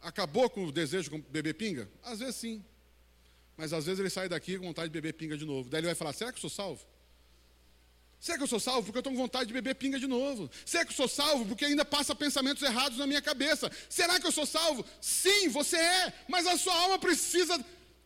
Acabou 0.00 0.48
com 0.48 0.64
o 0.64 0.72
desejo 0.72 1.10
de 1.10 1.18
beber 1.22 1.54
pinga? 1.54 1.88
Às 2.02 2.18
vezes 2.18 2.36
sim. 2.36 2.64
Mas 3.56 3.72
às 3.72 3.84
vezes 3.84 4.00
ele 4.00 4.08
sai 4.08 4.28
daqui 4.28 4.58
com 4.58 4.66
vontade 4.66 4.88
de 4.88 4.92
beber 4.92 5.12
pinga 5.12 5.36
de 5.36 5.44
novo. 5.44 5.68
Daí 5.68 5.80
ele 5.80 5.86
vai 5.86 5.94
falar: 5.94 6.14
será 6.14 6.32
que 6.32 6.38
eu 6.38 6.40
sou 6.40 6.50
salvo? 6.50 6.84
Será 8.20 8.36
que 8.36 8.44
eu 8.44 8.48
sou 8.48 8.60
salvo? 8.60 8.82
Porque 8.82 8.98
eu 8.98 9.00
estou 9.00 9.12
com 9.14 9.18
vontade 9.18 9.46
de 9.46 9.54
beber 9.54 9.74
pinga 9.74 9.98
de 9.98 10.06
novo. 10.06 10.50
Será 10.66 10.84
que 10.84 10.92
eu 10.92 10.96
sou 10.96 11.08
salvo? 11.08 11.46
Porque 11.46 11.64
ainda 11.64 11.86
passa 11.86 12.14
pensamentos 12.14 12.62
errados 12.62 12.98
na 12.98 13.06
minha 13.06 13.22
cabeça. 13.22 13.72
Será 13.88 14.20
que 14.20 14.26
eu 14.26 14.32
sou 14.32 14.44
salvo? 14.44 14.84
Sim, 15.00 15.48
você 15.48 15.76
é, 15.76 16.12
mas 16.28 16.46
a 16.46 16.58
sua 16.58 16.74
alma 16.74 16.98
precisa 16.98 17.58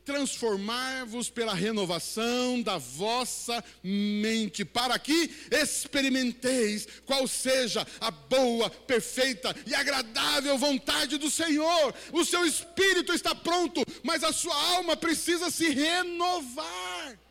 transformar-vos 0.04 1.30
pela 1.30 1.54
renovação 1.54 2.60
da 2.62 2.78
vossa 2.78 3.64
mente, 3.82 4.64
para 4.64 4.98
que 4.98 5.30
experimenteis 5.50 6.86
qual 7.04 7.26
seja 7.26 7.86
a 8.00 8.10
boa, 8.10 8.68
perfeita 8.70 9.54
e 9.66 9.74
agradável 9.74 10.56
vontade 10.58 11.16
do 11.16 11.30
Senhor. 11.30 11.94
O 12.12 12.24
seu 12.24 12.44
espírito 12.46 13.12
está 13.12 13.34
pronto, 13.34 13.82
mas 14.02 14.22
a 14.22 14.32
sua 14.32 14.54
alma 14.74 14.96
precisa 14.96 15.50
se 15.50 15.70
renovar. 15.70 17.23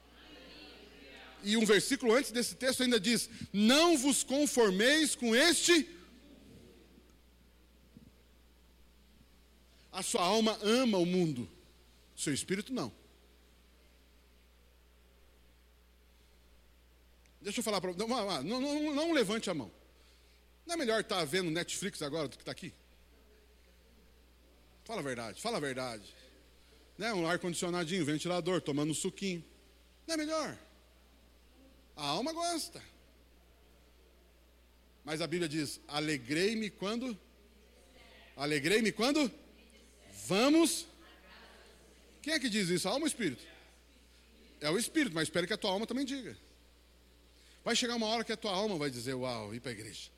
E 1.43 1.57
um 1.57 1.65
versículo 1.65 2.13
antes 2.13 2.31
desse 2.31 2.55
texto 2.55 2.83
ainda 2.83 2.99
diz: 2.99 3.29
Não 3.51 3.97
vos 3.97 4.23
conformeis 4.23 5.15
com 5.15 5.35
este. 5.35 5.89
A 9.91 10.01
sua 10.01 10.23
alma 10.23 10.57
ama 10.63 10.97
o 10.97 11.05
mundo 11.05 11.49
seu 12.23 12.33
espírito 12.33 12.73
não. 12.73 12.91
Deixa 17.41 17.59
eu 17.59 17.63
falar 17.63 17.81
para 17.81 17.93
não, 17.93 18.07
não, 18.07 18.61
não, 18.61 18.95
não 18.95 19.11
levante 19.11 19.49
a 19.49 19.53
mão. 19.53 19.71
Não 20.65 20.75
é 20.75 20.77
melhor 20.77 21.01
estar 21.01 21.17
tá 21.17 21.25
vendo 21.25 21.51
Netflix 21.51 22.01
agora 22.01 22.27
do 22.27 22.37
que 22.37 22.41
estar 22.41 22.53
tá 22.53 22.57
aqui? 22.57 22.73
Fala 24.85 25.01
a 25.01 25.03
verdade, 25.03 25.41
fala 25.41 25.57
a 25.57 25.59
verdade. 25.59 26.15
Né? 26.97 27.13
Um 27.13 27.27
ar-condicionadinho, 27.27 28.05
ventilador, 28.05 28.61
tomando 28.61 28.91
um 28.91 28.95
suquinho. 28.95 29.43
Não 30.07 30.13
é 30.13 30.17
melhor? 30.17 30.57
A 31.95 32.05
alma 32.05 32.33
gosta. 32.33 32.81
Mas 35.03 35.21
a 35.21 35.27
Bíblia 35.27 35.49
diz: 35.49 35.79
alegrei-me 35.87 36.69
quando? 36.69 37.17
Alegrei-me 38.35 38.91
quando? 38.91 39.31
Vamos 40.27 40.87
quem 42.23 42.33
é 42.33 42.39
que 42.39 42.49
diz 42.49 42.69
isso? 42.69 42.87
A 42.87 42.91
alma 42.91 43.01
ou 43.01 43.05
o 43.05 43.07
espírito? 43.07 43.45
É 44.61 44.69
o 44.69 44.79
espírito, 44.79 45.13
mas 45.13 45.23
espere 45.23 45.45
que 45.45 45.51
a 45.51 45.57
tua 45.57 45.71
alma 45.71 45.85
também 45.85 46.05
diga. 46.05 46.37
Vai 47.65 47.75
chegar 47.75 47.95
uma 47.95 48.07
hora 48.07 48.23
que 48.23 48.31
a 48.31 48.37
tua 48.37 48.53
alma 48.53 48.77
vai 48.77 48.89
dizer: 48.89 49.13
Uau, 49.13 49.53
ir 49.53 49.59
para 49.59 49.71
a 49.71 49.73
igreja. 49.73 50.09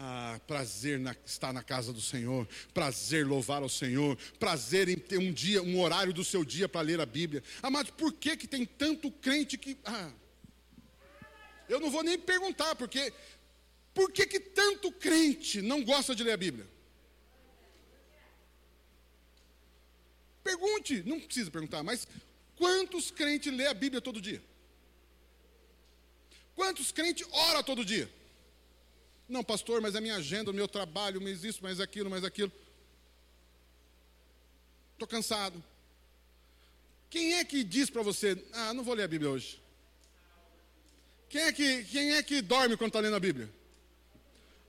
Ah, 0.00 0.40
prazer 0.46 0.96
na, 1.00 1.12
estar 1.26 1.52
na 1.52 1.60
casa 1.60 1.92
do 1.92 2.00
Senhor, 2.00 2.48
prazer 2.72 3.26
louvar 3.26 3.62
ao 3.62 3.68
Senhor, 3.68 4.16
prazer 4.38 4.88
em 4.88 4.96
ter 4.96 5.18
um 5.18 5.32
dia, 5.32 5.60
um 5.60 5.80
horário 5.80 6.12
do 6.12 6.22
seu 6.22 6.44
dia 6.44 6.68
para 6.68 6.82
ler 6.82 7.00
a 7.00 7.06
Bíblia. 7.06 7.42
Amados, 7.60 7.90
por 7.90 8.12
que, 8.12 8.36
que 8.36 8.46
tem 8.46 8.64
tanto 8.64 9.10
crente 9.10 9.58
que. 9.58 9.76
Ah, 9.84 10.12
eu 11.68 11.80
não 11.80 11.90
vou 11.90 12.04
nem 12.04 12.16
perguntar, 12.16 12.76
porque. 12.76 13.12
Por 13.92 14.12
que, 14.12 14.24
que 14.24 14.38
tanto 14.38 14.92
crente 14.92 15.60
não 15.60 15.82
gosta 15.82 16.14
de 16.14 16.22
ler 16.22 16.34
a 16.34 16.36
Bíblia? 16.36 16.68
Pergunte, 20.44 21.02
não 21.04 21.18
precisa 21.18 21.50
perguntar, 21.50 21.82
mas 21.82 22.06
quantos 22.54 23.10
crentes 23.10 23.52
lê 23.52 23.66
a 23.66 23.74
Bíblia 23.74 24.00
todo 24.00 24.20
dia? 24.20 24.40
Quantos 26.54 26.92
crentes 26.92 27.26
ora 27.32 27.64
todo 27.64 27.84
dia? 27.84 28.08
Não, 29.28 29.44
pastor, 29.44 29.80
mas 29.80 29.94
é 29.94 30.00
minha 30.00 30.16
agenda, 30.16 30.50
o 30.50 30.54
meu 30.54 30.66
trabalho, 30.66 31.20
mas 31.20 31.44
isso, 31.44 31.62
mais 31.62 31.80
aquilo, 31.80 32.08
mais 32.08 32.24
aquilo. 32.24 32.50
Estou 34.94 35.06
cansado. 35.06 35.62
Quem 37.10 37.34
é 37.34 37.44
que 37.44 37.62
diz 37.62 37.90
para 37.90 38.02
você, 38.02 38.42
ah, 38.52 38.72
não 38.74 38.82
vou 38.82 38.94
ler 38.94 39.04
a 39.04 39.08
Bíblia 39.08 39.30
hoje? 39.30 39.60
Quem 41.28 41.42
é 41.42 41.52
que, 41.52 41.84
quem 41.84 42.12
é 42.12 42.22
que 42.22 42.40
dorme 42.40 42.76
quando 42.76 42.88
está 42.88 43.00
lendo 43.00 43.16
a 43.16 43.20
Bíblia? 43.20 43.50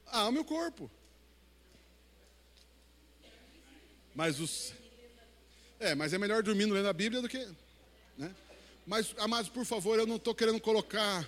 Ah, 0.08 0.28
o 0.28 0.32
meu 0.32 0.44
corpo. 0.44 0.92
Mas 4.14 4.40
os, 4.40 4.74
é, 5.80 5.96
mas 5.96 6.12
é 6.14 6.18
melhor 6.18 6.44
dormindo 6.44 6.74
lendo 6.74 6.90
a 6.90 6.94
Bíblia 6.94 7.22
do 7.22 7.30
que. 7.30 7.48
Né? 8.18 8.36
Mas, 8.86 9.16
amados, 9.18 9.50
por 9.50 9.64
favor, 9.64 9.98
eu 9.98 10.06
não 10.06 10.18
estou 10.18 10.36
querendo 10.36 10.60
colocar. 10.60 11.28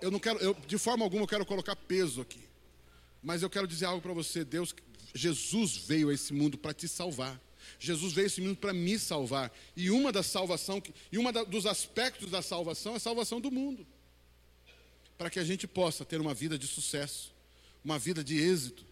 Eu 0.00 0.10
não 0.10 0.18
quero, 0.18 0.38
eu, 0.38 0.54
de 0.66 0.78
forma 0.78 1.04
alguma, 1.04 1.24
eu 1.24 1.28
quero 1.28 1.44
colocar 1.44 1.74
peso 1.74 2.20
aqui. 2.20 2.40
Mas 3.22 3.42
eu 3.42 3.50
quero 3.50 3.66
dizer 3.66 3.86
algo 3.86 4.00
para 4.00 4.12
você. 4.12 4.44
Deus, 4.44 4.74
Jesus 5.14 5.76
veio 5.76 6.08
a 6.10 6.14
esse 6.14 6.32
mundo 6.32 6.56
para 6.56 6.72
te 6.72 6.86
salvar. 6.86 7.40
Jesus 7.78 8.12
veio 8.12 8.26
a 8.26 8.28
esse 8.28 8.40
mundo 8.40 8.56
para 8.56 8.72
me 8.72 8.98
salvar. 8.98 9.52
E 9.76 9.90
uma 9.90 10.12
das 10.12 10.26
salvação, 10.26 10.82
e 11.10 11.18
uma 11.18 11.32
dos 11.44 11.66
aspectos 11.66 12.30
da 12.30 12.42
salvação 12.42 12.94
é 12.94 12.96
a 12.96 13.00
salvação 13.00 13.40
do 13.40 13.50
mundo. 13.50 13.86
Para 15.16 15.30
que 15.30 15.40
a 15.40 15.44
gente 15.44 15.66
possa 15.66 16.04
ter 16.04 16.20
uma 16.20 16.32
vida 16.32 16.56
de 16.56 16.66
sucesso, 16.66 17.34
uma 17.84 17.98
vida 17.98 18.22
de 18.22 18.38
êxito. 18.38 18.86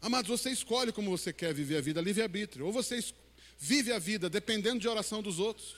Amados, 0.00 0.28
você 0.28 0.50
escolhe 0.50 0.92
como 0.92 1.10
você 1.10 1.32
quer 1.32 1.54
viver 1.54 1.78
a 1.78 1.80
vida, 1.80 2.00
livre-arbítrio. 2.00 2.66
Ou 2.66 2.72
você 2.72 3.02
vive 3.58 3.90
a 3.90 3.98
vida 3.98 4.28
dependendo 4.28 4.78
de 4.78 4.86
oração 4.86 5.22
dos 5.22 5.38
outros, 5.38 5.76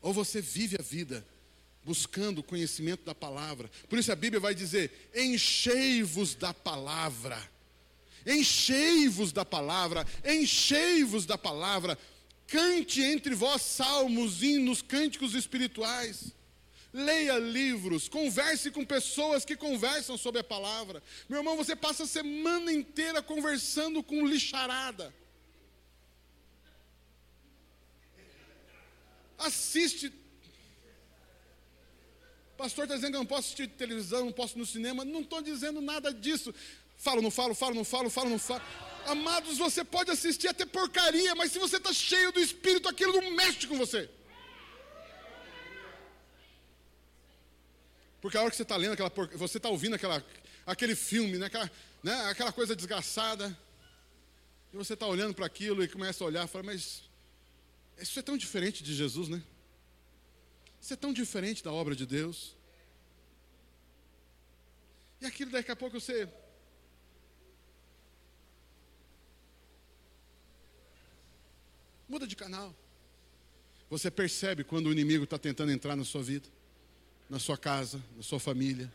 ou 0.00 0.12
você 0.12 0.40
vive 0.40 0.76
a 0.78 0.82
vida 0.82 1.26
buscando 1.84 2.38
o 2.38 2.42
conhecimento 2.42 3.04
da 3.04 3.14
palavra. 3.14 3.70
Por 3.88 3.98
isso 3.98 4.12
a 4.12 4.16
Bíblia 4.16 4.40
vai 4.40 4.54
dizer: 4.54 5.10
enchei-vos 5.14 6.34
da 6.34 6.52
palavra. 6.52 7.40
Enchei-vos 8.26 9.32
da 9.32 9.46
palavra, 9.46 10.06
enchei-vos 10.24 11.24
da 11.24 11.38
palavra. 11.38 11.98
Cante 12.46 13.00
entre 13.00 13.34
vós 13.34 13.62
salmos, 13.62 14.42
hinos, 14.42 14.82
cânticos 14.82 15.34
espirituais 15.34 16.34
leia 16.92 17.38
livros, 17.38 18.08
converse 18.08 18.70
com 18.70 18.84
pessoas 18.84 19.44
que 19.44 19.56
conversam 19.56 20.18
sobre 20.18 20.40
a 20.40 20.44
palavra. 20.44 21.02
Meu 21.28 21.38
irmão, 21.38 21.56
você 21.56 21.76
passa 21.76 22.04
a 22.04 22.06
semana 22.06 22.72
inteira 22.72 23.22
conversando 23.22 24.02
com 24.02 24.26
lixarada. 24.26 25.14
Assiste. 29.38 30.12
Pastor 32.60 32.84
está 32.84 32.94
dizendo 32.94 33.12
que 33.12 33.16
eu 33.16 33.20
não 33.20 33.26
posso 33.26 33.46
assistir 33.46 33.68
televisão, 33.68 34.26
não 34.26 34.32
posso 34.32 34.54
ir 34.54 34.60
no 34.60 34.66
cinema. 34.66 35.02
Não 35.02 35.22
estou 35.22 35.40
dizendo 35.40 35.80
nada 35.80 36.12
disso. 36.12 36.54
Falo, 36.98 37.22
não 37.22 37.30
falo, 37.30 37.54
falo, 37.54 37.74
não 37.74 37.84
falo, 37.84 38.10
falo, 38.10 38.28
não 38.28 38.38
falo. 38.38 38.62
Amados, 39.06 39.56
você 39.56 39.82
pode 39.82 40.10
assistir 40.10 40.46
até 40.46 40.66
porcaria, 40.66 41.34
mas 41.34 41.52
se 41.52 41.58
você 41.58 41.78
está 41.78 41.90
cheio 41.90 42.30
do 42.32 42.38
Espírito, 42.38 42.86
aquilo 42.86 43.18
não 43.18 43.30
mexe 43.30 43.66
com 43.66 43.78
você. 43.78 44.10
Porque 48.20 48.36
a 48.36 48.42
hora 48.42 48.50
que 48.50 48.56
você 48.58 48.62
está 48.62 48.76
lendo 48.76 48.92
aquela 48.92 49.10
você 49.36 49.56
está 49.56 49.70
ouvindo 49.70 49.94
aquela, 49.94 50.22
aquele 50.66 50.94
filme, 50.94 51.38
né? 51.38 51.46
Aquela, 51.46 51.70
né? 52.02 52.14
aquela 52.26 52.52
coisa 52.52 52.76
desgraçada, 52.76 53.58
e 54.70 54.76
você 54.76 54.92
está 54.92 55.06
olhando 55.06 55.32
para 55.32 55.46
aquilo 55.46 55.82
e 55.82 55.88
começa 55.88 56.22
a 56.22 56.26
olhar 56.26 56.44
e 56.44 56.48
fala, 56.48 56.64
mas 56.64 57.04
isso 57.98 58.18
é 58.18 58.22
tão 58.22 58.36
diferente 58.36 58.84
de 58.84 58.94
Jesus, 58.94 59.30
né? 59.30 59.42
Isso 60.80 60.94
é 60.94 60.96
tão 60.96 61.12
diferente 61.12 61.62
da 61.62 61.72
obra 61.72 61.94
de 61.94 62.06
Deus. 62.06 62.56
E 65.20 65.26
aquilo 65.26 65.50
daqui 65.50 65.70
a 65.70 65.76
pouco 65.76 66.00
você. 66.00 66.28
Muda 72.08 72.26
de 72.26 72.34
canal. 72.34 72.74
Você 73.90 74.10
percebe 74.10 74.64
quando 74.64 74.86
o 74.86 74.92
inimigo 74.92 75.24
está 75.24 75.38
tentando 75.38 75.72
entrar 75.72 75.94
na 75.94 76.04
sua 76.04 76.22
vida, 76.22 76.48
na 77.28 77.38
sua 77.38 77.58
casa, 77.58 78.02
na 78.16 78.22
sua 78.22 78.40
família. 78.40 78.90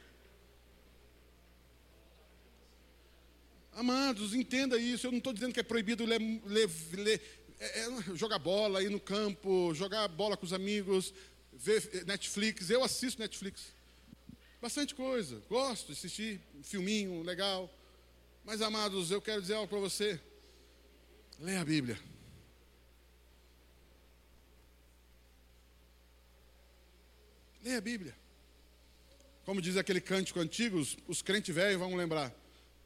Amados, 3.74 4.34
entenda 4.34 4.78
isso. 4.78 5.06
Eu 5.06 5.12
não 5.12 5.18
estou 5.18 5.34
dizendo 5.34 5.54
que 5.54 5.60
é 5.60 5.64
proibido 5.64 6.06
ler, 6.06 6.20
ler, 6.46 6.70
ler 6.94 7.46
é, 7.60 7.82
é, 7.82 8.16
jogar 8.16 8.40
bola, 8.40 8.82
ir 8.82 8.90
no 8.90 9.00
campo, 9.00 9.74
jogar 9.74 10.08
bola 10.08 10.36
com 10.36 10.46
os 10.46 10.54
amigos, 10.54 11.14
ver 11.58 12.06
Netflix. 12.06 12.70
Eu 12.70 12.84
assisto 12.84 13.22
Netflix. 13.22 13.74
Bastante 14.62 14.96
coisa. 14.96 15.42
Gosto 15.50 15.88
de 15.88 15.94
assistir 15.94 16.42
um 16.58 16.64
filminho 16.64 17.22
legal. 17.24 17.72
Mas, 18.44 18.62
amados, 18.62 19.12
eu 19.12 19.22
quero 19.22 19.42
dizer 19.42 19.56
algo 19.56 19.68
para 19.68 19.80
você. 19.80 20.20
Leia 21.40 21.62
a 21.62 21.66
Bíblia. 21.66 22.00
Leia 27.64 27.78
a 27.78 27.82
Bíblia. 27.82 28.16
Como 29.44 29.62
diz 29.62 29.78
aquele 29.78 30.02
cântico 30.02 30.40
antigo, 30.40 30.78
os, 30.78 30.98
os 31.08 31.22
crentes 31.22 31.54
velhos 31.54 31.80
vão 31.80 31.96
lembrar. 31.96 32.34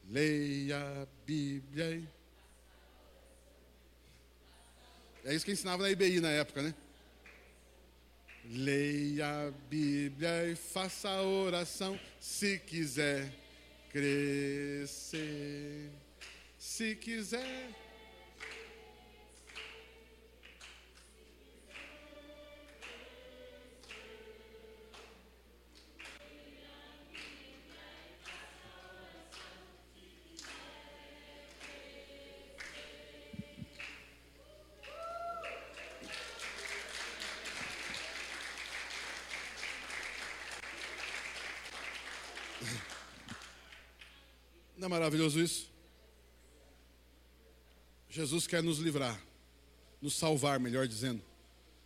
Leia 0.09 0.77
a 0.77 1.07
Bíblia. 1.25 2.01
É 5.23 5.35
isso 5.35 5.45
que 5.45 5.51
ensinava 5.51 5.83
na 5.83 5.91
IBI 5.91 6.19
na 6.19 6.29
época, 6.29 6.61
né? 6.61 6.73
Leia 8.51 9.47
a 9.47 9.51
Bíblia 9.69 10.45
e 10.47 10.55
faça 10.55 11.07
a 11.07 11.21
oração 11.21 11.99
se 12.19 12.57
quiser 12.57 13.31
crescer. 13.91 15.11
Se 16.57 16.95
quiser 16.95 17.69
é 44.89 44.99
maravilhoso 44.99 45.39
isso? 45.39 45.69
Jesus 48.09 48.47
quer 48.47 48.63
nos 48.63 48.79
livrar, 48.79 49.21
nos 50.01 50.15
salvar, 50.15 50.59
melhor 50.59 50.87
dizendo, 50.87 51.21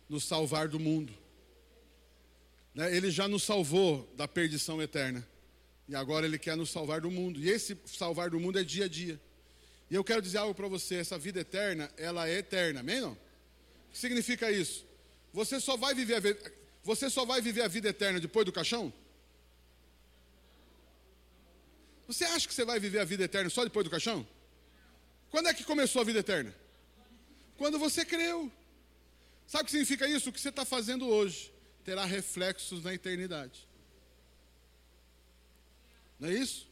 nos 0.08 0.24
salvar 0.24 0.68
do 0.68 0.80
mundo. 0.80 1.12
Né? 2.74 2.96
Ele 2.96 3.10
já 3.10 3.28
nos 3.28 3.42
salvou 3.42 4.10
da 4.16 4.26
perdição 4.26 4.80
eterna. 4.80 5.26
E 5.86 5.94
agora 5.94 6.24
Ele 6.24 6.38
quer 6.38 6.56
nos 6.56 6.70
salvar 6.70 7.02
do 7.02 7.10
mundo. 7.10 7.38
E 7.38 7.50
esse 7.50 7.76
salvar 7.84 8.30
do 8.30 8.40
mundo 8.40 8.58
é 8.58 8.64
dia 8.64 8.86
a 8.86 8.88
dia. 8.88 9.20
E 9.90 9.94
eu 9.94 10.02
quero 10.02 10.22
dizer 10.22 10.38
algo 10.38 10.54
para 10.54 10.66
você: 10.66 10.94
essa 10.94 11.18
vida 11.18 11.40
eterna, 11.40 11.90
ela 11.98 12.26
é 12.26 12.38
eterna, 12.38 12.80
amém? 12.80 13.02
Não? 13.02 13.12
O 13.12 13.18
que 13.92 13.98
significa 13.98 14.50
isso? 14.50 14.86
Você 15.30 15.60
só 15.60 15.76
vai 15.76 15.94
viver 15.94 16.16
a, 16.16 16.50
você 16.82 17.10
só 17.10 17.26
vai 17.26 17.42
viver 17.42 17.62
a 17.62 17.68
vida 17.68 17.90
eterna 17.90 18.18
depois 18.18 18.46
do 18.46 18.52
caixão? 18.52 18.90
Você 22.06 22.24
acha 22.24 22.46
que 22.46 22.54
você 22.54 22.64
vai 22.64 22.78
viver 22.78 23.00
a 23.00 23.04
vida 23.04 23.24
eterna 23.24 23.48
só 23.50 23.64
depois 23.64 23.84
do 23.84 23.90
caixão? 23.90 24.26
Quando 25.30 25.48
é 25.48 25.54
que 25.54 25.64
começou 25.64 26.02
a 26.02 26.04
vida 26.04 26.20
eterna? 26.20 26.54
Quando 27.56 27.78
você 27.78 28.04
creu. 28.04 28.50
Sabe 29.46 29.62
o 29.62 29.66
que 29.66 29.72
significa 29.72 30.06
isso? 30.08 30.30
O 30.30 30.32
que 30.32 30.40
você 30.40 30.48
está 30.48 30.64
fazendo 30.64 31.06
hoje 31.06 31.52
terá 31.84 32.04
reflexos 32.04 32.82
na 32.82 32.94
eternidade. 32.94 33.68
Não 36.18 36.28
é 36.28 36.32
isso? 36.32 36.66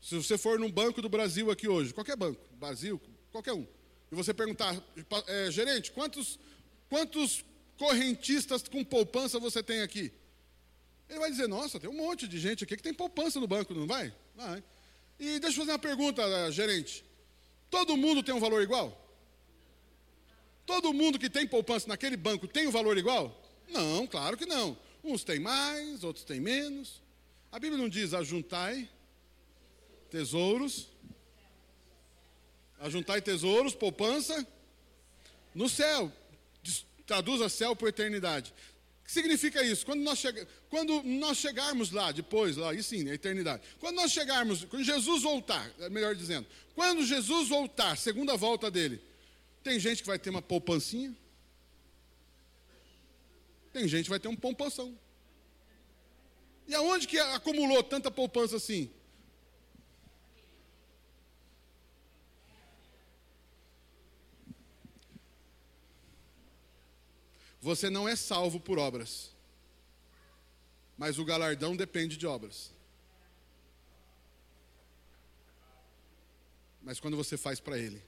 Se 0.00 0.14
você 0.16 0.38
for 0.38 0.58
num 0.58 0.70
banco 0.70 1.02
do 1.02 1.08
Brasil 1.08 1.50
aqui 1.50 1.68
hoje, 1.68 1.92
qualquer 1.92 2.16
banco, 2.16 2.40
Brasil, 2.54 3.00
qualquer 3.30 3.52
um, 3.52 3.66
e 4.10 4.14
você 4.14 4.32
perguntar, 4.32 4.74
é, 5.26 5.50
gerente, 5.50 5.92
quantos, 5.92 6.38
quantos 6.88 7.44
correntistas 7.76 8.62
com 8.62 8.82
poupança 8.82 9.38
você 9.38 9.62
tem 9.62 9.82
aqui? 9.82 10.10
Ele 11.10 11.18
vai 11.18 11.30
dizer: 11.30 11.48
Nossa, 11.48 11.80
tem 11.80 11.90
um 11.90 11.94
monte 11.94 12.28
de 12.28 12.38
gente 12.38 12.62
aqui 12.62 12.76
que 12.76 12.82
tem 12.82 12.94
poupança 12.94 13.40
no 13.40 13.46
banco, 13.46 13.74
não 13.74 13.86
vai? 13.86 14.14
Vai. 14.34 14.62
E 15.18 15.40
deixa 15.40 15.56
eu 15.56 15.62
fazer 15.62 15.72
uma 15.72 15.78
pergunta, 15.78 16.22
eh, 16.22 16.52
gerente: 16.52 17.04
Todo 17.68 17.96
mundo 17.96 18.22
tem 18.22 18.32
um 18.32 18.38
valor 18.38 18.62
igual? 18.62 18.96
Todo 20.64 20.94
mundo 20.94 21.18
que 21.18 21.28
tem 21.28 21.46
poupança 21.48 21.88
naquele 21.88 22.16
banco 22.16 22.46
tem 22.46 22.68
um 22.68 22.70
valor 22.70 22.96
igual? 22.96 23.42
Não, 23.68 24.06
claro 24.06 24.36
que 24.36 24.46
não. 24.46 24.78
Uns 25.02 25.24
têm 25.24 25.40
mais, 25.40 26.04
outros 26.04 26.24
têm 26.24 26.38
menos. 26.38 27.02
A 27.50 27.58
Bíblia 27.58 27.80
não 27.82 27.88
diz 27.88 28.14
ajuntai 28.14 28.88
tesouros, 30.08 30.88
ajuntai 32.78 33.20
tesouros, 33.20 33.74
poupança 33.74 34.46
no 35.52 35.68
céu. 35.68 36.12
Traduza 37.04 37.48
céu 37.48 37.74
por 37.74 37.88
eternidade 37.88 38.54
que 39.10 39.14
significa 39.14 39.60
isso? 39.64 39.84
Quando 39.84 40.02
nós, 40.02 40.20
chega, 40.20 40.46
quando 40.68 41.02
nós 41.02 41.36
chegarmos 41.36 41.90
lá, 41.90 42.12
depois, 42.12 42.56
lá, 42.56 42.72
e 42.72 42.80
sim, 42.80 43.10
a 43.10 43.14
eternidade. 43.14 43.60
Quando 43.80 43.96
nós 43.96 44.12
chegarmos, 44.12 44.64
quando 44.66 44.84
Jesus 44.84 45.24
voltar, 45.24 45.68
é 45.80 45.88
melhor 45.88 46.14
dizendo, 46.14 46.46
quando 46.76 47.04
Jesus 47.04 47.48
voltar, 47.48 47.96
segunda 47.96 48.36
volta 48.36 48.70
dele, 48.70 49.02
tem 49.64 49.80
gente 49.80 50.02
que 50.02 50.06
vai 50.06 50.16
ter 50.16 50.30
uma 50.30 50.40
poupancinha, 50.40 51.12
tem 53.72 53.88
gente 53.88 54.04
que 54.04 54.10
vai 54.10 54.20
ter 54.20 54.28
um 54.28 54.36
poupanção. 54.36 54.96
E 56.68 56.74
aonde 56.76 57.08
que 57.08 57.18
acumulou 57.18 57.82
tanta 57.82 58.12
poupança 58.12 58.56
assim? 58.58 58.88
Você 67.60 67.90
não 67.90 68.08
é 68.08 68.16
salvo 68.16 68.58
por 68.58 68.78
obras, 68.78 69.34
mas 70.96 71.18
o 71.18 71.24
galardão 71.24 71.76
depende 71.76 72.16
de 72.16 72.26
obras. 72.26 72.72
Mas 76.82 76.98
quando 76.98 77.16
você 77.16 77.36
faz 77.36 77.60
para 77.60 77.78
Ele, 77.78 78.02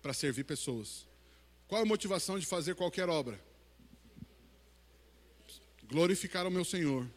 para 0.00 0.14
servir 0.14 0.44
pessoas, 0.44 1.06
qual 1.66 1.82
a 1.82 1.86
motivação 1.86 2.38
de 2.38 2.46
fazer 2.46 2.74
qualquer 2.74 3.08
obra? 3.08 3.40
Glorificar 5.84 6.46
o 6.46 6.50
meu 6.50 6.64
Senhor 6.64 7.08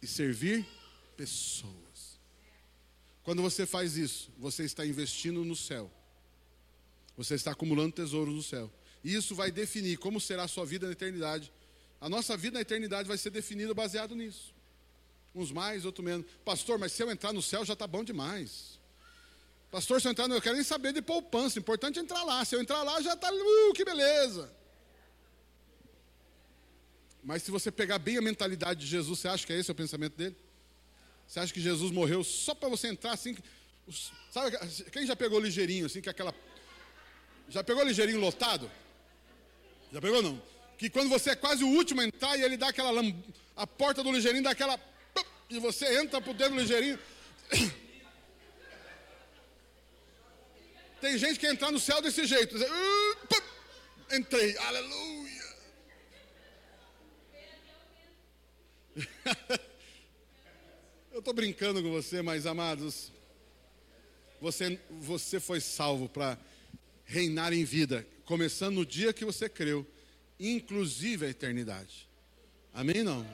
e 0.00 0.06
servir 0.06 0.66
pessoas. 1.16 2.20
Quando 3.22 3.42
você 3.42 3.66
faz 3.66 3.96
isso, 3.96 4.30
você 4.38 4.64
está 4.64 4.86
investindo 4.86 5.44
no 5.44 5.56
céu. 5.56 5.90
Você 7.16 7.34
está 7.34 7.52
acumulando 7.52 7.94
tesouros 7.94 8.34
no 8.34 8.42
céu. 8.42 8.70
E 9.04 9.14
isso 9.14 9.34
vai 9.34 9.50
definir 9.50 9.98
como 9.98 10.18
será 10.18 10.44
a 10.44 10.48
sua 10.48 10.64
vida 10.64 10.86
na 10.86 10.92
eternidade. 10.92 11.52
A 12.00 12.08
nossa 12.08 12.36
vida 12.36 12.54
na 12.54 12.62
eternidade 12.62 13.06
vai 13.06 13.18
ser 13.18 13.30
definida 13.30 13.74
baseado 13.74 14.16
nisso. 14.16 14.54
Uns 15.34 15.52
mais, 15.52 15.84
outros 15.84 16.04
menos. 16.04 16.26
Pastor, 16.44 16.78
mas 16.78 16.92
se 16.92 17.02
eu 17.02 17.10
entrar 17.10 17.32
no 17.32 17.42
céu 17.42 17.64
já 17.64 17.74
está 17.74 17.86
bom 17.86 18.02
demais. 18.02 18.80
Pastor, 19.70 20.00
se 20.00 20.08
eu 20.08 20.12
entrar 20.12 20.26
no 20.26 20.34
eu 20.34 20.40
quero 20.40 20.54
nem 20.54 20.64
saber 20.64 20.92
de 20.92 21.02
poupança. 21.02 21.58
Importante 21.58 21.98
é 21.98 22.02
entrar 22.02 22.22
lá. 22.24 22.44
Se 22.44 22.56
eu 22.56 22.60
entrar 22.60 22.82
lá, 22.82 23.02
já 23.02 23.12
está. 23.12 23.30
Uh, 23.30 23.72
que 23.74 23.84
beleza. 23.84 24.50
Mas 27.22 27.42
se 27.42 27.50
você 27.50 27.70
pegar 27.70 27.98
bem 27.98 28.16
a 28.16 28.22
mentalidade 28.22 28.80
de 28.80 28.86
Jesus, 28.86 29.18
você 29.18 29.28
acha 29.28 29.46
que 29.46 29.52
é 29.52 29.58
esse 29.58 29.70
o 29.70 29.74
pensamento 29.74 30.16
dele? 30.16 30.36
Você 31.26 31.40
acha 31.40 31.52
que 31.52 31.60
Jesus 31.60 31.90
morreu 31.90 32.22
só 32.22 32.54
para 32.54 32.68
você 32.68 32.88
entrar 32.88 33.12
assim? 33.12 33.36
Sabe, 34.30 34.56
quem 34.90 35.06
já 35.06 35.16
pegou 35.16 35.40
ligeirinho, 35.40 35.86
assim, 35.86 36.00
que 36.00 36.08
é 36.08 36.12
aquela. 36.12 36.34
Já 37.48 37.64
pegou 37.64 37.82
ligeirinho 37.82 38.20
lotado? 38.20 38.70
Já 39.94 40.00
pegou 40.00 40.20
não? 40.20 40.42
Que 40.76 40.90
quando 40.90 41.08
você 41.08 41.30
é 41.30 41.36
quase 41.36 41.62
o 41.62 41.68
último 41.68 42.00
a 42.00 42.04
entrar 42.04 42.36
e 42.36 42.42
ele 42.42 42.56
dá 42.56 42.66
aquela 42.66 43.00
a 43.54 43.64
porta 43.64 44.02
do 44.02 44.10
ligeirinho 44.10 44.42
dá 44.42 44.50
aquela 44.50 44.76
e 45.48 45.60
você 45.60 46.00
entra 46.00 46.20
por 46.20 46.34
dentro 46.34 46.56
do 46.56 46.60
ligeirinho. 46.62 46.98
Tem 51.00 51.16
gente 51.16 51.38
que 51.38 51.46
entrar 51.46 51.70
no 51.70 51.78
céu 51.78 52.02
desse 52.02 52.26
jeito. 52.26 52.56
Entrei, 54.10 54.58
aleluia. 54.58 55.44
Eu 61.12 61.20
estou 61.20 61.32
brincando 61.32 61.80
com 61.80 61.92
você, 61.92 62.20
mas 62.20 62.46
amados, 62.46 63.12
você, 64.40 64.76
você 64.90 65.38
foi 65.38 65.60
salvo 65.60 66.08
para 66.08 66.36
reinar 67.04 67.52
em 67.52 67.64
vida, 67.64 68.04
começando 68.24 68.76
no 68.76 68.86
dia 68.86 69.12
que 69.12 69.24
você 69.24 69.48
creu 69.48 69.86
inclusive 70.38 71.26
a 71.26 71.30
eternidade. 71.30 72.08
Amém? 72.72 73.02
Não? 73.02 73.26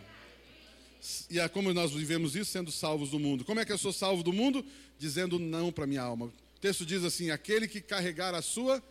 E 1.31 1.41
é 1.41 1.49
como 1.49 1.73
nós 1.73 1.93
vivemos 1.93 2.37
isso, 2.37 2.51
sendo 2.51 2.71
salvos 2.71 3.11
do 3.11 3.19
mundo. 3.19 3.45
Como 3.45 3.59
é 3.59 3.65
que 3.65 3.73
eu 3.73 3.79
sou 3.79 3.93
salvo 3.93 4.23
do 4.23 4.33
mundo? 4.33 4.65
Dizendo 4.99 5.39
não 5.39 5.73
para 5.73 5.87
minha 5.87 6.03
alma. 6.03 6.27
O 6.27 6.61
texto 6.61 6.85
diz 6.85 7.05
assim: 7.05 7.31
aquele 7.31 7.67
que 7.67 7.81
carregar 7.81 8.35
a 8.35 8.43
sua. 8.43 8.83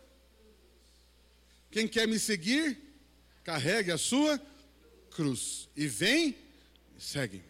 Quem 1.70 1.86
quer 1.86 2.08
me 2.08 2.18
seguir, 2.18 2.76
carregue 3.44 3.92
a 3.92 3.98
sua 3.98 4.40
cruz. 5.10 5.68
E 5.76 5.86
vem, 5.86 6.34
segue. 6.98 7.44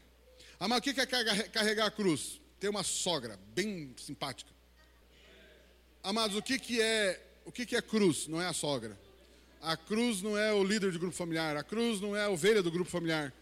Ah, 0.58 0.68
mas 0.68 0.80
o 0.80 0.82
que 0.82 0.90
é 0.90 1.06
carregar 1.06 1.86
a 1.86 1.90
cruz? 1.90 2.38
Ter 2.58 2.68
uma 2.68 2.82
sogra 2.82 3.40
bem 3.54 3.94
simpática. 3.96 4.50
Amados, 6.02 6.36
o 6.36 6.42
que, 6.42 6.58
que 6.58 6.82
é 6.82 7.29
o 7.50 7.52
que, 7.52 7.66
que 7.66 7.74
é 7.74 7.82
cruz? 7.82 8.28
Não 8.28 8.40
é 8.40 8.46
a 8.46 8.52
sogra. 8.52 8.96
A 9.60 9.76
cruz 9.76 10.22
não 10.22 10.38
é 10.38 10.52
o 10.52 10.62
líder 10.62 10.92
do 10.92 11.00
grupo 11.00 11.16
familiar. 11.16 11.56
A 11.56 11.64
cruz 11.64 12.00
não 12.00 12.14
é 12.14 12.22
a 12.22 12.30
ovelha 12.30 12.62
do 12.62 12.70
grupo 12.70 12.88
familiar. 12.88 13.34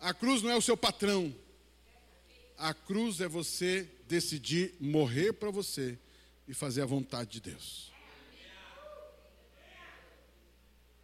A 0.00 0.12
cruz 0.12 0.42
não 0.42 0.50
é 0.50 0.56
o 0.56 0.60
seu 0.60 0.76
patrão. 0.76 1.32
A 2.58 2.74
cruz 2.74 3.20
é 3.20 3.28
você 3.28 3.88
decidir 4.08 4.74
morrer 4.80 5.34
para 5.34 5.52
você 5.52 5.96
e 6.48 6.52
fazer 6.52 6.82
a 6.82 6.86
vontade 6.86 7.30
de 7.30 7.40
Deus. 7.42 7.92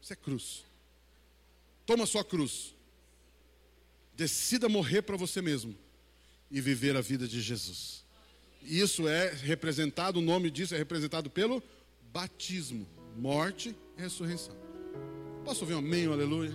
Isso 0.03 0.13
é 0.13 0.17
cruz. 0.17 0.65
Toma 1.87 2.05
sua 2.05 2.25
cruz. 2.25 2.75
Decida 4.17 4.69
morrer 4.69 5.03
para 5.03 5.17
você 5.17 5.41
mesmo 5.41 5.79
e 6.51 6.61
viver 6.61 6.97
a 6.97 7.01
vida 7.01 7.29
de 7.29 7.41
Jesus. 7.41 8.03
Isso 8.61 9.07
é 9.07 9.33
representado, 9.33 10.19
o 10.19 10.23
nome 10.23 10.51
disso 10.51 10.75
é 10.75 10.79
representado 10.79 11.31
pelo 11.31 11.63
batismo, 12.15 12.87
morte 13.17 13.75
e 13.99 14.01
ressurreição. 14.01 14.55
Posso 15.45 15.63
ouvir 15.63 15.75
um 15.75 15.79
amém, 15.79 16.07
um 16.07 16.13
aleluia? 16.13 16.53